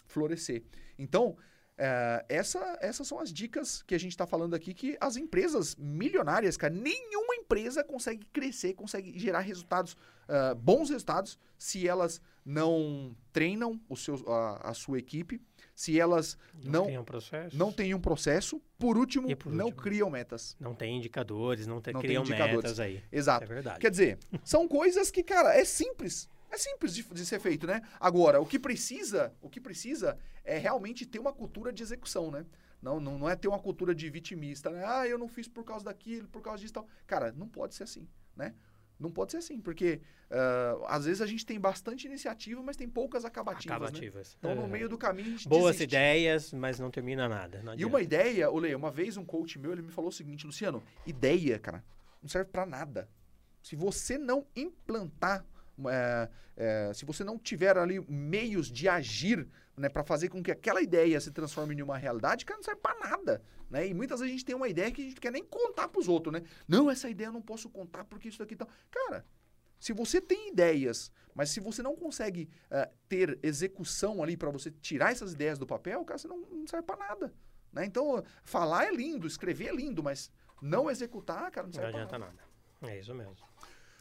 florescer. 0.06 0.64
Então, 0.98 1.36
é, 1.78 2.24
essa, 2.28 2.76
essas 2.80 3.06
são 3.06 3.20
as 3.20 3.32
dicas 3.32 3.82
que 3.82 3.94
a 3.94 3.98
gente 3.98 4.10
está 4.10 4.26
falando 4.26 4.54
aqui 4.54 4.74
que 4.74 4.96
as 5.00 5.16
empresas 5.16 5.76
milionárias, 5.76 6.56
cara, 6.56 6.74
nenhuma 6.74 7.36
empresa 7.36 7.84
consegue 7.84 8.26
crescer, 8.32 8.74
consegue 8.74 9.16
gerar 9.16 9.40
resultados, 9.40 9.96
uh, 10.28 10.56
bons 10.56 10.90
resultados, 10.90 11.38
se 11.56 11.86
elas 11.86 12.20
não 12.44 13.14
treinam 13.32 13.80
o 13.88 13.96
seu, 13.96 14.16
a, 14.28 14.70
a 14.70 14.74
sua 14.74 14.98
equipe, 14.98 15.40
se 15.74 16.00
elas 16.00 16.36
não, 16.64 16.72
não 16.72 16.86
têm 16.86 16.98
um 16.98 17.04
processo, 17.04 17.56
não 17.56 17.72
têm 17.72 17.94
um 17.94 18.00
processo 18.00 18.60
por 18.76 18.98
último, 18.98 19.36
por 19.36 19.52
não 19.52 19.66
último, 19.66 19.82
criam 19.82 20.10
metas. 20.10 20.56
Não 20.58 20.74
tem 20.74 20.96
indicadores, 20.96 21.66
não, 21.68 21.80
te, 21.80 21.92
não 21.92 22.00
criam 22.00 22.24
metas 22.24 22.80
aí. 22.80 23.00
Exato. 23.12 23.44
É 23.44 23.46
verdade. 23.46 23.78
Quer 23.78 23.90
dizer, 23.90 24.18
são 24.42 24.66
coisas 24.66 25.10
que, 25.10 25.22
cara, 25.22 25.54
é 25.54 25.64
simples. 25.64 26.28
É 26.50 26.56
simples 26.56 26.94
de, 26.94 27.02
de, 27.02 27.26
ser 27.26 27.40
feito, 27.40 27.66
né? 27.66 27.82
Agora, 28.00 28.40
o 28.40 28.46
que 28.46 28.58
precisa, 28.58 29.34
o 29.40 29.48
que 29.48 29.60
precisa 29.60 30.18
é 30.44 30.58
realmente 30.58 31.04
ter 31.04 31.18
uma 31.18 31.32
cultura 31.32 31.72
de 31.72 31.82
execução, 31.82 32.30
né? 32.30 32.46
Não, 32.80 33.00
não, 33.00 33.18
não 33.18 33.28
é 33.28 33.36
ter 33.36 33.48
uma 33.48 33.58
cultura 33.58 33.94
de 33.94 34.08
vitimista, 34.08 34.70
né? 34.70 34.84
Ah, 34.86 35.06
eu 35.06 35.18
não 35.18 35.28
fiz 35.28 35.48
por 35.48 35.64
causa 35.64 35.84
daquilo, 35.84 36.28
por 36.28 36.40
causa 36.40 36.60
disso 36.60 36.72
e 36.72 36.74
tal. 36.74 36.88
Cara, 37.06 37.32
não 37.32 37.48
pode 37.48 37.74
ser 37.74 37.82
assim, 37.82 38.08
né? 38.36 38.54
Não 38.98 39.12
pode 39.12 39.30
ser 39.30 39.38
assim, 39.38 39.60
porque 39.60 40.00
uh, 40.30 40.84
às 40.86 41.04
vezes 41.04 41.20
a 41.20 41.26
gente 41.26 41.46
tem 41.46 41.58
bastante 41.58 42.06
iniciativa, 42.06 42.60
mas 42.62 42.76
tem 42.76 42.88
poucas 42.88 43.24
acabativas. 43.24 43.66
Né? 43.66 43.86
Acabativas. 43.86 44.28
Né? 44.30 44.36
Então, 44.38 44.54
no 44.56 44.68
meio 44.68 44.88
do 44.88 44.98
caminho, 44.98 45.28
a 45.28 45.30
gente 45.30 45.48
Boas 45.48 45.76
desiste. 45.76 45.94
ideias, 45.94 46.52
mas 46.52 46.80
não 46.80 46.90
termina 46.90 47.28
nada. 47.28 47.62
e 47.76 47.84
uma 47.84 48.02
ideia, 48.02 48.50
Olê, 48.50 48.74
uma 48.74 48.90
vez 48.90 49.16
um 49.16 49.24
coach 49.24 49.58
meu, 49.58 49.72
ele 49.72 49.82
me 49.82 49.92
falou 49.92 50.08
o 50.08 50.12
seguinte, 50.12 50.44
Luciano, 50.44 50.82
ideia, 51.06 51.58
cara, 51.60 51.84
não 52.20 52.28
serve 52.28 52.50
para 52.50 52.66
nada. 52.66 53.08
Se 53.62 53.76
você 53.76 54.18
não 54.18 54.44
implantar 54.56 55.44
é, 55.86 56.28
é, 56.56 56.92
se 56.94 57.04
você 57.04 57.22
não 57.22 57.38
tiver 57.38 57.76
ali 57.76 58.00
meios 58.08 58.70
de 58.70 58.88
agir 58.88 59.48
né, 59.76 59.88
para 59.88 60.02
fazer 60.02 60.28
com 60.28 60.42
que 60.42 60.50
aquela 60.50 60.82
ideia 60.82 61.20
se 61.20 61.30
transforme 61.30 61.74
em 61.74 61.82
uma 61.82 61.96
realidade, 61.96 62.44
cara, 62.44 62.58
não 62.58 62.64
serve 62.64 62.80
para 62.80 62.98
nada. 62.98 63.42
Né? 63.70 63.88
E 63.88 63.94
muitas 63.94 64.20
vezes 64.20 64.32
a 64.32 64.36
gente 64.36 64.44
tem 64.44 64.56
uma 64.56 64.68
ideia 64.68 64.90
que 64.90 65.00
a 65.00 65.04
gente 65.04 65.14
não 65.14 65.20
quer 65.20 65.32
nem 65.32 65.44
contar 65.44 65.88
para 65.88 66.00
os 66.00 66.08
outros, 66.08 66.32
né? 66.32 66.42
Não, 66.66 66.90
essa 66.90 67.08
ideia 67.08 67.28
eu 67.28 67.32
não 67.32 67.42
posso 67.42 67.68
contar 67.68 68.04
porque 68.04 68.28
isso 68.28 68.38
daqui 68.38 68.56
tal. 68.56 68.68
Cara, 68.90 69.24
se 69.78 69.92
você 69.92 70.20
tem 70.20 70.48
ideias, 70.48 71.12
mas 71.34 71.50
se 71.50 71.60
você 71.60 71.82
não 71.82 71.94
consegue 71.94 72.48
uh, 72.64 72.92
ter 73.08 73.38
execução 73.42 74.22
ali 74.22 74.36
para 74.36 74.50
você 74.50 74.70
tirar 74.70 75.12
essas 75.12 75.32
ideias 75.32 75.58
do 75.58 75.66
papel, 75.66 76.04
cara, 76.04 76.18
você 76.18 76.26
não, 76.26 76.38
não 76.38 76.66
serve 76.66 76.86
para 76.86 76.96
nada. 76.96 77.32
Né? 77.72 77.84
Então, 77.84 78.24
falar 78.42 78.86
é 78.86 78.90
lindo, 78.90 79.26
escrever 79.26 79.68
é 79.68 79.72
lindo, 79.72 80.02
mas 80.02 80.32
não 80.60 80.90
executar, 80.90 81.50
cara, 81.50 81.66
não 81.66 81.72
serve 81.72 81.92
para 81.92 82.18
nada. 82.18 82.18
nada. 82.18 82.92
É 82.92 82.98
isso 82.98 83.14
mesmo. 83.14 83.36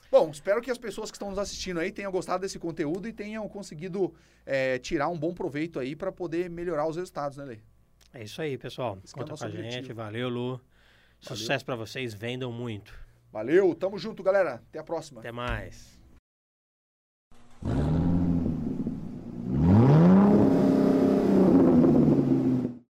Bom, 0.09 0.29
espero 0.29 0.61
que 0.61 0.71
as 0.71 0.77
pessoas 0.77 1.11
que 1.11 1.15
estão 1.17 1.29
nos 1.29 1.39
assistindo 1.39 1.79
aí 1.79 1.91
tenham 1.91 2.11
gostado 2.11 2.41
desse 2.41 2.57
conteúdo 2.57 3.07
e 3.07 3.13
tenham 3.13 3.47
conseguido 3.49 4.13
é, 4.45 4.79
tirar 4.79 5.09
um 5.09 5.17
bom 5.17 5.33
proveito 5.33 5.79
aí 5.79 5.95
para 5.95 6.11
poder 6.11 6.49
melhorar 6.49 6.87
os 6.87 6.95
resultados, 6.95 7.37
né, 7.37 7.45
Lê? 7.45 7.57
É 8.13 8.23
isso 8.23 8.41
aí, 8.41 8.57
pessoal. 8.57 8.97
Esse 9.03 9.13
Conta 9.13 9.33
é 9.33 9.37
com 9.37 9.43
a 9.43 9.47
objetivo. 9.47 9.71
gente. 9.71 9.93
Valeu, 9.93 10.29
Lu. 10.29 10.61
Sucesso 11.19 11.65
para 11.65 11.75
vocês. 11.75 12.13
Vendam 12.13 12.51
muito. 12.51 12.93
Valeu. 13.31 13.75
Tamo 13.75 13.97
junto, 13.97 14.23
galera. 14.23 14.55
Até 14.55 14.79
a 14.79 14.83
próxima. 14.83 15.19
Até 15.19 15.31
mais. 15.31 15.96